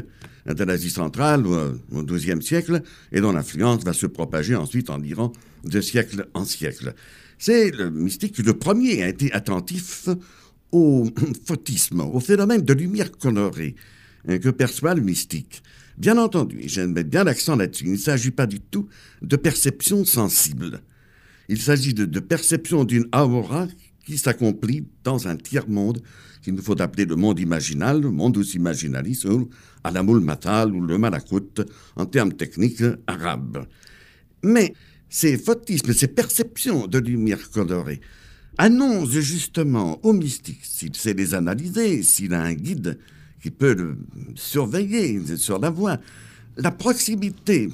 de 0.46 0.64
l'Asie 0.64 0.90
centrale 0.90 1.46
au 1.48 2.04
XIIe 2.04 2.42
siècle, 2.42 2.82
et 3.12 3.22
dont 3.22 3.32
l'influence 3.32 3.84
va 3.84 3.94
se 3.94 4.06
propager 4.06 4.56
ensuite 4.56 4.90
en 4.90 5.02
Iran 5.02 5.32
de 5.64 5.82
siècle 5.82 6.28
en 6.34 6.46
siècle. 6.46 6.94
C'est 7.38 7.72
le 7.72 7.90
mystique 7.90 8.38
le 8.40 8.54
premier, 8.54 9.04
a 9.04 9.08
été 9.08 9.32
attentif 9.32 10.10
au 10.72 11.08
photisme, 11.46 12.02
au 12.02 12.20
phénomène 12.20 12.62
de 12.62 12.74
lumière 12.74 13.12
colorée 13.12 13.76
hein, 14.28 14.38
que 14.40 14.50
perçoit 14.50 14.94
le 14.94 15.02
mystique. 15.02 15.64
Bien 16.00 16.18
entendu, 16.18 16.62
et 16.62 16.70
je 16.70 16.80
mets 16.80 17.04
bien 17.04 17.26
l'accent 17.26 17.58
là-dessus, 17.58 17.84
il 17.84 17.92
ne 17.92 17.98
s'agit 17.98 18.32
pas 18.32 18.48
du 18.48 18.62
tout 18.62 18.88
de 19.22 19.36
perception 19.36 20.06
sensible. 20.06 20.82
Il 21.50 21.62
s'agit 21.62 21.94
de, 21.94 22.20
perception 22.22 22.86
d'une 22.86 23.06
aura 23.12 23.68
qui 24.06 24.18
s'accomplit 24.18 24.86
dans 25.04 25.28
un 25.28 25.36
tiers-monde 25.36 26.02
qu'il 26.42 26.54
nous 26.54 26.62
faut 26.62 26.82
appeler 26.82 27.06
le 27.06 27.18
monde 27.18 27.40
imaginal, 27.40 28.02
le 28.02 28.12
monde 28.12 28.42
imaginalis, 28.54 29.26
ou 29.26 29.50
alamul 29.84 30.22
matal 30.22 30.74
ou 30.74 30.80
le 30.80 30.98
malakut 30.98 31.62
en 31.98 32.06
termes 32.06 32.32
techniques 32.32 32.84
arabes. 33.06 33.66
Mais 34.42 34.74
ces 35.10 35.38
photismes, 35.38 35.92
ces 35.92 36.08
perceptions 36.08 36.88
de 36.88 37.00
lumière 37.00 37.50
colorée 37.52 38.00
annoncent 38.58 39.20
justement 39.20 40.00
au 40.06 40.14
mystique, 40.14 40.62
s'il 40.64 40.96
sait 40.96 41.14
les 41.14 41.34
analyser, 41.34 42.04
s'il 42.04 42.34
a 42.34 42.42
un 42.42 42.54
guide, 42.54 42.98
qui 43.42 43.52
peut 43.52 43.74
le 43.74 43.98
surveiller 44.36 45.38
sur 45.38 45.60
la 45.60 45.70
voie, 45.70 45.98
la 46.58 46.72
proximité 46.72 47.70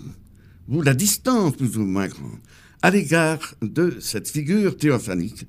ou 0.68 0.82
la 0.82 0.94
distance 0.94 1.56
plus 1.56 1.78
ou 1.78 1.86
moins 1.86 2.08
grande 2.08 2.40
à 2.82 2.92
l'égard 2.92 3.56
de 3.64 3.98
cette 4.00 4.30
figure 4.30 4.78
théophanique. 4.78 5.48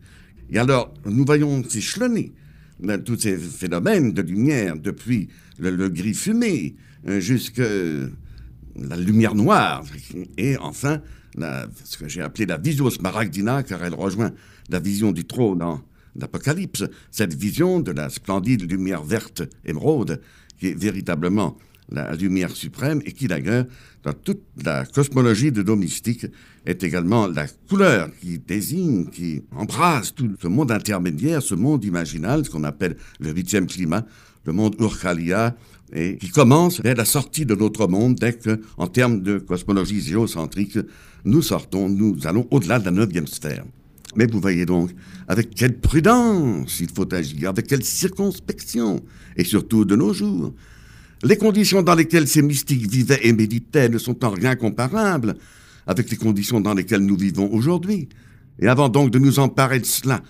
Et 0.50 0.58
alors, 0.58 0.94
nous 1.04 1.24
voyons 1.26 1.62
s'échelonner 1.68 2.32
tous 3.04 3.18
ces 3.18 3.36
phénomènes 3.36 4.12
de 4.12 4.22
lumière, 4.22 4.76
depuis 4.76 5.28
le, 5.58 5.88
gris 5.88 6.14
fumé 6.14 6.76
euh, 7.08 7.20
jusqu'à 7.20 7.68
la 8.74 8.96
lumière 8.96 9.34
noire, 9.34 9.84
et 10.36 10.56
enfin, 10.58 11.00
ce 11.84 11.98
que 11.98 12.08
j'ai 12.08 12.22
appelé 12.22 12.46
la 12.46 12.58
vision 12.58 12.88
smaragdina, 12.88 13.62
car 13.62 13.84
elle 13.84 13.94
rejoint 13.94 14.32
la 14.70 14.78
vision 14.78 15.12
du 15.12 15.24
trône 15.24 15.58
dans 15.58 15.82
l'Apocalypse, 16.20 16.84
cette 17.10 17.34
vision 17.34 17.80
de 17.80 17.92
la 17.92 18.08
splendide 18.08 18.70
lumière 18.70 19.02
verte 19.02 19.42
émeraude, 19.64 20.20
qui 20.58 20.68
est 20.68 20.78
véritablement 20.78 21.56
la 21.90 22.14
lumière 22.14 22.50
suprême 22.50 23.00
et 23.04 23.12
qui 23.12 23.28
d'ailleurs, 23.28 23.64
dans 24.02 24.12
toute 24.12 24.42
la 24.64 24.84
cosmologie 24.84 25.52
de 25.52 25.62
nos 25.62 25.76
mystiques, 25.76 26.26
est 26.64 26.82
également 26.82 27.28
la 27.28 27.46
couleur 27.68 28.10
qui 28.20 28.38
désigne, 28.38 29.06
qui 29.06 29.42
embrasse 29.54 30.14
tout 30.14 30.30
ce 30.40 30.48
monde 30.48 30.72
intermédiaire, 30.72 31.42
ce 31.42 31.54
monde 31.54 31.84
imaginal, 31.84 32.44
ce 32.44 32.50
qu'on 32.50 32.64
appelle 32.64 32.96
le 33.20 33.32
huitième 33.32 33.66
climat, 33.66 34.04
le 34.44 34.52
monde 34.52 34.74
Urkalia, 34.80 35.56
et 35.92 36.16
qui 36.16 36.30
commence 36.30 36.80
dès 36.80 36.94
la 36.94 37.04
sortie 37.04 37.46
de 37.46 37.54
notre 37.54 37.86
monde, 37.86 38.16
dès 38.16 38.32
que, 38.32 38.60
en 38.76 38.88
termes 38.88 39.22
de 39.22 39.38
cosmologie 39.38 40.00
géocentrique, 40.00 40.78
nous 41.24 41.42
sortons, 41.42 41.88
nous 41.88 42.26
allons 42.26 42.46
au-delà 42.50 42.80
de 42.80 42.86
la 42.86 42.90
neuvième 42.90 43.28
sphère. 43.28 43.64
Mais 44.16 44.26
vous 44.26 44.40
voyez 44.40 44.66
donc 44.66 44.90
avec 45.28 45.50
quelle 45.50 45.78
prudence 45.78 46.80
il 46.80 46.88
faut 46.90 47.12
agir, 47.12 47.50
avec 47.50 47.66
quelle 47.66 47.84
circonspection, 47.84 49.02
et 49.36 49.44
surtout 49.44 49.84
de 49.84 49.94
nos 49.94 50.12
jours. 50.12 50.54
Les 51.22 51.36
conditions 51.36 51.82
dans 51.82 51.94
lesquelles 51.94 52.28
ces 52.28 52.42
mystiques 52.42 52.88
vivaient 52.90 53.20
et 53.22 53.32
méditaient 53.32 53.88
ne 53.88 53.98
sont 53.98 54.24
en 54.24 54.30
rien 54.30 54.56
comparables 54.56 55.34
avec 55.86 56.10
les 56.10 56.16
conditions 56.16 56.60
dans 56.60 56.74
lesquelles 56.74 57.04
nous 57.04 57.16
vivons 57.16 57.50
aujourd'hui. 57.52 58.08
Et 58.58 58.66
avant 58.66 58.88
donc 58.88 59.10
de 59.10 59.18
nous 59.18 59.38
emparer 59.38 59.80
de 59.80 59.86
cela, 59.86 60.22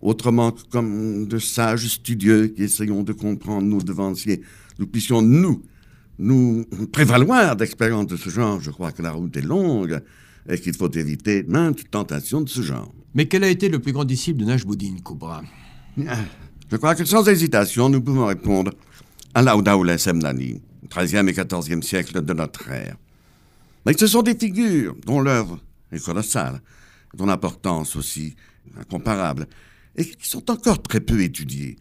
autrement 0.00 0.52
que 0.52 0.62
comme 0.70 1.26
de 1.26 1.38
sages 1.38 1.86
studieux 1.88 2.48
qui 2.48 2.64
essayons 2.64 3.02
de 3.02 3.12
comprendre 3.12 3.66
nos 3.66 3.80
devanciers, 3.80 4.42
nous 4.78 4.86
puissions, 4.86 5.22
nous, 5.22 5.62
nous 6.18 6.64
prévaloir 6.92 7.56
d'expériences 7.56 8.06
de 8.06 8.16
ce 8.16 8.30
genre. 8.30 8.60
Je 8.60 8.70
crois 8.70 8.92
que 8.92 9.02
la 9.02 9.12
route 9.12 9.36
est 9.36 9.42
longue 9.42 10.00
et 10.48 10.58
qu'il 10.58 10.74
faut 10.74 10.90
éviter 10.90 11.44
maintes 11.44 11.90
tentations 11.90 12.40
de 12.40 12.48
ce 12.48 12.62
genre. 12.62 12.92
Mais 13.14 13.26
quel 13.26 13.44
a 13.44 13.48
été 13.48 13.68
le 13.68 13.78
plus 13.78 13.92
grand 13.92 14.04
disciple 14.04 14.40
de 14.40 14.44
Najbuddin 14.46 14.96
Kubra 15.04 15.42
ah, 16.08 16.16
Je 16.70 16.76
crois 16.76 16.94
que 16.94 17.04
sans 17.04 17.26
hésitation, 17.28 17.88
nous 17.88 18.00
pouvons 18.00 18.26
répondre 18.26 18.72
à 19.34 19.42
Laudaoula 19.42 19.98
Semnani, 19.98 20.60
13e 20.88 21.28
et 21.28 21.32
14e 21.32 21.82
siècle 21.82 22.22
de 22.22 22.32
notre 22.32 22.68
ère. 22.70 22.96
Mais 23.84 23.96
ce 23.96 24.06
sont 24.06 24.22
des 24.22 24.34
figures 24.34 24.96
dont 25.06 25.20
l'œuvre 25.20 25.58
est 25.92 26.04
colossale, 26.04 26.60
dont 27.14 27.26
l'importance 27.26 27.96
aussi 27.96 28.34
incomparable, 28.78 29.46
et 29.96 30.04
qui 30.04 30.28
sont 30.28 30.50
encore 30.50 30.82
très 30.82 31.00
peu 31.00 31.20
étudiées. 31.22 31.76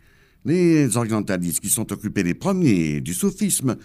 Les 0.45 0.95
orientalistes 0.95 1.59
qui 1.59 1.69
sont 1.69 1.91
occupés 1.91 2.23
les 2.23 2.33
premiers 2.33 3.01
du 3.01 3.13
soufisme 3.13 3.75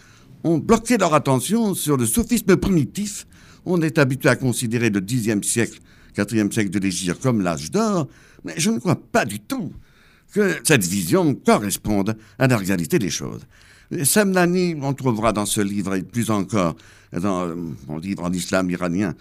ont 0.44 0.58
bloqué 0.58 0.96
leur 0.96 1.14
attention 1.14 1.74
sur 1.74 1.96
le 1.96 2.06
soufisme 2.06 2.56
primitif. 2.56 3.26
On 3.64 3.80
est 3.82 3.98
habitué 3.98 4.28
à 4.28 4.36
considérer 4.36 4.90
le 4.90 5.00
Xe 5.00 5.46
siècle 5.46 5.80
IVe 6.18 6.52
siècle 6.52 6.70
de 6.70 6.78
l'Égypte 6.78 7.22
comme 7.22 7.40
l'âge 7.40 7.70
d'or, 7.70 8.08
mais 8.44 8.54
je 8.56 8.70
ne 8.70 8.78
crois 8.78 8.96
pas 8.96 9.24
du 9.24 9.40
tout 9.40 9.72
que 10.32 10.58
cette 10.64 10.84
vision 10.84 11.34
corresponde 11.34 12.16
à 12.38 12.46
la 12.46 12.56
réalité 12.56 12.98
des 12.98 13.10
choses. 13.10 13.42
Samnani, 14.04 14.76
on 14.80 14.94
trouvera 14.94 15.32
dans 15.32 15.44
ce 15.44 15.60
livre 15.60 15.94
et 15.94 16.02
plus 16.02 16.30
encore 16.30 16.76
dans 17.12 17.54
mon 17.86 17.98
livre 17.98 18.24
en 18.24 18.32
islam 18.32 18.70
iranien, 18.70 19.14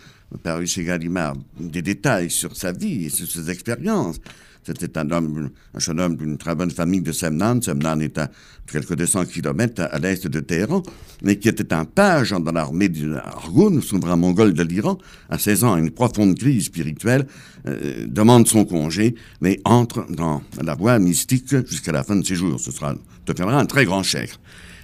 paru 0.44 0.66
chez 0.66 0.86
Gallimard, 0.86 1.36
des 1.60 1.82
détails 1.82 2.30
sur 2.30 2.56
sa 2.56 2.72
vie 2.72 3.06
et 3.06 3.10
sur 3.10 3.28
ses 3.28 3.50
expériences. 3.50 4.20
C'était 4.64 4.98
un 5.00 5.10
homme, 5.10 5.50
un 5.74 5.80
jeune 5.80 6.00
homme 6.00 6.16
d'une 6.16 6.38
très 6.38 6.54
bonne 6.54 6.70
famille 6.70 7.02
de 7.02 7.12
Semnan. 7.12 7.62
Semnan 7.62 8.00
est 8.00 8.18
à 8.20 8.30
quelques 8.72 8.96
200 8.96 9.26
kilomètres 9.26 9.82
à, 9.92 9.98
l'est 9.98 10.28
de 10.28 10.40
Téhéran, 10.40 10.84
mais 11.24 11.38
qui 11.38 11.50
était 11.50 11.74
un 11.74 11.86
page 11.86 12.32
dans 12.32 12.52
l'armée 12.52 12.90
du 12.90 13.16
Argoun, 13.16 13.82
souverain 13.82 14.16
mongol 14.16 14.54
de 14.54 14.64
l'Iran. 14.64 15.00
À 15.30 15.40
16 15.40 15.64
ans, 15.64 15.78
une 15.78 15.90
profonde 15.90 16.38
crise 16.38 16.66
spirituelle, 16.66 17.26
euh, 17.68 18.06
demande 18.08 18.48
son 18.48 18.66
congé, 18.66 19.16
mais 19.42 19.60
entre 19.66 20.06
dans 20.10 20.44
la 20.64 20.76
voie 20.76 21.00
mystique 21.00 21.56
jusqu'à 21.68 21.92
la 21.92 22.04
fin 22.04 22.16
de 22.16 22.26
ses 22.26 22.36
jours. 22.36 22.60
Ce 22.60 22.72
sera, 22.72 22.96
deviendra 23.26 23.60
un 23.60 23.66
très 23.66 23.86
grand 23.86 24.04
chèque. 24.04 24.38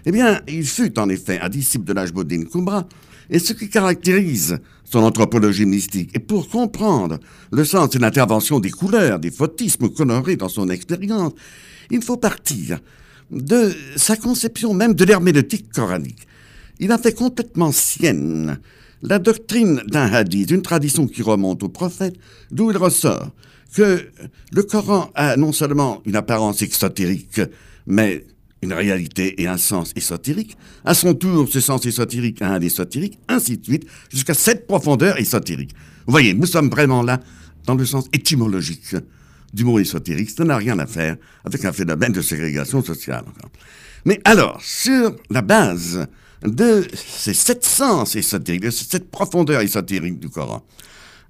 Eh 0.05 0.11
bien, 0.11 0.41
il 0.47 0.65
fut 0.65 0.97
en 0.97 1.09
effet 1.09 1.39
un 1.39 1.49
disciple 1.49 1.85
de 1.85 1.93
l'Ajboudin 1.93 2.45
Kubra, 2.45 2.87
et 3.29 3.39
ce 3.39 3.53
qui 3.53 3.69
caractérise 3.69 4.59
son 4.89 4.99
anthropologie 4.99 5.65
mystique, 5.65 6.11
et 6.15 6.19
pour 6.19 6.47
comprendre 6.49 7.19
le 7.51 7.65
sens 7.65 7.93
et 7.95 7.99
l'intervention 7.99 8.59
des 8.59 8.71
couleurs, 8.71 9.19
des 9.19 9.31
photismes 9.31 9.89
colorés 9.89 10.37
dans 10.37 10.49
son 10.49 10.69
expérience, 10.69 11.33
il 11.91 12.01
faut 12.01 12.17
partir 12.17 12.79
de 13.29 13.73
sa 13.97 14.15
conception 14.15 14.73
même 14.73 14.93
de 14.93 15.03
l'herméneutique 15.03 15.71
coranique. 15.73 16.27
Il 16.79 16.91
a 16.91 16.97
fait 16.97 17.13
complètement 17.13 17.71
sienne 17.71 18.59
la 19.01 19.19
doctrine 19.19 19.81
d'un 19.87 20.11
hadith, 20.11 20.51
une 20.51 20.61
tradition 20.61 21.07
qui 21.07 21.21
remonte 21.21 21.63
au 21.63 21.69
prophète, 21.69 22.15
d'où 22.51 22.71
il 22.71 22.77
ressort 22.77 23.31
que 23.73 24.09
le 24.51 24.63
Coran 24.63 25.11
a 25.13 25.35
non 25.35 25.51
seulement 25.51 26.01
une 26.05 26.15
apparence 26.15 26.61
exotérique, 26.61 27.41
mais 27.85 28.25
une 28.61 28.73
réalité 28.73 29.41
et 29.41 29.47
un 29.47 29.57
sens 29.57 29.93
ésotérique. 29.95 30.57
À 30.83 30.93
son 30.93 31.13
tour, 31.13 31.47
ce 31.49 31.59
sens 31.59 31.85
ésotérique 31.85 32.41
a 32.41 32.53
un 32.53 32.61
ésotérique, 32.61 33.19
ainsi 33.27 33.57
de 33.57 33.63
suite, 33.63 33.87
jusqu'à 34.09 34.33
cette 34.33 34.67
profondeur 34.67 35.19
ésotérique. 35.19 35.75
Vous 36.05 36.11
voyez, 36.11 36.33
nous 36.33 36.45
sommes 36.45 36.69
vraiment 36.69 37.03
là 37.03 37.19
dans 37.65 37.75
le 37.75 37.85
sens 37.85 38.07
étymologique 38.13 38.95
du 39.53 39.63
mot 39.63 39.79
ésotérique. 39.79 40.29
Ça 40.29 40.43
n'a 40.43 40.57
rien 40.57 40.79
à 40.79 40.87
faire 40.87 41.17
avec 41.43 41.63
un 41.65 41.71
phénomène 41.71 42.13
de 42.13 42.21
ségrégation 42.21 42.83
sociale. 42.83 43.25
Mais 44.05 44.19
alors, 44.23 44.61
sur 44.61 45.15
la 45.29 45.41
base 45.41 46.07
de 46.43 46.87
ces 46.93 47.33
sept 47.33 47.65
sens 47.65 48.15
ésotériques, 48.15 48.63
de 48.63 48.69
cette 48.69 49.11
profondeur 49.11 49.61
ésotérique 49.61 50.19
du 50.19 50.29
Coran, 50.29 50.65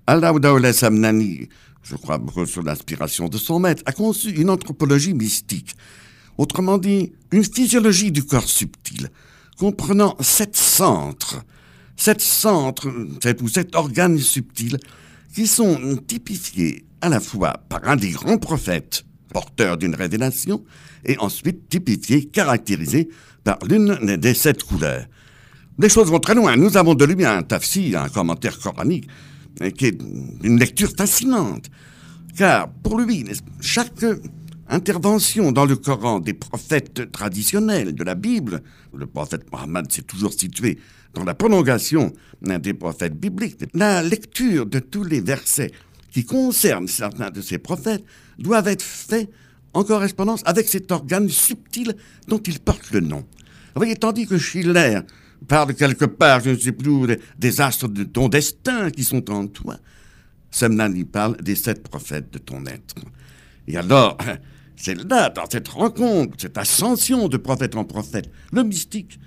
Allah 0.05 0.33
Samnani, 0.73 1.49
je 1.83 1.95
crois 1.95 2.21
sur 2.45 2.63
l'inspiration 2.63 3.27
de 3.27 3.37
son 3.37 3.59
maître, 3.59 3.83
a 3.85 3.91
conçu 3.91 4.29
une 4.31 4.49
anthropologie 4.49 5.13
mystique 5.13 5.75
Autrement 6.37 6.77
dit, 6.77 7.13
une 7.31 7.43
physiologie 7.43 8.11
du 8.11 8.23
corps 8.23 8.47
subtil, 8.47 9.09
comprenant 9.57 10.15
sept 10.19 10.55
centres, 10.55 11.43
sept 11.95 12.21
centres, 12.21 12.89
sept 13.21 13.41
ou 13.41 13.47
sept 13.47 13.75
organes 13.75 14.19
subtils, 14.19 14.77
qui 15.33 15.47
sont 15.47 15.97
typifiés 16.07 16.85
à 17.01 17.09
la 17.09 17.19
fois 17.19 17.53
par 17.69 17.87
un 17.87 17.95
des 17.95 18.11
grands 18.11 18.37
prophètes, 18.37 19.03
porteur 19.33 19.77
d'une 19.77 19.95
révélation, 19.95 20.63
et 21.05 21.17
ensuite 21.17 21.69
typifiés, 21.69 22.25
caractérisés 22.25 23.09
par 23.43 23.57
l'une 23.67 24.17
des 24.17 24.33
sept 24.33 24.63
couleurs. 24.63 25.05
Les 25.79 25.89
choses 25.89 26.09
vont 26.09 26.19
très 26.19 26.35
loin. 26.35 26.55
Nous 26.55 26.75
avons 26.75 26.95
de 26.95 27.05
lui 27.05 27.23
un 27.23 27.43
tafsir, 27.43 28.01
un 28.01 28.09
commentaire 28.09 28.59
coranique, 28.59 29.07
qui 29.77 29.85
est 29.85 30.01
une 30.43 30.59
lecture 30.59 30.91
fascinante. 30.95 31.69
Car 32.35 32.69
pour 32.69 32.99
lui, 32.99 33.25
chaque 33.61 34.03
intervention 34.69 35.51
dans 35.51 35.65
le 35.65 35.75
Coran 35.75 36.19
des 36.19 36.33
prophètes 36.33 37.11
traditionnels 37.11 37.95
de 37.95 38.03
la 38.03 38.15
Bible. 38.15 38.61
Le 38.93 39.05
prophète 39.07 39.51
Mohammed 39.51 39.91
s'est 39.91 40.01
toujours 40.01 40.33
situé 40.33 40.79
dans 41.13 41.23
la 41.23 41.33
prolongation 41.33 42.13
des 42.41 42.73
prophètes 42.73 43.19
bibliques. 43.19 43.63
La 43.73 44.03
lecture 44.03 44.65
de 44.65 44.79
tous 44.79 45.03
les 45.03 45.21
versets 45.21 45.71
qui 46.11 46.25
concernent 46.25 46.87
certains 46.87 47.29
de 47.29 47.41
ces 47.41 47.57
prophètes 47.57 48.03
doivent 48.37 48.67
être 48.67 48.83
faits 48.83 49.29
en 49.73 49.83
correspondance 49.83 50.41
avec 50.45 50.67
cet 50.67 50.91
organe 50.91 51.29
subtil 51.29 51.95
dont 52.27 52.39
il 52.39 52.59
porte 52.59 52.91
le 52.91 52.99
nom. 52.99 53.19
Vous 53.19 53.81
voyez, 53.81 53.95
tandis 53.95 54.25
que 54.25 54.37
Schiller 54.37 54.99
parle 55.47 55.75
quelque 55.75 56.05
part, 56.05 56.39
je 56.41 56.51
ne 56.51 56.57
sais 56.57 56.71
plus, 56.71 57.17
des 57.37 57.61
astres 57.61 57.87
de 57.87 58.03
ton 58.03 58.27
destin 58.27 58.89
qui 58.89 59.03
sont 59.03 59.29
en 59.29 59.47
toi, 59.47 59.77
Semnani 60.49 61.03
parle 61.03 61.37
des 61.37 61.55
sept 61.55 61.83
prophètes 61.83 62.31
de 62.33 62.39
ton 62.39 62.65
être. 62.65 62.95
Et 63.67 63.77
alors, 63.77 64.17
c'est 64.77 64.95
là, 64.95 65.29
dans 65.29 65.49
cette 65.49 65.67
rencontre, 65.67 66.35
cette 66.37 66.57
ascension 66.57 67.27
de 67.27 67.37
prophète 67.37 67.75
en 67.75 67.83
prophète, 67.83 68.31
le 68.53 68.63
mystique 68.63 69.19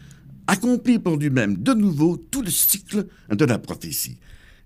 accomplit 0.47 0.99
pour 0.99 1.17
lui-même 1.17 1.57
de 1.57 1.75
nouveau 1.75 2.17
tout 2.17 2.43
le 2.43 2.51
cycle 2.51 3.07
de 3.31 3.45
la 3.45 3.59
prophétie. 3.59 4.19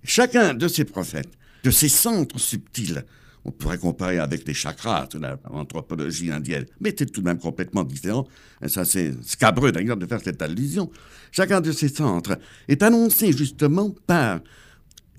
Chacun 0.03 0.53
de 0.53 0.67
ces 0.67 0.85
prophètes, 0.85 1.31
de 1.63 1.71
ces 1.71 1.89
centres 1.89 2.39
subtils, 2.39 3.03
on 3.45 3.51
pourrait 3.51 3.77
comparer 3.77 4.19
avec 4.19 4.47
les 4.47 4.53
chakras 4.53 5.07
de 5.07 5.19
l'anthropologie 5.19 6.31
indienne, 6.31 6.65
mais 6.79 6.93
c'est 6.97 7.05
tout 7.07 7.21
de 7.21 7.25
même 7.25 7.37
complètement 7.37 7.83
différent. 7.83 8.27
Et 8.61 8.67
ça, 8.67 8.85
c'est 8.85 9.13
scabreux 9.23 9.71
d'ailleurs 9.71 9.97
de 9.97 10.05
faire 10.07 10.21
cette 10.23 10.41
allusion. 10.41 10.91
Chacun 11.31 11.61
de 11.61 11.71
ces 11.71 11.89
centres 11.89 12.37
est 12.67 12.81
annoncé 12.81 13.31
justement 13.33 13.93
par 14.07 14.39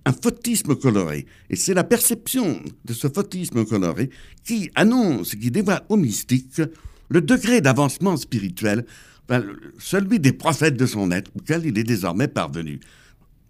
un 0.07 0.13
photisme 0.13 0.77
coloré. 0.77 1.27
Et 1.51 1.57
c'est 1.57 1.75
la 1.75 1.85
perception 1.85 2.63
de 2.85 2.95
ce 2.95 3.09
photisme 3.09 3.67
coloré 3.67 4.09
qui 4.45 4.71
annonce, 4.77 5.35
qui 5.35 5.51
dévoile 5.51 5.85
au 5.89 5.97
mystique 5.97 6.63
le 7.09 7.21
degré 7.21 7.61
d'avancement 7.61 8.17
spirituel, 8.17 8.87
celui 9.79 10.21
des 10.21 10.33
prophètes 10.33 10.77
de 10.77 10.87
son 10.87 11.11
être, 11.11 11.31
auquel 11.37 11.67
il 11.67 11.77
est 11.77 11.85
désormais 11.85 12.29
parvenu. 12.29 12.81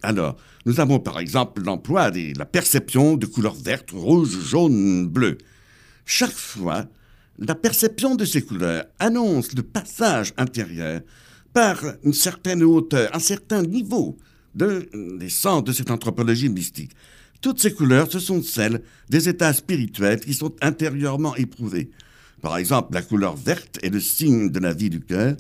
Alors, 0.02 0.36
nous 0.64 0.80
avons 0.80 0.98
par 0.98 1.18
exemple 1.18 1.62
l'emploi 1.62 2.10
de 2.10 2.36
la 2.38 2.46
perception 2.46 3.16
de 3.16 3.26
couleurs 3.26 3.54
vertes, 3.54 3.90
rouges, 3.90 4.38
jaunes, 4.40 5.06
bleues. 5.06 5.38
Chaque 6.06 6.32
fois, 6.32 6.86
la 7.38 7.54
perception 7.54 8.14
de 8.14 8.24
ces 8.24 8.40
couleurs 8.40 8.84
annonce 8.98 9.52
le 9.54 9.62
passage 9.62 10.32
intérieur 10.38 11.02
par 11.52 11.82
une 12.02 12.14
certaine 12.14 12.62
hauteur, 12.62 13.14
un 13.14 13.18
certain 13.18 13.62
niveau 13.62 14.16
de, 14.56 14.88
des 15.18 15.28
centres 15.28 15.64
de 15.64 15.72
cette 15.72 15.90
anthropologie 15.90 16.48
mystique. 16.48 16.92
Toutes 17.40 17.60
ces 17.60 17.72
couleurs, 17.72 18.10
ce 18.10 18.18
sont 18.18 18.42
celles 18.42 18.82
des 19.08 19.28
états 19.28 19.52
spirituels 19.52 20.20
qui 20.20 20.34
sont 20.34 20.54
intérieurement 20.62 21.36
éprouvés. 21.36 21.90
Par 22.42 22.56
exemple, 22.56 22.94
la 22.94 23.02
couleur 23.02 23.36
verte 23.36 23.78
est 23.82 23.90
le 23.90 24.00
signe 24.00 24.50
de 24.50 24.58
la 24.58 24.72
vie 24.72 24.90
du 24.90 25.00
cœur, 25.00 25.36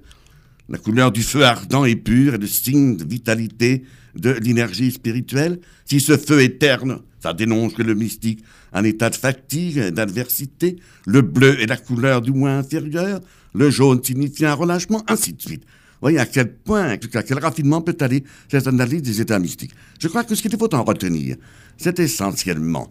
la 0.68 0.78
couleur 0.78 1.12
du 1.12 1.22
feu 1.22 1.44
ardent 1.44 1.84
et 1.84 1.94
pur 1.94 2.34
est 2.34 2.38
le 2.38 2.46
signe 2.46 2.96
de 2.96 3.04
vitalité 3.04 3.84
de 4.16 4.30
l'énergie 4.30 4.90
spirituelle. 4.90 5.60
Si 5.84 6.00
ce 6.00 6.16
feu 6.16 6.42
est 6.42 6.58
terne, 6.58 6.98
ça 7.20 7.32
dénonce 7.32 7.74
que 7.74 7.82
le 7.82 7.94
mystique 7.94 8.42
un 8.72 8.82
état 8.82 9.08
de 9.08 9.14
fatigue, 9.14 9.78
d'adversité. 9.90 10.76
Le 11.06 11.22
bleu 11.22 11.60
est 11.60 11.66
la 11.66 11.76
couleur 11.76 12.20
du 12.20 12.32
moins 12.32 12.58
inférieure. 12.58 13.20
Le 13.54 13.70
jaune 13.70 14.02
signifie 14.02 14.44
un 14.44 14.54
relâchement, 14.54 15.04
ainsi 15.08 15.32
de 15.32 15.40
suite 15.40 15.64
voyez 16.06 16.18
à 16.18 16.26
quel 16.26 16.52
point, 16.52 16.96
à 17.14 17.22
quel 17.22 17.38
raffinement 17.38 17.80
peut 17.80 17.96
aller 18.00 18.22
cette 18.48 18.66
analyse 18.66 19.02
des 19.02 19.20
états 19.20 19.38
mystiques. 19.38 19.72
Je 19.98 20.08
crois 20.08 20.22
que 20.24 20.34
ce 20.34 20.42
qu'il 20.42 20.56
faut 20.56 20.72
en 20.74 20.84
retenir, 20.84 21.36
c'est 21.78 21.98
essentiellement 21.98 22.88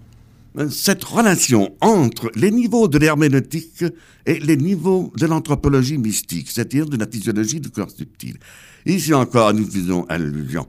euh, 0.58 0.70
cette 0.70 1.04
relation 1.04 1.74
entre 1.80 2.30
les 2.36 2.52
niveaux 2.52 2.88
de 2.90 2.98
l'herméneutique 2.98 3.86
et 4.26 4.40
les 4.40 4.58
niveaux 4.58 5.14
de 5.18 5.26
l'anthropologie 5.28 5.98
mystique, 5.98 6.50
c'est-à-dire 6.52 6.88
de 6.88 6.98
la 6.98 7.08
physiologie 7.08 7.62
du 7.62 7.70
corps 7.70 7.90
subtil. 7.90 8.38
Ici 8.86 9.14
encore, 9.14 9.54
nous 9.54 9.70
faisons 9.70 10.06
allusion 10.10 10.68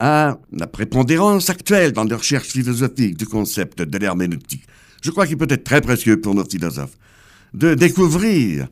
à 0.00 0.38
la 0.52 0.66
prépondérance 0.66 1.48
actuelle 1.48 1.92
dans 1.92 2.04
les 2.04 2.16
recherches 2.16 2.48
philosophiques 2.48 3.16
du 3.16 3.26
concept 3.26 3.82
de 3.82 3.98
l'herméneutique. 3.98 4.66
Je 5.00 5.12
crois 5.12 5.28
qu'il 5.28 5.36
peut 5.36 5.46
être 5.48 5.64
très 5.64 5.80
précieux 5.80 6.20
pour 6.20 6.34
nos 6.34 6.44
philosophes 6.44 6.98
de 7.54 7.74
découvrir 7.74 8.66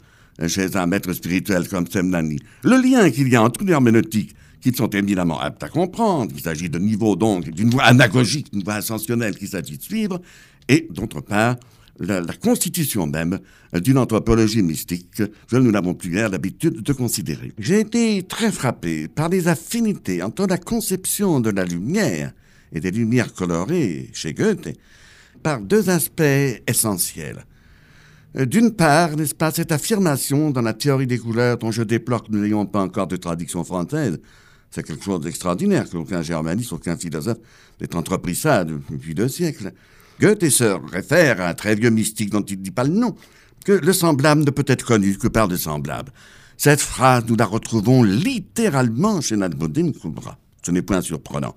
chez 0.46 0.76
un 0.76 0.86
maître 0.86 1.12
spirituel 1.12 1.68
comme 1.68 1.86
Semnani. 1.86 2.38
Le 2.64 2.80
lien 2.80 3.10
qu'il 3.10 3.28
y 3.28 3.36
a 3.36 3.42
entre 3.42 3.64
l'herméneutique, 3.64 4.34
qu'ils 4.60 4.76
sont 4.76 4.88
éminemment 4.90 5.40
aptes 5.40 5.62
à 5.62 5.68
comprendre, 5.68 6.32
il 6.34 6.40
s'agit 6.40 6.70
de 6.70 6.78
niveau 6.78 7.16
donc, 7.16 7.50
d'une 7.50 7.70
voie 7.70 7.84
anagogique, 7.84 8.52
d'une 8.52 8.62
voie 8.62 8.74
ascensionnelle 8.74 9.36
qu'il 9.36 9.48
s'agit 9.48 9.76
de 9.76 9.82
suivre, 9.82 10.20
et 10.68 10.86
d'autre 10.90 11.20
part, 11.20 11.56
la, 11.98 12.22
constitution 12.40 13.06
même 13.06 13.38
d'une 13.74 13.98
anthropologie 13.98 14.62
mystique 14.62 15.10
que 15.10 15.56
nous 15.56 15.70
n'avons 15.70 15.94
plus 15.94 16.10
l'habitude 16.10 16.82
de 16.82 16.92
considérer. 16.92 17.52
J'ai 17.58 17.80
été 17.80 18.22
très 18.22 18.50
frappé 18.50 19.08
par 19.08 19.28
les 19.28 19.48
affinités 19.48 20.22
entre 20.22 20.46
la 20.46 20.58
conception 20.58 21.40
de 21.40 21.50
la 21.50 21.64
lumière 21.64 22.32
et 22.72 22.80
des 22.80 22.90
lumières 22.90 23.34
colorées 23.34 24.10
chez 24.12 24.32
Goethe 24.32 24.76
par 25.42 25.60
deux 25.60 25.90
aspects 25.90 26.22
essentiels. 26.66 27.44
Euh, 28.36 28.46
d'une 28.46 28.72
part, 28.72 29.16
n'est-ce 29.16 29.34
pas, 29.34 29.50
cette 29.50 29.72
affirmation 29.72 30.50
dans 30.50 30.62
la 30.62 30.72
théorie 30.72 31.06
des 31.06 31.18
couleurs 31.18 31.58
dont 31.58 31.70
je 31.70 31.82
déplore 31.82 32.24
que 32.24 32.32
nous 32.32 32.40
n'ayons 32.40 32.66
pas 32.66 32.80
encore 32.80 33.06
de 33.06 33.16
traduction 33.16 33.64
française, 33.64 34.20
C'est 34.70 34.82
quelque 34.82 35.04
chose 35.04 35.20
d'extraordinaire 35.20 35.88
qu'aucun 35.90 36.22
germaniste, 36.22 36.72
aucun 36.72 36.96
philosophe 36.96 37.38
n'ait 37.80 37.94
entrepris 37.94 38.34
ça 38.34 38.64
depuis 38.64 39.14
deux 39.14 39.28
siècles. 39.28 39.72
Goethe 40.18 40.48
se 40.48 40.64
réfère 40.90 41.40
à 41.40 41.48
un 41.48 41.54
très 41.54 41.74
vieux 41.74 41.90
mystique 41.90 42.30
dont 42.30 42.42
il 42.42 42.58
ne 42.58 42.62
dit 42.62 42.70
pas 42.70 42.84
le 42.84 42.90
nom, 42.90 43.14
que 43.66 43.72
le 43.72 43.92
semblable 43.92 44.44
ne 44.44 44.50
peut 44.50 44.64
être 44.66 44.84
connu 44.84 45.18
que 45.18 45.28
par 45.28 45.46
le 45.46 45.56
semblable. 45.56 46.10
Cette 46.56 46.80
phrase, 46.80 47.24
nous 47.28 47.36
la 47.36 47.44
retrouvons 47.44 48.02
littéralement 48.02 49.20
chez 49.20 49.36
Nadboudin 49.36 49.92
Kubra. 49.92 50.38
Ce 50.64 50.70
n'est 50.70 50.82
point 50.82 51.00
surprenant, 51.00 51.54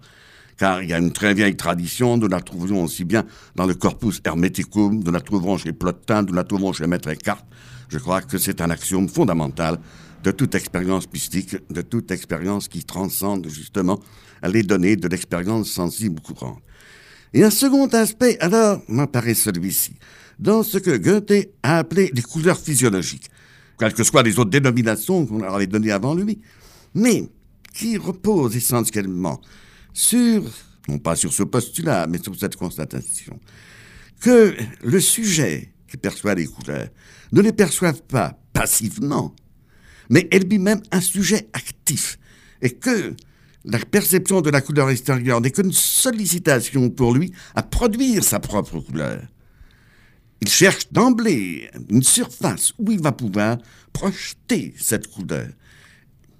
car 0.57 0.81
il 0.81 0.89
y 0.89 0.93
a 0.93 0.97
une 0.97 1.11
très 1.11 1.33
vieille 1.33 1.55
tradition, 1.55 2.17
nous 2.17 2.27
la 2.27 2.41
trouvons 2.41 2.83
aussi 2.83 3.03
bien 3.03 3.25
dans 3.55 3.65
le 3.65 3.73
Corpus 3.73 4.21
Hermeticum, 4.23 5.03
nous 5.03 5.11
la 5.11 5.21
trouvons 5.21 5.57
chez 5.57 5.73
Plotin, 5.73 6.23
nous 6.23 6.33
la 6.33 6.43
trouvons 6.43 6.71
chez 6.73 6.87
Maître 6.87 7.09
Eckhart. 7.09 7.45
Je 7.89 7.97
crois 7.97 8.21
que 8.21 8.37
c'est 8.37 8.61
un 8.61 8.69
axiome 8.69 9.09
fondamental 9.09 9.79
de 10.23 10.31
toute 10.31 10.55
expérience 10.55 11.11
mystique, 11.11 11.55
de 11.69 11.81
toute 11.81 12.09
expérience 12.11 12.67
qui 12.67 12.83
transcende 12.83 13.47
justement 13.47 13.99
les 14.43 14.63
données 14.63 14.95
de 14.95 15.07
l'expérience 15.07 15.69
sensible 15.69 16.19
courante. 16.21 16.59
Et 17.33 17.43
un 17.43 17.49
second 17.49 17.87
aspect, 17.87 18.37
alors, 18.39 18.81
m'apparaît 18.87 19.33
celui-ci, 19.33 19.95
dans 20.39 20.63
ce 20.63 20.77
que 20.77 20.97
Goethe 20.97 21.51
a 21.63 21.79
appelé 21.79 22.11
les 22.13 22.21
couleurs 22.21 22.57
physiologiques, 22.57 23.29
quelles 23.77 23.93
que 23.93 24.03
soient 24.03 24.23
les 24.23 24.39
autres 24.39 24.51
dénominations 24.51 25.25
qu'on 25.25 25.39
leur 25.39 25.55
avait 25.55 25.67
données 25.67 25.91
avant 25.91 26.15
lui, 26.15 26.39
mais 26.93 27.29
qui 27.73 27.97
repose 27.97 28.55
essentiellement 28.55 29.41
sur, 29.95 30.43
non 30.87 30.99
pas 30.99 31.15
sur 31.15 31.33
ce 31.33 31.41
postulat, 31.41 32.05
mais 32.05 32.21
sur 32.21 32.35
cette 32.37 32.57
constatation, 32.57 33.39
que 34.19 34.55
le 34.83 34.99
sujet 34.99 35.73
qui 35.87 35.97
perçoit 35.97 36.35
les 36.35 36.45
couleurs 36.45 36.89
ne 37.31 37.41
les 37.41 37.53
perçoive 37.53 38.03
pas 38.03 38.37
passivement, 38.53 39.33
mais 40.09 40.27
est 40.29 40.39
lui-même 40.39 40.81
un 40.91 41.01
sujet 41.01 41.47
actif, 41.53 42.19
et 42.61 42.71
que 42.71 43.15
la 43.63 43.79
perception 43.79 44.41
de 44.41 44.49
la 44.49 44.61
couleur 44.61 44.89
extérieure 44.89 45.41
n'est 45.41 45.51
qu'une 45.51 45.71
sollicitation 45.71 46.89
pour 46.89 47.15
lui 47.15 47.31
à 47.55 47.63
produire 47.63 48.23
sa 48.23 48.39
propre 48.39 48.79
couleur. 48.79 49.21
Il 50.41 50.49
cherche 50.49 50.91
d'emblée 50.91 51.71
une 51.89 52.03
surface 52.03 52.73
où 52.77 52.91
il 52.91 53.01
va 53.01 53.13
pouvoir 53.13 53.57
projeter 53.93 54.75
cette 54.77 55.07
couleur. 55.07 55.47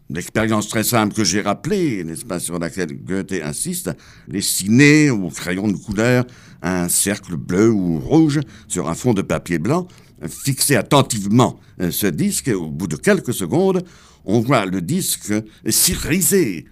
L'expérience 0.10 0.68
très 0.68 0.84
simple 0.84 1.16
que 1.16 1.24
j'ai 1.24 1.41
rappelée, 1.41 2.03
n'est-ce 2.03 2.26
pas, 2.26 2.39
sur 2.39 2.60
laquelle 2.60 2.93
Goethe 2.93 3.34
insiste, 3.43 3.89
dessiner 4.28 5.10
au 5.10 5.30
crayon 5.30 5.68
de 5.68 5.78
couleur 5.78 6.26
un 6.62 6.89
cercle 6.89 7.36
bleu 7.38 7.72
ou 7.72 7.99
rouge 7.99 8.39
sur 8.68 8.88
un 8.88 8.93
fond 8.93 9.16
de 9.16 9.24
papier 9.24 9.58
blanc, 9.58 9.88
fixer 10.28 10.76
attentivement 10.76 11.60
euh, 11.82 11.89
ce 11.89 12.08
disque, 12.08 12.49
au 12.49 12.70
bout 12.70 12.88
de 12.88 12.95
quelques 12.95 13.34
secondes, 13.34 13.84
on 14.26 14.41
voit 14.41 14.66
le 14.66 14.82
disque 14.82 15.34
s'irisé 15.68 16.66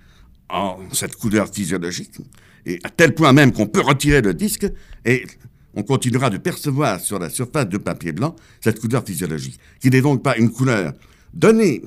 en 0.49 0.77
cette 0.91 1.15
couleur 1.15 1.47
physiologique, 1.51 2.17
et 2.67 2.79
à 2.83 2.89
tel 2.89 3.15
point 3.15 3.33
même 3.33 3.51
qu'on 3.51 3.67
peut 3.67 3.81
retirer 3.81 4.21
le 4.21 4.35
disque 4.35 4.67
et 5.05 5.25
on 5.73 5.81
continuera 5.81 6.29
de 6.29 6.37
percevoir 6.37 6.99
sur 6.99 7.17
la 7.17 7.29
surface 7.29 7.67
de 7.67 7.77
papier 7.77 8.11
blanc 8.11 8.35
cette 8.61 8.79
couleur 8.79 9.03
physiologique, 9.03 9.59
qui 9.79 9.89
n'est 9.89 10.01
donc 10.01 10.21
pas 10.21 10.37
une 10.37 10.51
couleur 10.51 10.93
donnée 11.33 11.81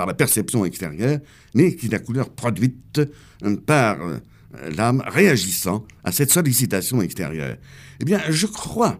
par 0.00 0.06
la 0.06 0.14
perception 0.14 0.64
extérieure, 0.64 1.18
mais 1.52 1.76
qui 1.76 1.84
est 1.84 1.92
la 1.92 1.98
couleur 1.98 2.30
produite 2.30 3.02
par 3.66 3.98
l'âme 4.74 5.02
réagissant 5.06 5.84
à 6.04 6.10
cette 6.10 6.30
sollicitation 6.30 7.02
extérieure. 7.02 7.58
Eh 8.00 8.06
bien, 8.06 8.18
je 8.30 8.46
crois 8.46 8.98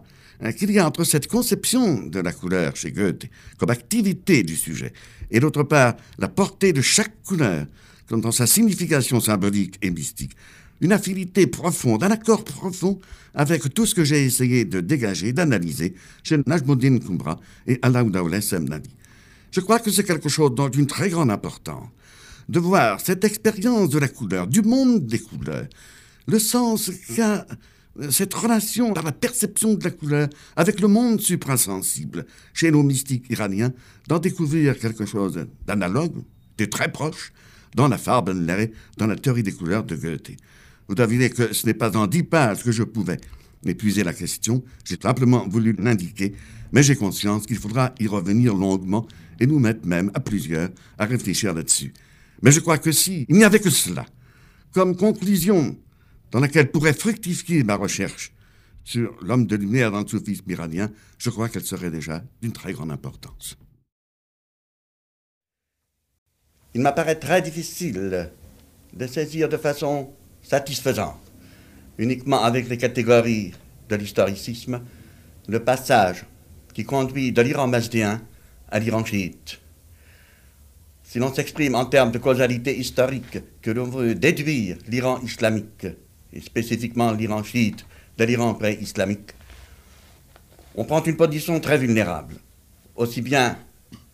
qu'il 0.59 0.69
y 0.69 0.77
a 0.77 0.85
entre 0.85 1.03
cette 1.03 1.27
conception 1.27 2.05
de 2.05 2.19
la 2.19 2.31
couleur 2.31 2.75
chez 2.75 2.91
Goethe 2.91 3.25
comme 3.57 3.71
activité 3.71 4.43
du 4.43 4.55
sujet, 4.55 4.93
et 5.31 5.39
d'autre 5.39 5.63
part 5.63 5.95
la 6.19 6.27
portée 6.27 6.71
de 6.71 6.81
chaque 6.81 7.23
couleur 7.23 7.65
comme 8.07 8.21
dans 8.21 8.31
sa 8.31 8.45
signification 8.45 9.19
symbolique 9.19 9.79
et 9.81 9.89
mystique, 9.89 10.33
une 10.81 10.91
affinité 10.91 11.47
profonde, 11.47 12.03
un 12.03 12.11
accord 12.11 12.43
profond 12.43 12.99
avec 13.33 13.73
tout 13.73 13.87
ce 13.87 13.95
que 13.95 14.03
j'ai 14.03 14.23
essayé 14.23 14.65
de 14.65 14.81
dégager, 14.81 15.33
d'analyser 15.33 15.95
chez 16.21 16.37
Najmuddin 16.45 16.99
Kumbra 16.99 17.39
et 17.65 17.79
Alaoudaouleh 17.81 18.41
Semnani. 18.41 19.00
Je 19.51 19.59
crois 19.59 19.79
que 19.79 19.91
c'est 19.91 20.03
quelque 20.03 20.29
chose 20.29 20.51
d'une 20.71 20.87
très 20.87 21.09
grande 21.09 21.29
importance, 21.29 21.89
de 22.49 22.59
voir 22.59 22.99
cette 22.99 23.23
expérience 23.23 23.89
de 23.89 23.99
la 23.99 24.07
couleur, 24.07 24.47
du 24.47 24.61
monde 24.61 25.05
des 25.05 25.19
couleurs, 25.19 25.67
le 26.27 26.39
sens 26.39 26.91
qu'a 27.15 27.45
cette 28.09 28.33
relation 28.33 28.93
à 28.93 29.01
la 29.01 29.11
perception 29.11 29.73
de 29.73 29.83
la 29.83 29.91
couleur 29.91 30.29
avec 30.55 30.79
le 30.79 30.87
monde 30.87 31.19
suprasensible 31.19 32.25
chez 32.53 32.71
nos 32.71 32.83
mystiques 32.83 33.25
iraniens, 33.29 33.73
d'en 34.07 34.19
découvrir 34.19 34.79
quelque 34.79 35.05
chose 35.05 35.45
d'analogue, 35.67 36.23
de 36.57 36.65
très 36.65 36.91
proche, 36.91 37.33
dans 37.75 37.87
la 37.87 37.97
Farbenlehre, 37.97 38.69
dans 38.97 39.07
la 39.07 39.15
théorie 39.15 39.43
des 39.43 39.51
couleurs 39.51 39.83
de 39.83 39.95
Goethe. 39.95 40.31
Vous 40.87 40.95
devinez 40.95 41.29
que 41.29 41.53
ce 41.53 41.65
n'est 41.65 41.73
pas 41.73 41.95
en 41.97 42.07
dix 42.07 42.23
pages 42.23 42.63
que 42.63 42.71
je 42.71 42.83
pouvais 42.83 43.17
épuiser 43.65 44.03
la 44.03 44.13
question, 44.13 44.63
j'ai 44.83 44.97
simplement 45.01 45.47
voulu 45.47 45.75
l'indiquer, 45.77 46.33
mais 46.71 46.83
j'ai 46.83 46.95
conscience 46.95 47.45
qu'il 47.45 47.57
faudra 47.57 47.93
y 47.99 48.07
revenir 48.07 48.55
longuement 48.55 49.05
et 49.41 49.47
nous 49.47 49.59
mettre 49.59 49.85
même 49.85 50.11
à 50.13 50.19
plusieurs 50.21 50.69
à 50.97 51.05
réfléchir 51.05 51.53
là-dessus. 51.53 51.91
Mais 52.43 52.51
je 52.51 52.59
crois 52.59 52.77
que 52.77 52.91
si 52.91 53.25
il 53.27 53.35
n'y 53.35 53.43
avait 53.43 53.59
que 53.59 53.71
cela, 53.71 54.05
comme 54.71 54.95
conclusion 54.95 55.77
dans 56.31 56.39
laquelle 56.39 56.71
pourrait 56.71 56.93
fructifier 56.93 57.63
ma 57.63 57.75
recherche 57.75 58.31
sur 58.83 59.17
l'homme 59.21 59.47
de 59.47 59.55
lumière 59.55 59.91
dans 59.91 60.01
le 60.01 60.07
soufisme 60.07 60.49
iranien, 60.49 60.89
je 61.17 61.29
crois 61.29 61.49
qu'elle 61.49 61.65
serait 61.65 61.89
déjà 61.89 62.23
d'une 62.41 62.51
très 62.51 62.71
grande 62.71 62.91
importance. 62.91 63.57
Il 66.73 66.81
m'apparaît 66.81 67.19
très 67.19 67.41
difficile 67.41 68.31
de 68.93 69.07
saisir 69.07 69.49
de 69.49 69.57
façon 69.57 70.13
satisfaisante, 70.43 71.19
uniquement 71.97 72.43
avec 72.43 72.69
les 72.69 72.77
catégories 72.77 73.53
de 73.89 73.95
l'historicisme, 73.95 74.81
le 75.47 75.63
passage 75.63 76.25
qui 76.73 76.85
conduit 76.85 77.31
de 77.31 77.41
l'Iran 77.41 77.67
mazdéen 77.67 78.21
à 78.71 78.79
l'Iran 78.79 79.05
chiite. 79.05 79.59
Si 81.03 81.19
l'on 81.19 81.33
s'exprime 81.33 81.75
en 81.75 81.85
termes 81.85 82.11
de 82.11 82.17
causalité 82.17 82.77
historique, 82.77 83.39
que 83.61 83.71
l'on 83.71 83.85
veut 83.85 84.15
déduire 84.15 84.77
l'Iran 84.87 85.19
islamique, 85.21 85.87
et 86.33 86.39
spécifiquement 86.39 87.11
l'Iran 87.11 87.43
chiite, 87.43 87.85
de 88.17 88.23
l'Iran 88.23 88.53
pré-islamique, 88.53 89.31
on 90.75 90.85
prend 90.85 91.03
une 91.03 91.17
position 91.17 91.59
très 91.59 91.77
vulnérable, 91.77 92.35
aussi 92.95 93.21
bien 93.21 93.57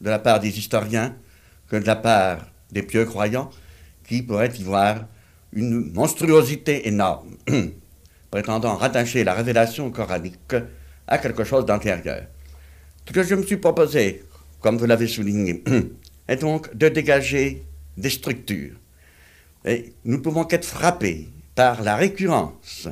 de 0.01 0.09
la 0.09 0.17
part 0.17 0.39
des 0.39 0.57
historiens 0.57 1.15
que 1.67 1.75
de 1.75 1.85
la 1.85 1.95
part 1.95 2.47
des 2.71 2.81
pieux 2.81 3.05
croyants 3.05 3.51
qui 4.07 4.23
pourraient 4.23 4.53
y 4.57 4.63
voir 4.63 5.05
une 5.53 5.91
monstruosité 5.93 6.87
énorme, 6.87 7.37
prétendant 8.31 8.75
rattacher 8.75 9.23
la 9.23 9.33
révélation 9.33 9.91
coranique 9.91 10.55
à 11.07 11.17
quelque 11.19 11.43
chose 11.43 11.65
d'antérieur. 11.65 12.23
Ce 13.07 13.13
que 13.13 13.23
je 13.23 13.35
me 13.35 13.43
suis 13.43 13.57
proposé, 13.57 14.23
comme 14.61 14.77
vous 14.77 14.85
l'avez 14.85 15.07
souligné, 15.07 15.63
est 16.27 16.37
donc 16.37 16.75
de 16.75 16.89
dégager 16.89 17.63
des 17.97 18.09
structures. 18.09 18.75
Et 19.65 19.93
nous 20.05 20.17
ne 20.17 20.21
pouvons 20.21 20.43
qu'être 20.43 20.65
frappés 20.65 21.29
par 21.55 21.81
la 21.81 21.95
récurrence 21.95 22.87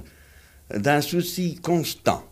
d'un 0.74 1.02
souci 1.02 1.60
constant 1.62 2.24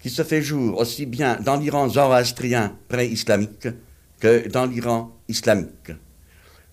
qui 0.00 0.10
se 0.10 0.24
fait 0.24 0.42
jour 0.42 0.78
aussi 0.78 1.06
bien 1.06 1.38
dans 1.40 1.56
l'Iran 1.56 1.88
zoroastrien 1.88 2.76
pré-islamique 2.88 3.68
que 4.18 4.48
dans 4.48 4.66
l'Iran 4.66 5.16
islamique. 5.28 5.92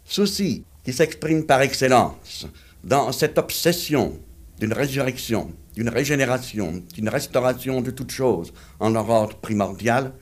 Souci 0.05 0.63
qui 0.83 0.93
s'exprime 0.93 1.45
par 1.45 1.61
excellence 1.61 2.47
dans 2.83 3.11
cette 3.11 3.37
obsession 3.37 4.17
d'une 4.59 4.73
résurrection, 4.73 5.51
d'une 5.75 5.89
régénération, 5.89 6.81
d'une 6.93 7.09
restauration 7.09 7.81
de 7.81 7.91
toutes 7.91 8.11
choses 8.11 8.53
en 8.79 8.89
leur 8.89 9.09
ordre 9.09 9.37
primordial, 9.37 10.13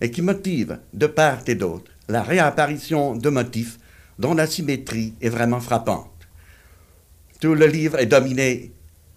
et 0.00 0.10
qui 0.10 0.22
motive 0.22 0.78
de 0.92 1.06
part 1.06 1.40
et 1.46 1.54
d'autre 1.54 1.90
la 2.08 2.22
réapparition 2.22 3.16
de 3.16 3.28
motifs 3.28 3.78
dont 4.18 4.34
la 4.34 4.46
symétrie 4.46 5.14
est 5.20 5.28
vraiment 5.28 5.60
frappante. 5.60 6.10
Tout 7.40 7.54
le 7.54 7.66
livre 7.66 7.98
est 7.98 8.06
dominé 8.06 8.72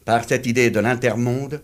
par 0.06 0.28
cette 0.28 0.46
idée 0.46 0.70
de 0.70 0.80
l'intermonde, 0.80 1.64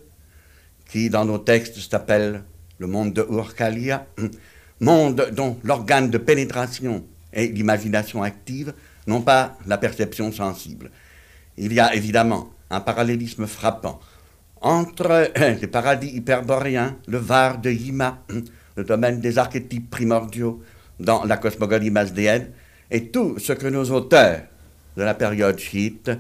qui 0.89 1.09
dans 1.09 1.25
nos 1.25 1.37
textes 1.37 1.77
s'appelle 1.77 2.43
le 2.79 2.87
monde 2.87 3.13
de 3.13 3.25
Urkalia, 3.29 4.07
monde 4.79 5.29
dont 5.33 5.59
l'organe 5.63 6.09
de 6.09 6.17
pénétration 6.17 7.05
est 7.33 7.47
l'imagination 7.47 8.23
active, 8.23 8.73
non 9.05 9.21
pas 9.21 9.57
la 9.67 9.77
perception 9.77 10.31
sensible. 10.31 10.91
Il 11.57 11.73
y 11.73 11.79
a 11.79 11.93
évidemment 11.93 12.51
un 12.69 12.79
parallélisme 12.79 13.47
frappant 13.47 13.99
entre 14.61 15.31
les 15.61 15.67
paradis 15.67 16.09
hyperboréens, 16.09 16.97
le 17.07 17.17
Var 17.17 17.59
de 17.59 17.69
Yima, 17.69 18.23
le 18.77 18.83
domaine 18.83 19.19
des 19.19 19.37
archétypes 19.37 19.89
primordiaux 19.89 20.61
dans 20.99 21.25
la 21.25 21.37
cosmogonie 21.37 21.89
masdéenne, 21.89 22.51
et 22.89 23.09
tout 23.09 23.37
ce 23.39 23.53
que 23.53 23.67
nos 23.67 23.91
auteurs 23.91 24.43
de 24.95 25.03
la 25.03 25.13
période 25.13 25.59
chiite 25.59 26.11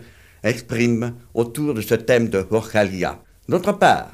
expriment 0.43 1.13
autour 1.33 1.73
de 1.73 1.81
ce 1.81 1.95
thème 1.95 2.29
de 2.29 2.45
Horkalia. 2.49 3.21
D'autre 3.47 3.71
part, 3.73 4.11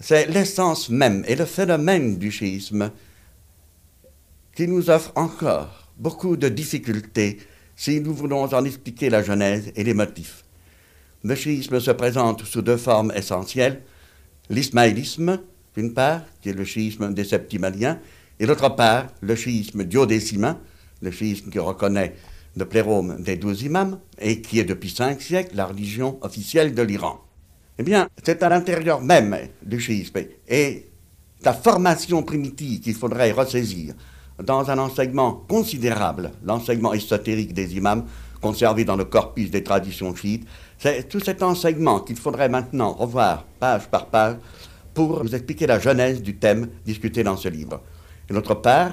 c'est 0.00 0.26
l'essence 0.26 0.90
même 0.90 1.24
et 1.26 1.34
le 1.34 1.44
phénomène 1.44 2.18
du 2.18 2.30
schisme 2.30 2.92
qui 4.54 4.68
nous 4.68 4.90
offre 4.90 5.12
encore 5.16 5.88
beaucoup 5.96 6.36
de 6.36 6.48
difficultés 6.48 7.38
si 7.74 8.00
nous 8.00 8.14
voulons 8.14 8.44
en 8.44 8.64
expliquer 8.64 9.10
la 9.10 9.22
genèse 9.22 9.72
et 9.74 9.84
les 9.84 9.94
motifs. 9.94 10.44
Le 11.24 11.34
chiisme 11.34 11.80
se 11.80 11.90
présente 11.90 12.44
sous 12.44 12.62
deux 12.62 12.76
formes 12.76 13.12
essentielles. 13.14 13.82
L'ismaélisme, 14.50 15.40
d'une 15.78 15.94
part, 15.94 16.22
qui 16.42 16.48
est 16.48 16.54
le 16.54 16.64
chiisme 16.64 17.14
des 17.14 17.22
septimaliens, 17.22 18.00
et 18.40 18.46
d'autre 18.46 18.74
part, 18.74 19.06
le 19.20 19.36
chiisme 19.36 19.84
duodécimain, 19.84 20.58
le 21.00 21.12
chiisme 21.12 21.50
qui 21.50 21.60
reconnaît 21.60 22.16
le 22.56 22.64
plérome 22.64 23.22
des 23.22 23.36
douze 23.36 23.62
imams 23.62 24.00
et 24.18 24.40
qui 24.40 24.58
est 24.58 24.64
depuis 24.64 24.90
cinq 24.90 25.22
siècles 25.22 25.54
la 25.54 25.66
religion 25.66 26.18
officielle 26.22 26.74
de 26.74 26.82
l'Iran. 26.82 27.20
Eh 27.78 27.84
bien, 27.84 28.08
c'est 28.24 28.42
à 28.42 28.48
l'intérieur 28.48 29.00
même 29.00 29.36
du 29.62 29.78
chiisme 29.78 30.18
et 30.48 30.86
la 31.44 31.52
formation 31.52 32.24
primitive 32.24 32.80
qu'il 32.80 32.94
faudrait 32.94 33.30
ressaisir 33.30 33.94
dans 34.42 34.68
un 34.72 34.78
enseignement 34.78 35.44
considérable, 35.48 36.32
l'enseignement 36.44 36.92
ésotérique 36.92 37.54
des 37.54 37.76
imams, 37.76 38.04
conservé 38.40 38.84
dans 38.84 38.96
le 38.96 39.04
corpus 39.04 39.52
des 39.52 39.62
traditions 39.62 40.14
chiites. 40.14 40.46
C'est 40.76 41.08
tout 41.08 41.20
cet 41.20 41.44
enseignement 41.44 42.00
qu'il 42.00 42.16
faudrait 42.16 42.48
maintenant 42.48 42.92
revoir 42.92 43.44
page 43.60 43.86
par 43.88 44.06
page 44.06 44.36
pour 44.98 45.22
vous 45.22 45.32
expliquer 45.32 45.68
la 45.68 45.78
genèse 45.78 46.22
du 46.22 46.38
thème 46.38 46.70
discuté 46.84 47.22
dans 47.22 47.36
ce 47.36 47.48
livre. 47.48 47.82
Et 48.28 48.32
d'autre 48.32 48.54
part, 48.54 48.90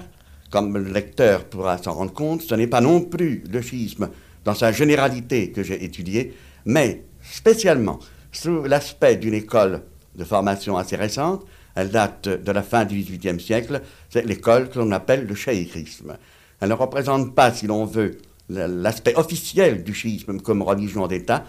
comme 0.52 0.78
le 0.78 0.92
lecteur 0.92 1.46
pourra 1.46 1.80
s'en 1.80 1.94
rendre 1.94 2.14
compte, 2.14 2.44
ce 2.44 2.54
n'est 2.54 2.68
pas 2.68 2.80
non 2.80 3.02
plus 3.02 3.44
le 3.52 3.60
schisme 3.64 4.12
dans 4.44 4.54
sa 4.54 4.72
généralité 4.72 5.50
que 5.50 5.64
j'ai 5.64 5.84
étudié, 5.84 6.36
mais 6.64 7.06
spécialement 7.24 7.98
sous 8.32 8.66
l'aspect 8.66 9.16
d'une 9.16 9.34
école 9.34 9.82
de 10.16 10.24
formation 10.24 10.78
assez 10.78 10.96
récente, 10.96 11.44
elle 11.74 11.90
date 11.90 12.30
de 12.30 12.52
la 12.52 12.62
fin 12.62 12.86
du 12.86 13.00
XVIIIe 13.00 13.40
siècle, 13.40 13.82
c'est 14.08 14.28
l'école 14.28 14.70
que 14.70 14.78
l'on 14.78 14.92
appelle 14.92 15.26
le 15.26 15.34
cheikhisme. 15.34 16.18
Elle 16.62 16.70
ne 16.70 16.76
représente 16.76 17.34
pas, 17.34 17.52
si 17.52 17.66
l'on 17.66 17.86
veut, 17.86 18.20
l'aspect 18.50 19.16
officiel 19.16 19.84
du 19.84 19.96
chiisme 19.96 20.40
comme 20.40 20.62
religion 20.62 21.08
d'État. 21.08 21.46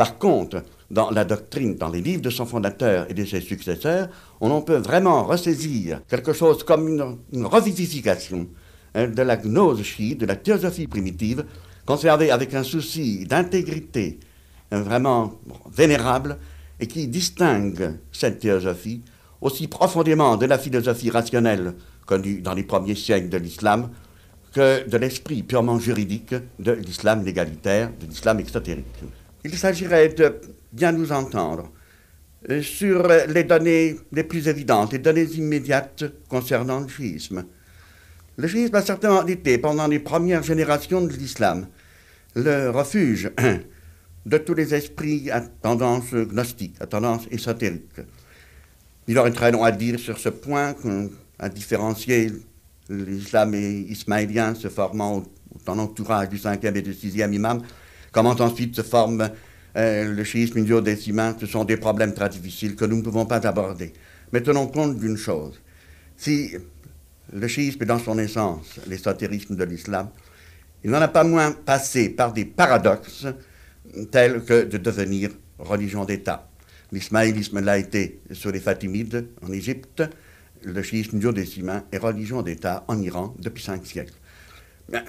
Par 0.00 0.16
contre, 0.16 0.62
dans 0.90 1.10
la 1.10 1.26
doctrine, 1.26 1.74
dans 1.74 1.90
les 1.90 2.00
livres 2.00 2.22
de 2.22 2.30
son 2.30 2.46
fondateur 2.46 3.04
et 3.10 3.12
de 3.12 3.22
ses 3.26 3.42
successeurs, 3.42 4.08
on 4.40 4.62
peut 4.62 4.78
vraiment 4.78 5.24
ressaisir 5.24 6.00
quelque 6.08 6.32
chose 6.32 6.64
comme 6.64 6.88
une, 6.88 7.44
revivification 7.44 8.48
hein, 8.94 9.08
de 9.08 9.20
la 9.20 9.36
gnose 9.36 9.82
chiite, 9.82 10.18
de 10.20 10.24
la 10.24 10.36
théosophie 10.36 10.86
primitive, 10.86 11.44
conservée 11.84 12.30
avec 12.30 12.54
un 12.54 12.62
souci 12.62 13.26
d'intégrité 13.26 14.18
hein, 14.72 14.80
vraiment 14.80 15.34
vénérable 15.70 16.38
et 16.80 16.86
qui 16.86 17.06
distingue 17.06 17.98
cette 18.10 18.40
théosophie 18.40 19.02
aussi 19.42 19.68
profondément 19.68 20.38
de 20.38 20.46
la 20.46 20.56
philosophie 20.56 21.10
rationnelle 21.10 21.74
connue 22.06 22.40
dans 22.40 22.54
les 22.54 22.64
premiers 22.64 22.94
siècles 22.94 23.28
de 23.28 23.36
l'islam 23.36 23.90
que 24.54 24.88
de 24.88 24.96
l'esprit 24.96 25.42
purement 25.42 25.78
juridique 25.78 26.34
de 26.58 26.72
l'islam 26.72 27.22
légalitaire, 27.22 27.90
de 28.00 28.06
l'islam 28.06 28.40
exotérique. 28.40 28.86
Il 29.44 29.56
s'agirait 29.56 30.10
de 30.10 30.40
bien 30.72 30.92
nous 30.92 31.12
entendre 31.12 31.72
euh, 32.48 32.62
sur 32.62 33.06
les 33.06 33.44
données 33.44 33.96
les 34.12 34.24
plus 34.24 34.48
évidentes, 34.48 34.92
les 34.92 34.98
données 34.98 35.24
immédiates 35.24 36.04
concernant 36.28 36.80
le 36.80 36.88
schisme. 36.88 37.44
Le 38.36 38.48
schisme 38.48 38.74
a 38.74 38.82
certainement 38.82 39.26
été, 39.26 39.58
pendant 39.58 39.86
les 39.86 39.98
premières 39.98 40.42
générations 40.42 41.02
de 41.02 41.12
l'islam, 41.12 41.66
le 42.34 42.70
refuge 42.70 43.30
de 44.26 44.38
tous 44.38 44.54
les 44.54 44.74
esprits 44.74 45.30
à 45.30 45.40
tendance 45.40 46.12
gnostique, 46.14 46.76
à 46.80 46.86
tendance 46.86 47.26
ésotérique. 47.30 48.00
Il 49.08 49.18
aurait 49.18 49.32
très 49.32 49.50
long 49.50 49.64
à 49.64 49.72
dire 49.72 49.98
sur 49.98 50.18
ce 50.18 50.28
point, 50.28 50.74
à 51.38 51.48
différencier 51.48 52.32
l'islam 52.88 53.54
ismaélien 53.54 54.54
se 54.54 54.68
formant 54.68 55.24
en 55.66 55.78
entourage 55.78 56.28
du 56.28 56.38
cinquième 56.38 56.76
et 56.76 56.82
du 56.82 56.94
sixième 56.94 57.32
imam, 57.32 57.60
comment 58.12 58.30
ensuite 58.30 58.76
se 58.76 58.82
forme 58.82 59.30
euh, 59.76 60.14
le 60.14 60.24
chiisme 60.24 60.58
indo-décimain, 60.58 61.36
ce 61.38 61.46
sont 61.46 61.64
des 61.64 61.76
problèmes 61.76 62.14
très 62.14 62.28
difficiles 62.28 62.74
que 62.74 62.84
nous 62.84 62.96
ne 62.96 63.02
pouvons 63.02 63.26
pas 63.26 63.46
aborder. 63.46 63.92
Mais 64.32 64.42
tenons 64.42 64.66
compte 64.66 64.98
d'une 64.98 65.16
chose. 65.16 65.60
Si 66.16 66.52
le 67.32 67.48
chiisme 67.48 67.82
est 67.82 67.86
dans 67.86 67.98
son 67.98 68.18
essence 68.18 68.80
l'ésotérisme 68.86 69.56
de 69.56 69.64
l'islam, 69.64 70.08
il 70.82 70.90
n'en 70.90 71.00
a 71.00 71.08
pas 71.08 71.24
moins 71.24 71.52
passé 71.52 72.08
par 72.08 72.32
des 72.32 72.44
paradoxes 72.44 73.26
tels 74.10 74.42
que 74.44 74.64
de 74.64 74.78
devenir 74.78 75.30
religion 75.58 76.04
d'État. 76.04 76.48
L'ismaélisme 76.92 77.60
l'a 77.60 77.78
été 77.78 78.20
sur 78.32 78.50
les 78.50 78.60
Fatimides 78.60 79.28
en 79.42 79.52
Égypte, 79.52 80.02
le 80.62 80.82
chiisme 80.82 81.18
duodécimain 81.18 81.84
est 81.92 81.98
religion 81.98 82.42
d'État 82.42 82.84
en 82.88 83.00
Iran 83.00 83.34
depuis 83.38 83.62
cinq 83.62 83.86
siècles. 83.86 84.14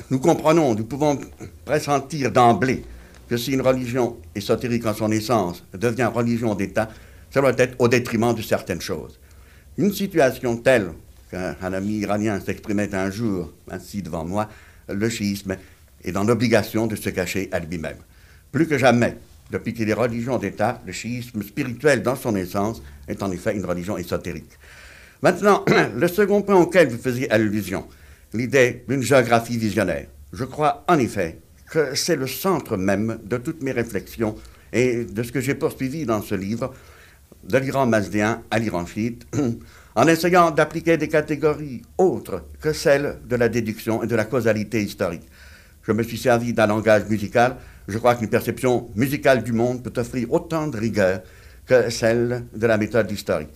Nous 0.09 0.19
comprenons, 0.19 0.75
nous 0.75 0.85
pouvons 0.85 1.19
pressentir 1.65 2.31
d'emblée 2.31 2.83
que 3.29 3.37
si 3.37 3.53
une 3.53 3.61
religion 3.61 4.17
ésotérique 4.35 4.85
en 4.85 4.93
son 4.93 5.11
essence 5.11 5.63
devient 5.73 6.09
religion 6.13 6.53
d'État, 6.53 6.89
ça 7.31 7.41
doit 7.41 7.53
être 7.57 7.75
au 7.79 7.87
détriment 7.87 8.35
de 8.35 8.41
certaines 8.41 8.81
choses. 8.81 9.19
Une 9.77 9.93
situation 9.93 10.57
telle 10.57 10.91
qu'un 11.31 11.73
ami 11.73 11.99
iranien 11.99 12.39
s'exprimait 12.39 12.93
un 12.93 13.09
jour 13.09 13.53
ainsi 13.69 14.01
devant 14.01 14.25
moi, 14.25 14.49
le 14.89 15.09
chiisme 15.09 15.55
est 16.03 16.11
dans 16.11 16.25
l'obligation 16.25 16.87
de 16.87 16.95
se 16.95 17.09
cacher 17.09 17.47
à 17.51 17.59
lui-même. 17.59 17.97
Plus 18.51 18.67
que 18.67 18.77
jamais, 18.77 19.17
depuis 19.49 19.73
qu'il 19.73 19.89
est 19.89 19.93
religion 19.93 20.37
d'État, 20.37 20.81
le 20.85 20.91
chiisme 20.91 21.41
spirituel 21.41 22.03
dans 22.03 22.15
son 22.15 22.35
essence 22.35 22.81
est 23.07 23.23
en 23.23 23.31
effet 23.31 23.55
une 23.55 23.65
religion 23.65 23.97
ésotérique. 23.97 24.51
Maintenant, 25.21 25.63
le 25.95 26.07
second 26.07 26.41
point 26.41 26.55
auquel 26.55 26.89
vous 26.89 26.97
faisiez 26.97 27.31
allusion, 27.31 27.85
l'idée 28.33 28.83
d'une 28.87 29.01
géographie 29.01 29.57
visionnaire. 29.57 30.07
Je 30.33 30.45
crois 30.45 30.83
en 30.87 30.97
effet 30.99 31.39
que 31.69 31.95
c'est 31.95 32.15
le 32.15 32.27
centre 32.27 32.77
même 32.77 33.19
de 33.23 33.37
toutes 33.37 33.61
mes 33.61 33.71
réflexions 33.71 34.35
et 34.73 35.05
de 35.05 35.23
ce 35.23 35.31
que 35.31 35.41
j'ai 35.41 35.55
poursuivi 35.55 36.05
dans 36.05 36.21
ce 36.21 36.35
livre, 36.35 36.73
de 37.43 37.57
l'Iran 37.57 37.85
mazdéen 37.85 38.43
à 38.51 38.59
l'Iran 38.59 38.85
chiite, 38.85 39.25
en 39.95 40.07
essayant 40.07 40.51
d'appliquer 40.51 40.97
des 40.97 41.07
catégories 41.07 41.81
autres 41.97 42.45
que 42.61 42.71
celles 42.71 43.17
de 43.27 43.35
la 43.35 43.49
déduction 43.49 44.03
et 44.03 44.07
de 44.07 44.15
la 44.15 44.25
causalité 44.25 44.81
historique. 44.81 45.27
Je 45.83 45.91
me 45.91 46.03
suis 46.03 46.17
servi 46.17 46.53
d'un 46.53 46.67
langage 46.67 47.05
musical. 47.09 47.57
Je 47.87 47.97
crois 47.97 48.15
qu'une 48.15 48.29
perception 48.29 48.89
musicale 48.95 49.43
du 49.43 49.51
monde 49.51 49.83
peut 49.83 49.99
offrir 49.99 50.31
autant 50.31 50.67
de 50.67 50.77
rigueur 50.77 51.21
que 51.65 51.89
celle 51.89 52.45
de 52.55 52.67
la 52.67 52.77
méthode 52.77 53.11
historique. 53.11 53.53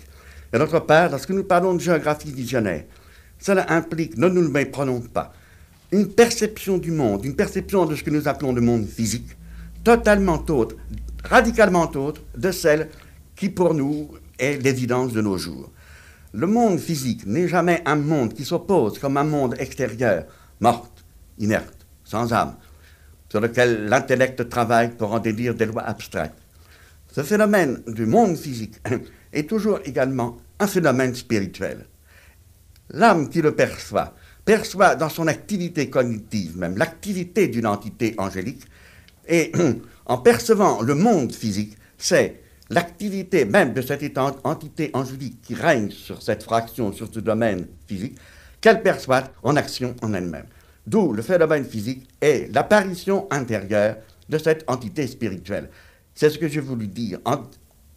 Et 0.51 0.57
d'autre 0.57 0.79
part, 0.79 1.11
lorsque 1.11 1.29
nous 1.29 1.43
parlons 1.43 1.75
de 1.75 1.79
géographie 1.79 2.31
visionnaire, 2.31 2.85
cela 3.39 3.71
implique, 3.71 4.17
ne 4.17 4.27
nous 4.27 4.41
le 4.41 4.49
méprenons 4.49 5.01
pas, 5.01 5.33
une 5.91 6.09
perception 6.09 6.77
du 6.77 6.91
monde, 6.91 7.25
une 7.25 7.35
perception 7.35 7.85
de 7.85 7.95
ce 7.95 8.03
que 8.03 8.09
nous 8.09 8.27
appelons 8.27 8.53
le 8.53 8.61
monde 8.61 8.87
physique, 8.87 9.37
totalement 9.83 10.43
autre, 10.49 10.75
radicalement 11.23 11.89
autre 11.95 12.21
de 12.35 12.51
celle 12.51 12.89
qui 13.35 13.49
pour 13.49 13.73
nous 13.73 14.09
est 14.39 14.57
l'évidence 14.61 15.13
de 15.13 15.21
nos 15.21 15.37
jours. 15.37 15.71
Le 16.33 16.47
monde 16.47 16.79
physique 16.79 17.25
n'est 17.25 17.47
jamais 17.47 17.81
un 17.85 17.95
monde 17.95 18.33
qui 18.33 18.43
s'oppose 18.43 18.99
comme 18.99 19.17
un 19.17 19.23
monde 19.23 19.55
extérieur, 19.57 20.25
morte, 20.59 21.05
inerte, 21.39 21.85
sans 22.03 22.33
âme, 22.33 22.55
sur 23.29 23.39
lequel 23.39 23.85
l'intellect 23.85 24.49
travaille 24.49 24.89
pour 24.89 25.13
en 25.13 25.19
déduire 25.19 25.55
des 25.55 25.65
lois 25.65 25.83
abstraites. 25.83 26.35
Ce 27.11 27.23
phénomène 27.23 27.81
du 27.87 28.05
monde 28.05 28.35
physique 28.35 28.75
est 29.33 29.47
toujours 29.47 29.79
également 29.85 30.37
un 30.59 30.67
phénomène 30.67 31.15
spirituel. 31.15 31.85
L'âme 32.89 33.29
qui 33.29 33.41
le 33.41 33.55
perçoit, 33.55 34.13
perçoit 34.43 34.95
dans 34.95 35.09
son 35.09 35.27
activité 35.27 35.89
cognitive 35.89 36.57
même 36.57 36.77
l'activité 36.77 37.47
d'une 37.47 37.65
entité 37.67 38.13
angélique, 38.17 38.63
et 39.27 39.51
en 40.05 40.17
percevant 40.19 40.81
le 40.81 40.93
monde 40.93 41.33
physique, 41.33 41.77
c'est 41.97 42.41
l'activité 42.69 43.45
même 43.45 43.73
de 43.73 43.81
cette 43.81 44.17
entité 44.43 44.91
angélique 44.93 45.41
qui 45.41 45.55
règne 45.55 45.89
sur 45.89 46.21
cette 46.21 46.43
fraction, 46.43 46.91
sur 46.91 47.11
ce 47.11 47.19
domaine 47.19 47.67
physique, 47.87 48.17
qu'elle 48.61 48.81
perçoit 48.81 49.23
en 49.43 49.55
action 49.55 49.95
en 50.01 50.13
elle-même. 50.13 50.45
D'où 50.85 51.13
le 51.13 51.21
phénomène 51.21 51.65
physique 51.65 52.07
est 52.21 52.53
l'apparition 52.53 53.27
intérieure 53.31 53.97
de 54.29 54.37
cette 54.37 54.63
entité 54.67 55.07
spirituelle. 55.07 55.69
C'est 56.13 56.29
ce 56.29 56.37
que 56.37 56.47
j'ai 56.47 56.59
voulu 56.59 56.87
dire 56.87 57.19
en 57.25 57.43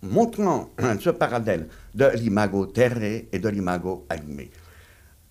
montrant 0.03 0.71
ce 1.01 1.11
parallèle 1.11 1.69
de 1.95 2.07
l'imago 2.15 2.67
terré 2.67 3.29
et 3.33 3.39
de 3.39 3.49
l'imago 3.49 4.07
animé. 4.09 4.51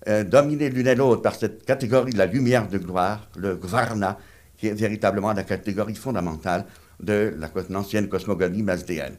Euh, 0.08 0.24
l'une 0.24 0.88
et 0.88 0.96
l'autre 0.96 1.22
par 1.22 1.36
cette 1.36 1.66
catégorie 1.66 2.14
de 2.14 2.18
la 2.18 2.28
lumière 2.28 2.70
de 2.70 2.78
gloire, 2.78 3.28
le 3.36 3.56
Gvarna, 3.56 4.18
qui 4.58 4.68
est 4.68 4.74
véritablement 4.74 5.34
la 5.34 5.44
catégorie 5.44 5.96
fondamentale 5.96 6.66
de 7.02 7.36
l'ancienne 7.70 8.08
cosmogonie 8.08 8.64
masdéenne. 8.64 9.16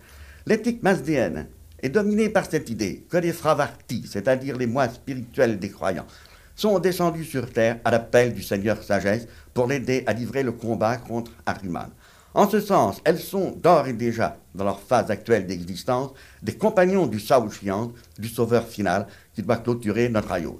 L'éthique 0.46 0.82
masdéenne 0.82 1.48
est 1.82 1.90
dominée 1.90 2.30
par 2.30 2.46
cette 2.50 2.70
idée 2.70 3.04
que 3.08 3.18
les 3.18 3.34
fravartis, 3.34 4.06
c'est-à-dire 4.10 4.56
les 4.56 4.66
moines 4.66 4.90
spirituels 4.90 5.58
des 5.58 5.68
croyants, 5.68 6.06
sont 6.56 6.78
descendus 6.78 7.24
sur 7.24 7.52
terre 7.52 7.78
à 7.84 7.90
l'appel 7.90 8.32
du 8.32 8.42
Seigneur 8.42 8.82
Sagesse 8.82 9.28
pour 9.52 9.66
l'aider 9.66 10.04
à 10.06 10.14
livrer 10.14 10.42
le 10.42 10.52
combat 10.52 10.96
contre 10.96 11.32
Ahriman. 11.44 11.90
En 12.34 12.48
ce 12.48 12.60
sens, 12.60 13.00
elles 13.04 13.18
sont 13.18 13.50
d'ores 13.62 13.88
et 13.88 13.92
déjà, 13.92 14.38
dans 14.54 14.64
leur 14.64 14.80
phase 14.80 15.10
actuelle 15.10 15.46
d'existence, 15.46 16.12
des 16.42 16.56
compagnons 16.56 17.06
du 17.06 17.20
Saouchian, 17.20 17.92
du 18.18 18.28
sauveur 18.28 18.66
final, 18.66 19.06
qui 19.34 19.42
doit 19.42 19.56
clôturer 19.58 20.08
notre 20.08 20.28
royaume. 20.28 20.58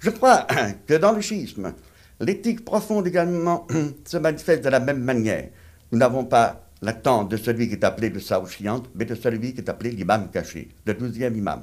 Je 0.00 0.10
crois 0.10 0.46
que 0.86 0.94
dans 0.94 1.12
le 1.12 1.20
schisme, 1.20 1.72
L'éthique 2.20 2.66
profonde 2.66 3.06
également 3.06 3.66
se 4.04 4.18
manifeste 4.18 4.62
de 4.62 4.68
la 4.68 4.78
même 4.80 5.02
manière. 5.02 5.48
Nous 5.90 5.98
n'avons 5.98 6.24
pas 6.26 6.66
l'attente 6.82 7.30
de 7.30 7.38
celui 7.38 7.66
qui 7.68 7.74
est 7.74 7.84
appelé 7.84 8.10
le 8.10 8.20
Saouchiant, 8.20 8.82
mais 8.94 9.06
de 9.06 9.14
celui 9.14 9.54
qui 9.54 9.60
est 9.62 9.70
appelé 9.70 9.90
l'imam 9.90 10.28
caché, 10.30 10.68
le 10.84 10.92
douzième 10.92 11.36
imam, 11.36 11.62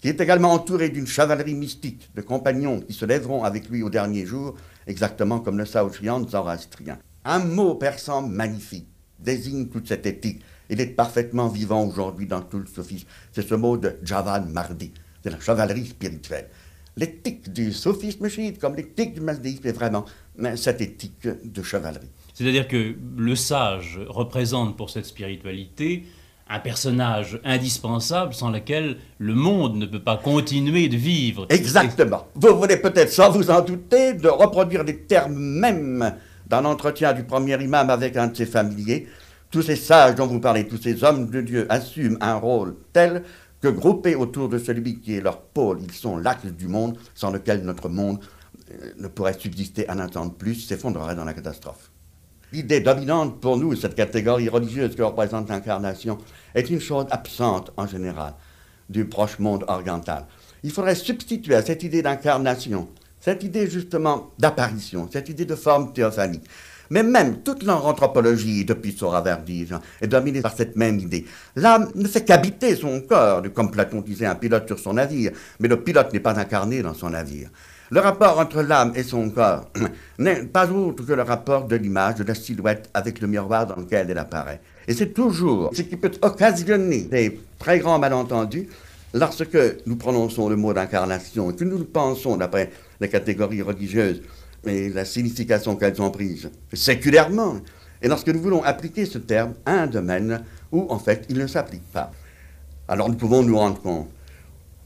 qui 0.00 0.08
est 0.08 0.18
également 0.18 0.52
entouré 0.52 0.88
d'une 0.88 1.06
chevalerie 1.06 1.54
mystique 1.54 2.10
de 2.14 2.22
compagnons 2.22 2.80
qui 2.80 2.94
se 2.94 3.04
lèveront 3.04 3.44
avec 3.44 3.68
lui 3.68 3.82
au 3.82 3.90
dernier 3.90 4.24
jour, 4.24 4.56
exactement 4.86 5.40
comme 5.40 5.58
le 5.58 5.66
Saouchiant 5.66 6.26
zoroastrien. 6.26 6.98
Un 7.26 7.40
mot 7.40 7.74
persan 7.74 8.26
magnifique 8.26 8.88
désigne 9.18 9.68
toute 9.68 9.88
cette 9.88 10.06
éthique. 10.06 10.42
Il 10.70 10.80
est 10.80 10.86
parfaitement 10.86 11.48
vivant 11.48 11.84
aujourd'hui 11.84 12.26
dans 12.26 12.40
tout 12.40 12.58
le 12.58 12.66
sophisme. 12.66 13.06
C'est 13.32 13.46
ce 13.46 13.54
mot 13.54 13.76
de 13.76 13.96
Javad 14.02 14.50
Mardi, 14.50 14.94
de 15.24 15.28
la 15.30 15.38
chevalerie 15.38 15.86
spirituelle. 15.86 16.48
L'éthique 17.00 17.50
du 17.50 17.72
sophisme 17.72 18.28
chiite, 18.28 18.58
comme 18.58 18.76
l'éthique 18.76 19.14
du 19.14 19.22
mazdéisme, 19.22 19.66
est 19.66 19.72
vraiment 19.72 20.04
cette 20.56 20.82
éthique 20.82 21.26
de 21.26 21.62
chevalerie. 21.62 22.10
C'est-à-dire 22.34 22.68
que 22.68 22.94
le 23.16 23.34
sage 23.34 23.98
représente 24.06 24.76
pour 24.76 24.90
cette 24.90 25.06
spiritualité 25.06 26.04
un 26.46 26.58
personnage 26.58 27.40
indispensable 27.42 28.34
sans 28.34 28.50
lequel 28.50 28.98
le 29.16 29.34
monde 29.34 29.76
ne 29.76 29.86
peut 29.86 30.02
pas 30.02 30.18
continuer 30.18 30.88
de 30.88 30.96
vivre. 30.98 31.46
Exactement. 31.48 32.26
Vous 32.34 32.54
voulez 32.58 32.76
peut-être, 32.76 33.10
sans 33.10 33.30
vous 33.30 33.50
en 33.50 33.62
douter, 33.62 34.12
de 34.12 34.28
reproduire 34.28 34.84
les 34.84 34.98
termes 34.98 35.38
mêmes 35.38 36.14
dans 36.48 36.60
l'entretien 36.60 37.14
du 37.14 37.24
premier 37.24 37.62
imam 37.62 37.88
avec 37.88 38.18
un 38.18 38.26
de 38.26 38.36
ses 38.36 38.46
familiers. 38.46 39.06
Tous 39.50 39.62
ces 39.62 39.76
sages 39.76 40.16
dont 40.16 40.26
vous 40.26 40.40
parlez, 40.40 40.66
tous 40.66 40.82
ces 40.82 41.02
hommes 41.02 41.30
de 41.30 41.40
Dieu 41.40 41.66
assument 41.70 42.18
un 42.20 42.34
rôle 42.34 42.76
tel 42.92 43.22
que 43.60 43.68
groupés 43.68 44.14
autour 44.14 44.48
de 44.48 44.58
celui 44.58 45.00
qui 45.00 45.16
est 45.16 45.20
leur 45.20 45.40
pôle, 45.40 45.80
ils 45.82 45.92
sont 45.92 46.16
l'axe 46.16 46.46
du 46.46 46.66
monde 46.66 46.98
sans 47.14 47.30
lequel 47.30 47.62
notre 47.62 47.88
monde 47.88 48.20
euh, 48.72 48.92
ne 48.98 49.08
pourrait 49.08 49.38
subsister 49.38 49.88
un 49.88 49.98
instant 49.98 50.26
de 50.26 50.32
plus, 50.32 50.54
s'effondrerait 50.54 51.14
dans 51.14 51.24
la 51.24 51.34
catastrophe. 51.34 51.90
L'idée 52.52 52.80
dominante 52.80 53.40
pour 53.40 53.56
nous, 53.56 53.76
cette 53.76 53.94
catégorie 53.94 54.48
religieuse 54.48 54.96
que 54.96 55.02
représente 55.02 55.48
l'incarnation, 55.48 56.18
est 56.54 56.68
une 56.68 56.80
chose 56.80 57.06
absente 57.10 57.70
en 57.76 57.86
général 57.86 58.34
du 58.88 59.04
proche 59.04 59.38
monde 59.38 59.64
oriental. 59.68 60.26
Il 60.64 60.72
faudrait 60.72 60.96
substituer 60.96 61.54
à 61.54 61.62
cette 61.62 61.84
idée 61.84 62.02
d'incarnation, 62.02 62.88
cette 63.20 63.44
idée 63.44 63.70
justement 63.70 64.30
d'apparition, 64.38 65.08
cette 65.12 65.28
idée 65.28 65.44
de 65.44 65.54
forme 65.54 65.92
théophanique. 65.92 66.44
Mais 66.90 67.04
même 67.04 67.42
toute 67.42 67.62
l'anthropologie, 67.62 68.64
depuis 68.64 68.92
Soraverdige, 68.92 69.74
est 70.00 70.08
dominée 70.08 70.40
par 70.40 70.56
cette 70.56 70.74
même 70.74 70.98
idée. 70.98 71.24
L'âme 71.54 71.88
ne 71.94 72.08
fait 72.08 72.24
qu'habiter 72.24 72.74
son 72.74 73.00
corps, 73.00 73.42
comme 73.54 73.70
Platon 73.70 74.00
disait 74.00 74.26
un 74.26 74.34
pilote 74.34 74.66
sur 74.66 74.78
son 74.78 74.94
navire, 74.94 75.30
mais 75.60 75.68
le 75.68 75.80
pilote 75.80 76.12
n'est 76.12 76.20
pas 76.20 76.38
incarné 76.38 76.82
dans 76.82 76.94
son 76.94 77.10
navire. 77.10 77.48
Le 77.92 78.00
rapport 78.00 78.38
entre 78.38 78.62
l'âme 78.62 78.92
et 78.96 79.02
son 79.02 79.30
corps 79.30 79.68
n'est 80.18 80.44
pas 80.44 80.68
autre 80.70 81.04
que 81.04 81.12
le 81.12 81.22
rapport 81.22 81.64
de 81.64 81.76
l'image, 81.76 82.16
de 82.16 82.24
la 82.24 82.34
silhouette 82.34 82.90
avec 82.94 83.20
le 83.20 83.28
miroir 83.28 83.66
dans 83.66 83.76
lequel 83.76 84.10
elle 84.10 84.18
apparaît. 84.18 84.60
Et 84.86 84.94
c'est 84.94 85.12
toujours 85.12 85.70
ce 85.72 85.82
qui 85.82 85.96
peut 85.96 86.12
occasionner 86.22 87.02
des 87.02 87.40
très 87.58 87.78
grands 87.78 87.98
malentendus 87.98 88.68
lorsque 89.12 89.58
nous 89.86 89.96
prononçons 89.96 90.48
le 90.48 90.56
mot 90.56 90.72
d'incarnation 90.72 91.50
et 91.50 91.56
que 91.56 91.64
nous 91.64 91.78
le 91.78 91.84
pensons 91.84 92.36
d'après 92.36 92.70
les 93.00 93.08
catégories 93.08 93.62
religieuses 93.62 94.22
et 94.66 94.88
la 94.88 95.04
signification 95.04 95.76
qu'elles 95.76 96.00
ont 96.02 96.10
prise 96.10 96.50
séculairement. 96.72 97.56
Et 98.02 98.08
lorsque 98.08 98.28
nous 98.28 98.40
voulons 98.40 98.62
appliquer 98.62 99.06
ce 99.06 99.18
terme 99.18 99.54
à 99.66 99.72
un 99.72 99.86
domaine 99.86 100.42
où 100.72 100.86
en 100.88 100.98
fait 100.98 101.26
il 101.28 101.38
ne 101.38 101.46
s'applique 101.46 101.90
pas. 101.92 102.10
Alors 102.88 103.08
nous 103.08 103.16
pouvons 103.16 103.42
nous 103.42 103.56
rendre 103.56 103.80
compte 103.80 104.08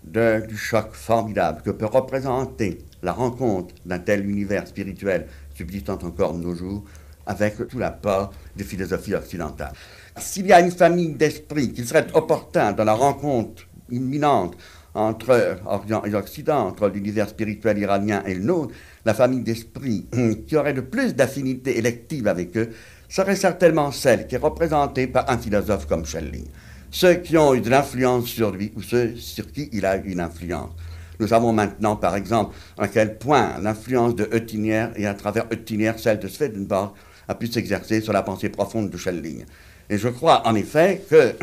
du 0.05 0.57
choc 0.57 0.93
formidable 0.93 1.62
que 1.62 1.70
peut 1.70 1.87
représenter 1.87 2.79
la 3.03 3.12
rencontre 3.12 3.75
d'un 3.87 3.99
tel 3.99 4.29
univers 4.29 4.66
spirituel 4.66 5.27
subsistant 5.55 5.99
encore 6.03 6.35
de 6.35 6.43
nos 6.43 6.55
jours 6.55 6.85
avec 7.27 7.68
tout 7.68 7.79
l'apport 7.79 8.33
des 8.55 8.64
philosophies 8.64 9.14
occidentales. 9.14 9.72
S'il 10.18 10.47
y 10.47 10.53
a 10.53 10.61
une 10.61 10.70
famille 10.70 11.14
d'esprit 11.14 11.72
qu'il 11.72 11.87
serait 11.87 12.07
opportun 12.12 12.72
dans 12.72 12.85
la 12.85 12.93
rencontre 12.93 13.66
imminente 13.91 14.57
entre 14.95 15.59
Orient 15.66 16.05
et 16.05 16.14
Occident, 16.14 16.68
entre 16.68 16.89
l'univers 16.89 17.29
spirituel 17.29 17.79
iranien 17.79 18.22
et 18.27 18.35
le 18.35 18.45
nôtre, 18.45 18.75
la 19.05 19.14
famille 19.14 19.42
d'esprit 19.42 20.07
qui 20.46 20.57
aurait 20.57 20.72
le 20.72 20.86
plus 20.86 21.14
d'affinité 21.14 21.78
élective 21.78 22.28
avec 22.28 22.57
eux 22.57 22.70
serait 23.09 23.36
certainement 23.36 23.92
celle 23.92 24.26
qui 24.26 24.34
est 24.34 24.38
représentée 24.38 25.07
par 25.07 25.30
un 25.30 25.38
philosophe 25.38 25.86
comme 25.86 26.05
Schelling 26.07 26.46
ceux 26.94 27.14
qui 27.14 27.36
ont 27.36 27.52
eu 27.55 27.61
de 27.61 27.70
l'influence 27.70 28.26
sur 28.26 28.52
lui 28.52 28.72
ou 28.76 28.80
ceux 28.80 29.16
sur 29.16 29.50
qui 29.50 29.68
il 29.72 29.84
a 29.84 29.96
eu 29.96 30.12
une 30.12 30.20
influence. 30.20 30.70
Nous 31.18 31.26
savons 31.26 31.52
maintenant, 31.52 31.96
par 31.96 32.14
exemple, 32.14 32.55
à 32.78 32.86
quel 32.86 33.18
point 33.18 33.59
l'influence 33.61 34.14
de 34.14 34.28
Oettiner 34.32 34.86
et 34.94 35.05
à 35.09 35.14
travers 35.14 35.46
Oettiner 35.50 35.92
celle 35.96 36.20
de 36.20 36.28
Swedenborg 36.28 36.92
a 37.26 37.34
pu 37.34 37.48
s'exercer 37.48 38.00
sur 38.00 38.12
la 38.12 38.22
pensée 38.22 38.48
profonde 38.48 38.90
de 38.90 38.96
Schelling. 38.96 39.44
Et 39.90 39.98
je 39.98 40.07
crois 40.07 40.46
en 40.46 40.55
effet 40.55 41.02
que, 41.11 41.34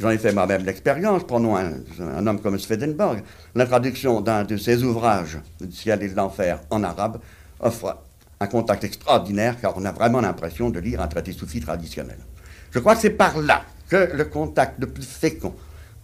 j'en 0.00 0.10
ai 0.10 0.18
fait 0.18 0.32
moi-même 0.32 0.64
l'expérience, 0.64 1.24
prenons 1.24 1.56
un, 1.56 2.26
homme 2.26 2.40
comme 2.40 2.58
Swedenborg, 2.58 3.22
la 3.54 3.66
traduction 3.66 4.20
d'un 4.20 4.44
de 4.44 4.56
ses 4.56 4.82
ouvrages, 4.82 5.38
Le 5.60 5.70
ciel 5.70 6.02
et 6.02 6.08
l'enfer, 6.08 6.60
en 6.70 6.82
arabe, 6.82 7.20
offre 7.60 7.98
un 8.40 8.46
contact 8.46 8.84
extraordinaire 8.84 9.60
car 9.60 9.74
on 9.76 9.84
a 9.84 9.92
vraiment 9.92 10.20
l'impression 10.20 10.70
de 10.70 10.80
lire 10.80 11.02
un 11.02 11.08
traité 11.08 11.32
soufi 11.32 11.60
traditionnel. 11.60 12.16
Je 12.70 12.78
crois 12.78 12.94
que 12.94 13.02
c'est 13.02 13.10
par 13.10 13.38
là 13.40 13.62
que 13.88 14.10
le 14.14 14.24
contact 14.24 14.80
le 14.80 14.86
plus 14.86 15.06
fécond 15.06 15.52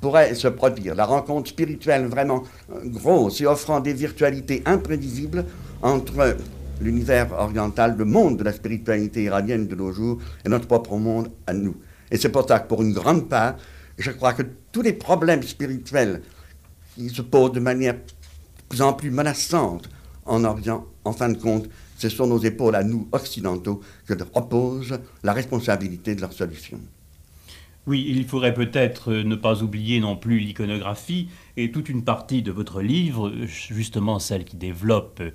pourrait 0.00 0.34
se 0.34 0.48
produire, 0.48 0.94
la 0.94 1.06
rencontre 1.06 1.48
spirituelle 1.48 2.04
vraiment 2.06 2.42
euh, 2.70 2.80
grosse 2.84 3.40
et 3.40 3.46
offrant 3.46 3.80
des 3.80 3.94
virtualités 3.94 4.62
imprévisibles 4.66 5.46
entre 5.80 6.36
l'univers 6.82 7.32
oriental, 7.32 7.96
le 7.96 8.04
monde 8.04 8.36
de 8.36 8.44
la 8.44 8.52
spiritualité 8.52 9.22
iranienne 9.22 9.66
de 9.66 9.74
nos 9.74 9.92
jours 9.92 10.18
et 10.44 10.50
notre 10.50 10.66
propre 10.66 10.96
monde 10.96 11.30
à 11.46 11.54
nous. 11.54 11.76
Et 12.10 12.18
c'est 12.18 12.28
pour 12.28 12.46
ça 12.46 12.60
que 12.60 12.68
pour 12.68 12.82
une 12.82 12.92
grande 12.92 13.28
part, 13.28 13.54
je 13.98 14.10
crois 14.10 14.34
que 14.34 14.42
tous 14.72 14.82
les 14.82 14.92
problèmes 14.92 15.42
spirituels 15.42 16.22
qui 16.94 17.08
se 17.08 17.22
posent 17.22 17.52
de 17.52 17.60
manière 17.60 17.94
de 17.94 18.00
plus 18.68 18.82
en 18.82 18.92
plus 18.92 19.10
menaçante 19.10 19.88
en 20.24 20.44
Orient, 20.44 20.86
en 21.04 21.12
fin 21.12 21.28
de 21.28 21.38
compte, 21.38 21.68
c'est 21.96 22.10
sur 22.10 22.26
nos 22.26 22.38
épaules 22.38 22.74
à 22.74 22.84
nous, 22.84 23.08
occidentaux, 23.12 23.80
que 24.06 24.14
repose 24.34 24.98
la 25.22 25.32
responsabilité 25.32 26.14
de 26.14 26.20
leur 26.20 26.32
solution. 26.32 26.80
Oui, 27.86 28.04
il 28.08 28.26
faudrait 28.26 28.52
peut-être 28.52 29.12
ne 29.12 29.36
pas 29.36 29.62
oublier 29.62 30.00
non 30.00 30.16
plus 30.16 30.40
l'iconographie 30.40 31.28
et 31.56 31.70
toute 31.70 31.88
une 31.88 32.02
partie 32.02 32.42
de 32.42 32.50
votre 32.50 32.82
livre, 32.82 33.32
justement 33.44 34.18
celle 34.18 34.44
qui 34.44 34.56
développe 34.56 35.20
euh, 35.20 35.30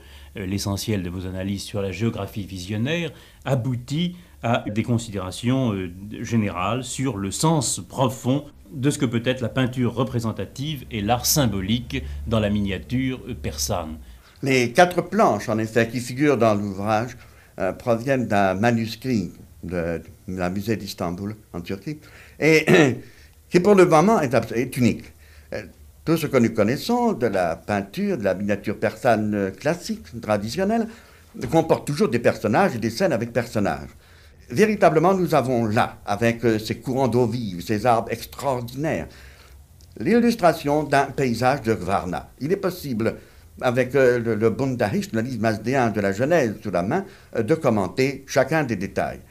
l'essentiel 0.46 1.02
de 1.02 1.10
vos 1.10 1.26
analyses 1.26 1.64
sur 1.64 1.82
la 1.82 1.94
géographie 1.94 2.46
visionnaire, 2.46 3.12
aboutit 3.46 4.18
à 4.44 4.64
des 4.68 4.84
considérations 4.84 5.74
euh, 5.74 5.92
générales 6.22 6.84
sur 6.84 7.18
le 7.18 7.32
sens 7.32 7.80
profond 7.88 8.46
de 8.72 8.90
ce 8.90 8.98
que 8.98 9.06
peut 9.06 9.22
être 9.26 9.42
la 9.42 9.50
peinture 9.50 9.94
représentative 9.94 10.86
et 10.92 11.02
l'art 11.02 11.26
symbolique 11.26 12.04
dans 12.28 12.40
la 12.40 12.50
miniature 12.50 13.20
persane. 13.42 13.98
Les 14.44 14.72
quatre 14.72 15.02
planches, 15.02 15.50
en 15.50 15.60
effet, 15.60 15.88
qui 15.88 16.00
figurent 16.00 16.38
dans 16.38 16.56
l'ouvrage, 16.56 17.18
euh, 17.60 17.74
proviennent 17.74 18.28
d'un 18.28 18.56
manuscrit 18.56 19.32
de, 19.64 20.02
la 20.28 20.50
musée 20.50 20.78
d'Istanbul, 20.78 21.36
en 21.54 21.62
Turquie, 21.62 22.00
et 22.40 22.66
qui 23.50 23.60
pour 23.60 23.76
le 23.76 23.86
moment 23.86 24.20
est, 24.22 24.78
unique. 24.78 25.04
Euh, 25.54 25.64
tout 26.04 26.18
ce 26.18 26.26
que 26.26 26.38
nous 26.38 26.52
connaissons 26.52 27.14
de 27.14 27.28
la 27.28 27.56
peinture, 27.56 28.18
de 28.18 28.24
la 28.24 28.34
miniature 28.34 28.80
persane 28.80 29.52
classique, 29.60 30.20
traditionnelle, 30.20 30.88
comporte 31.52 31.86
toujours 31.86 32.10
des 32.10 32.20
personnages 32.20 32.76
et 32.76 32.80
des 32.80 32.90
scènes 32.90 33.14
avec 33.14 33.32
personnages. 33.32 33.90
Véritablement, 34.52 35.14
nous 35.14 35.34
avons 35.34 35.66
là, 35.66 35.98
avec 36.06 36.44
euh, 36.44 36.60
ces 36.60 36.76
courants 36.76 37.08
d'eau 37.08 37.26
vive, 37.26 37.62
ces 37.62 37.86
arbres 37.86 38.12
extraordinaires, 38.12 39.08
l'illustration 40.00 40.84
d'un 40.84 41.06
paysage 41.06 41.62
de 41.62 41.74
Varna. 41.74 42.32
Il 42.40 42.52
est 42.52 42.58
possible, 42.58 43.16
avec 43.62 43.94
le, 43.94 44.20
le 44.20 44.36
le 44.36 45.22
livre 45.22 45.42
masdéen 45.42 45.90
de 45.90 46.02
la 46.02 46.12
Genèse 46.12 46.56
sous 46.62 46.72
la 46.72 46.84
main, 46.84 47.06
de 47.38 47.56
commenter 47.56 48.26
chacun 48.28 48.64
des 48.64 48.76
détails. 48.76 49.22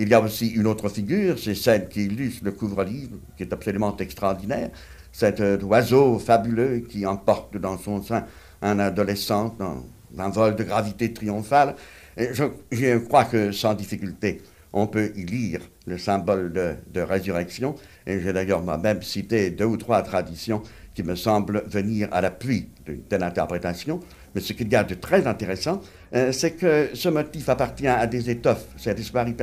Il 0.00 0.08
y 0.08 0.14
a 0.14 0.20
aussi 0.20 0.48
une 0.50 0.68
autre 0.68 0.88
figure, 0.88 1.36
c'est 1.40 1.56
celle 1.56 1.88
qui 1.88 2.04
illustre 2.04 2.44
le 2.44 2.52
couvre-livre, 2.52 3.16
qui 3.36 3.42
est 3.42 3.52
absolument 3.52 3.96
extraordinaire. 3.96 4.70
Cet 5.10 5.40
euh, 5.40 5.58
oiseau 5.62 6.20
fabuleux 6.20 6.84
qui 6.88 7.04
emporte 7.04 7.56
dans 7.56 7.76
son 7.76 8.00
sein 8.00 8.24
un 8.62 8.78
adolescent 8.78 9.56
dans 9.58 9.82
un 10.16 10.28
vol 10.28 10.54
de 10.54 10.62
gravité 10.62 11.12
triomphale. 11.12 11.74
Je, 12.16 12.98
crois 12.98 13.24
que 13.24 13.50
sans 13.50 13.74
difficulté, 13.74 14.40
on 14.78 14.86
peut 14.86 15.12
y 15.16 15.24
lire 15.24 15.60
le 15.86 15.98
symbole 15.98 16.52
de, 16.52 16.74
de 16.92 17.00
résurrection. 17.00 17.74
Et 18.06 18.20
j'ai 18.20 18.32
d'ailleurs 18.32 18.62
moi-même 18.62 19.02
cité 19.02 19.50
deux 19.50 19.64
ou 19.64 19.76
trois 19.76 20.02
traditions 20.02 20.62
qui 20.94 21.02
me 21.02 21.14
semblent 21.14 21.62
venir 21.66 22.08
à 22.10 22.20
l'appui 22.20 22.68
d'une 22.84 23.02
telle 23.02 23.22
interprétation. 23.22 24.00
Mais 24.34 24.40
ce 24.40 24.52
qu'il 24.52 24.68
y 24.68 24.76
a 24.76 24.84
de 24.84 24.94
très 24.94 25.26
intéressant, 25.26 25.80
euh, 26.14 26.32
c'est 26.32 26.52
que 26.52 26.90
ce 26.94 27.08
motif 27.08 27.48
appartient 27.48 27.86
à 27.86 28.06
des 28.06 28.30
étoffes, 28.30 28.66
c'est 28.76 28.94
des 28.94 29.02
soirées 29.02 29.36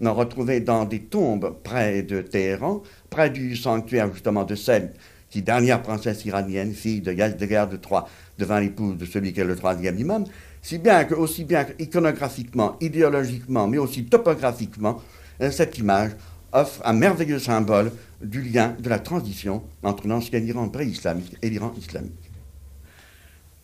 non 0.00 0.14
retrouvées 0.14 0.60
dans 0.60 0.84
des 0.84 1.00
tombes 1.00 1.56
près 1.62 2.02
de 2.02 2.20
Téhéran, 2.20 2.82
près 3.08 3.30
du 3.30 3.56
sanctuaire 3.56 4.12
justement 4.12 4.44
de 4.44 4.54
celle 4.54 4.92
qui, 5.30 5.40
dernière 5.40 5.80
princesse 5.80 6.24
iranienne, 6.24 6.72
fille 6.74 7.00
de 7.00 7.12
Yazdegerd 7.12 7.72
III, 7.72 8.00
devint 8.38 8.60
l'épouse 8.60 8.98
de 8.98 9.06
celui 9.06 9.32
qui 9.32 9.40
est 9.40 9.44
le 9.44 9.56
troisième 9.56 9.98
imam. 9.98 10.24
Si 10.62 10.78
bien 10.78 11.04
que, 11.04 11.14
aussi 11.14 11.44
bien 11.44 11.66
iconographiquement, 11.80 12.76
idéologiquement, 12.80 13.66
mais 13.66 13.78
aussi 13.78 14.04
topographiquement, 14.04 15.02
euh, 15.40 15.50
cette 15.50 15.76
image 15.78 16.12
offre 16.52 16.80
un 16.84 16.92
merveilleux 16.92 17.40
symbole 17.40 17.90
du 18.22 18.42
lien 18.42 18.76
de 18.78 18.88
la 18.88 19.00
transition 19.00 19.64
entre 19.82 20.06
l'ancien 20.06 20.38
Iran 20.38 20.68
pré-islamique 20.68 21.36
et 21.42 21.50
l'Iran 21.50 21.72
islamique. 21.76 22.30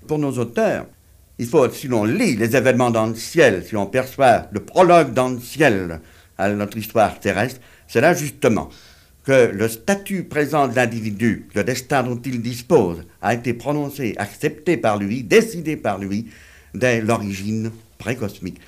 Pour 0.09 0.19
nos 0.19 0.33
auteurs, 0.39 0.87
il 1.39 1.47
faut, 1.47 1.71
si 1.71 1.87
l'on 1.87 2.05
lit 2.05 2.35
les 2.35 2.57
événements 2.57 2.91
dans 2.91 3.07
le 3.07 3.15
ciel, 3.15 3.65
si 3.65 3.77
on 3.77 3.87
perçoit 3.87 4.49
le 4.51 4.61
prologue 4.61 5.13
dans 5.13 5.29
le 5.29 5.39
ciel 5.39 6.01
à 6.37 6.49
notre 6.49 6.77
histoire 6.77 7.21
terrestre, 7.21 7.61
c'est 7.87 8.01
là 8.01 8.13
justement 8.13 8.71
que 9.25 9.51
le 9.53 9.69
statut 9.69 10.25
présent 10.25 10.67
de 10.67 10.75
l'individu, 10.75 11.47
le 11.55 11.63
destin 11.63 12.03
dont 12.03 12.21
il 12.25 12.43
dispose, 12.43 13.05
a 13.23 13.35
été 13.35 13.53
prononcé, 13.55 14.15
accepté 14.17 14.77
par 14.77 14.99
lui, 14.99 15.23
décidé 15.23 15.77
par 15.77 15.99
lui, 15.99 16.29
dès 16.75 17.01
l'origine 17.01 17.71
précosmique. 17.99 18.61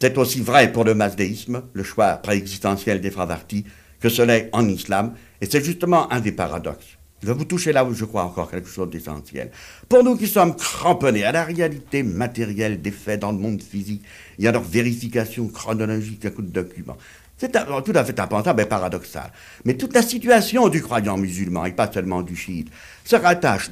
C'est 0.00 0.16
aussi 0.16 0.40
vrai 0.40 0.72
pour 0.72 0.84
le 0.84 0.94
masdéisme, 0.94 1.62
le 1.72 1.82
choix 1.82 2.14
préexistentiel 2.14 3.00
des 3.00 3.10
Fravartis, 3.10 3.64
que 4.00 4.08
ce 4.08 4.22
l'est 4.22 4.48
en 4.52 4.66
islam, 4.68 5.14
et 5.40 5.46
c'est 5.46 5.64
justement 5.64 6.10
un 6.10 6.20
des 6.20 6.32
paradoxes. 6.32 6.96
Je 7.22 7.26
vais 7.26 7.34
vous 7.34 7.44
toucher 7.44 7.72
là 7.72 7.84
où 7.84 7.92
je 7.92 8.06
crois 8.06 8.24
encore 8.24 8.50
quelque 8.50 8.68
chose 8.68 8.88
d'essentiel. 8.88 9.50
Pour 9.90 10.02
nous 10.02 10.16
qui 10.16 10.26
sommes 10.26 10.56
cramponnés 10.56 11.24
à 11.24 11.32
la 11.32 11.44
réalité 11.44 12.02
matérielle 12.02 12.80
des 12.80 12.90
faits 12.90 13.20
dans 13.20 13.32
le 13.32 13.38
monde 13.38 13.62
physique 13.62 14.02
il 14.38 14.44
y 14.44 14.48
a 14.48 14.52
leur 14.52 14.62
vérification 14.62 15.48
chronologique 15.48 16.24
à 16.24 16.30
coup 16.30 16.40
de 16.40 16.48
documents, 16.48 16.96
c'est 17.36 17.52
tout 17.52 17.92
à 17.94 18.04
fait 18.04 18.20
impensable 18.20 18.62
et 18.62 18.66
paradoxal. 18.66 19.32
Mais 19.64 19.74
toute 19.74 19.94
la 19.94 20.02
situation 20.02 20.68
du 20.68 20.82
croyant 20.82 21.16
musulman, 21.16 21.66
et 21.66 21.72
pas 21.72 21.90
seulement 21.90 22.22
du 22.22 22.36
chiite, 22.36 22.68
se 23.04 23.16
rattache 23.16 23.70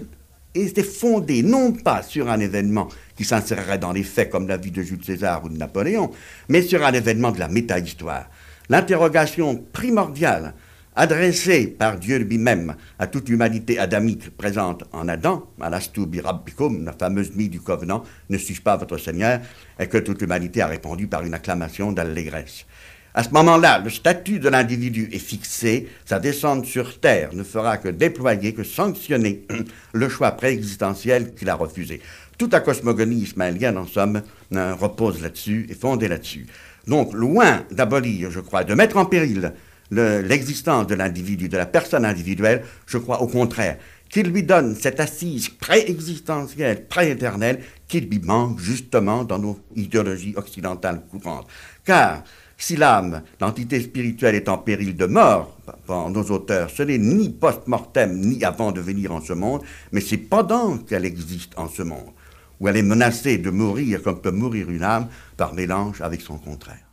et 0.55 0.65
est 0.65 0.83
fondée 0.83 1.43
non 1.43 1.73
pas 1.73 2.03
sur 2.03 2.31
un 2.31 2.41
événement 2.41 2.89
qui 3.19 3.25
s'insérerait 3.25 3.79
dans 3.79 3.91
les 3.91 4.05
faits 4.05 4.31
comme 4.31 4.47
la 4.47 4.57
vie 4.57 4.71
de 4.71 4.81
Jules 4.81 5.05
César 5.05 5.45
ou 5.45 5.49
de 5.49 5.59
Napoléon, 5.59 6.13
mais 6.49 6.63
sur 6.63 6.87
un 6.87 6.93
événement 6.93 7.33
de 7.33 7.41
la 7.41 7.49
métahistoire. 7.49 8.31
L'interrogation 8.69 9.57
primordiale 9.73 10.55
adressée 10.95 11.67
par 11.67 11.99
Dieu 11.99 12.19
lui-même 12.19 12.77
à 13.01 13.09
toute 13.09 13.29
l'humanité 13.29 13.81
adamique 13.81 14.37
présente 14.37 14.85
en 14.93 15.09
Adam, 15.09 15.51
Alastu 15.61 16.07
birabbikum, 16.07 16.85
la 16.85 16.93
fameuse 16.93 17.35
nuit 17.35 17.49
du 17.49 17.61
covenant, 17.61 18.05
ne 18.31 18.39
suis-je 18.39 18.63
pas 18.63 18.77
votre 18.77 18.99
Seigneur, 18.99 19.41
et 19.81 19.89
que 19.89 19.99
toute 19.99 20.21
l'humanité 20.21 20.63
a 20.63 20.69
répondu 20.69 21.09
par 21.09 21.25
une 21.25 21.35
acclamation 21.35 21.91
d'allégresse. 21.91 22.67
À 23.15 23.25
ce 23.25 23.31
moment-là, 23.31 23.81
le 23.81 23.91
statut 23.91 24.39
de 24.39 24.49
l'individu 24.49 25.09
est 25.13 25.19
fixé, 25.19 25.89
sa 26.05 26.21
descente 26.21 26.67
sur 26.67 27.01
Terre 27.01 27.31
ne 27.33 27.43
fera 27.43 27.77
que 27.79 27.89
déployer, 27.89 28.55
que 28.55 28.63
sanctionner 28.63 29.45
le 29.93 30.09
choix 30.09 30.31
préexistentiel 30.33 31.35
qu'il 31.35 31.49
a 31.49 31.57
refusé. 31.57 32.01
Toute 32.39 32.53
la 32.53 32.61
cosmogonie 32.61 33.23
ismaélienne, 33.23 33.77
en 33.77 33.87
somme, 33.87 34.23
repose 34.53 35.21
là-dessus, 35.21 35.67
est 35.69 35.79
fondée 35.79 36.09
là-dessus. 36.09 36.47
Donc, 36.87 37.13
loin 37.13 37.65
d'abolir, 37.71 38.31
je 38.31 38.41
crois, 38.41 38.65
de 38.65 38.75
mettre 38.75 38.97
en 38.97 39.05
péril 39.05 39.53
l'existence 39.91 40.87
de 40.87 40.95
l'individu, 40.95 41.49
de 41.49 41.57
la 41.57 41.67
personne 41.67 42.05
individuelle, 42.05 42.63
je 42.87 42.99
crois 42.99 43.21
au 43.21 43.27
contraire 43.27 43.77
qu'il 44.09 44.29
lui 44.29 44.43
donne 44.43 44.75
cette 44.75 45.01
assise 45.01 45.49
préexistentielle, 45.51 46.87
prééternelle, 46.87 47.61
qui 47.89 48.01
lui 48.01 48.21
manque 48.21 48.59
justement 48.59 49.25
dans 49.25 49.39
nos 49.39 49.59
idéologies 49.77 50.35
occidentales 50.37 51.03
courantes. 51.11 51.47
Car 51.85 52.23
si 52.57 52.77
l'âme, 52.77 53.23
l'entité 53.41 53.81
spirituelle 53.81 54.35
est 54.35 54.49
en 54.49 54.59
péril 54.59 54.97
de 54.97 55.07
mort, 55.07 55.59
pour 55.87 56.09
nos 56.11 56.25
auteurs, 56.25 56.71
ce 56.71 56.83
n'est 56.83 56.99
ni 56.99 57.29
post-mortem, 57.31 58.19
ni 58.19 58.45
avant 58.45 58.73
de 58.73 58.81
venir 58.81 59.13
en 59.13 59.21
ce 59.21 59.33
monde, 59.33 59.63
mais 59.93 60.01
c'est 60.01 60.17
pendant 60.17 60.79
qu'elle 60.79 61.05
existe 61.05 61.53
en 61.57 61.69
ce 61.69 61.83
monde, 61.83 62.13
où 62.61 62.69
elle 62.69 62.77
est 62.77 62.83
menacée 62.83 63.39
de 63.39 63.51
mourir 63.51 64.03
comme 64.03 64.21
peut 64.21 64.31
mourir 64.31 64.71
une 64.71 64.83
âme 64.83 65.09
par 65.37 65.55
mélange 65.55 66.01
avec 66.01 66.21
son 66.21 66.39
contraire. 66.39 66.88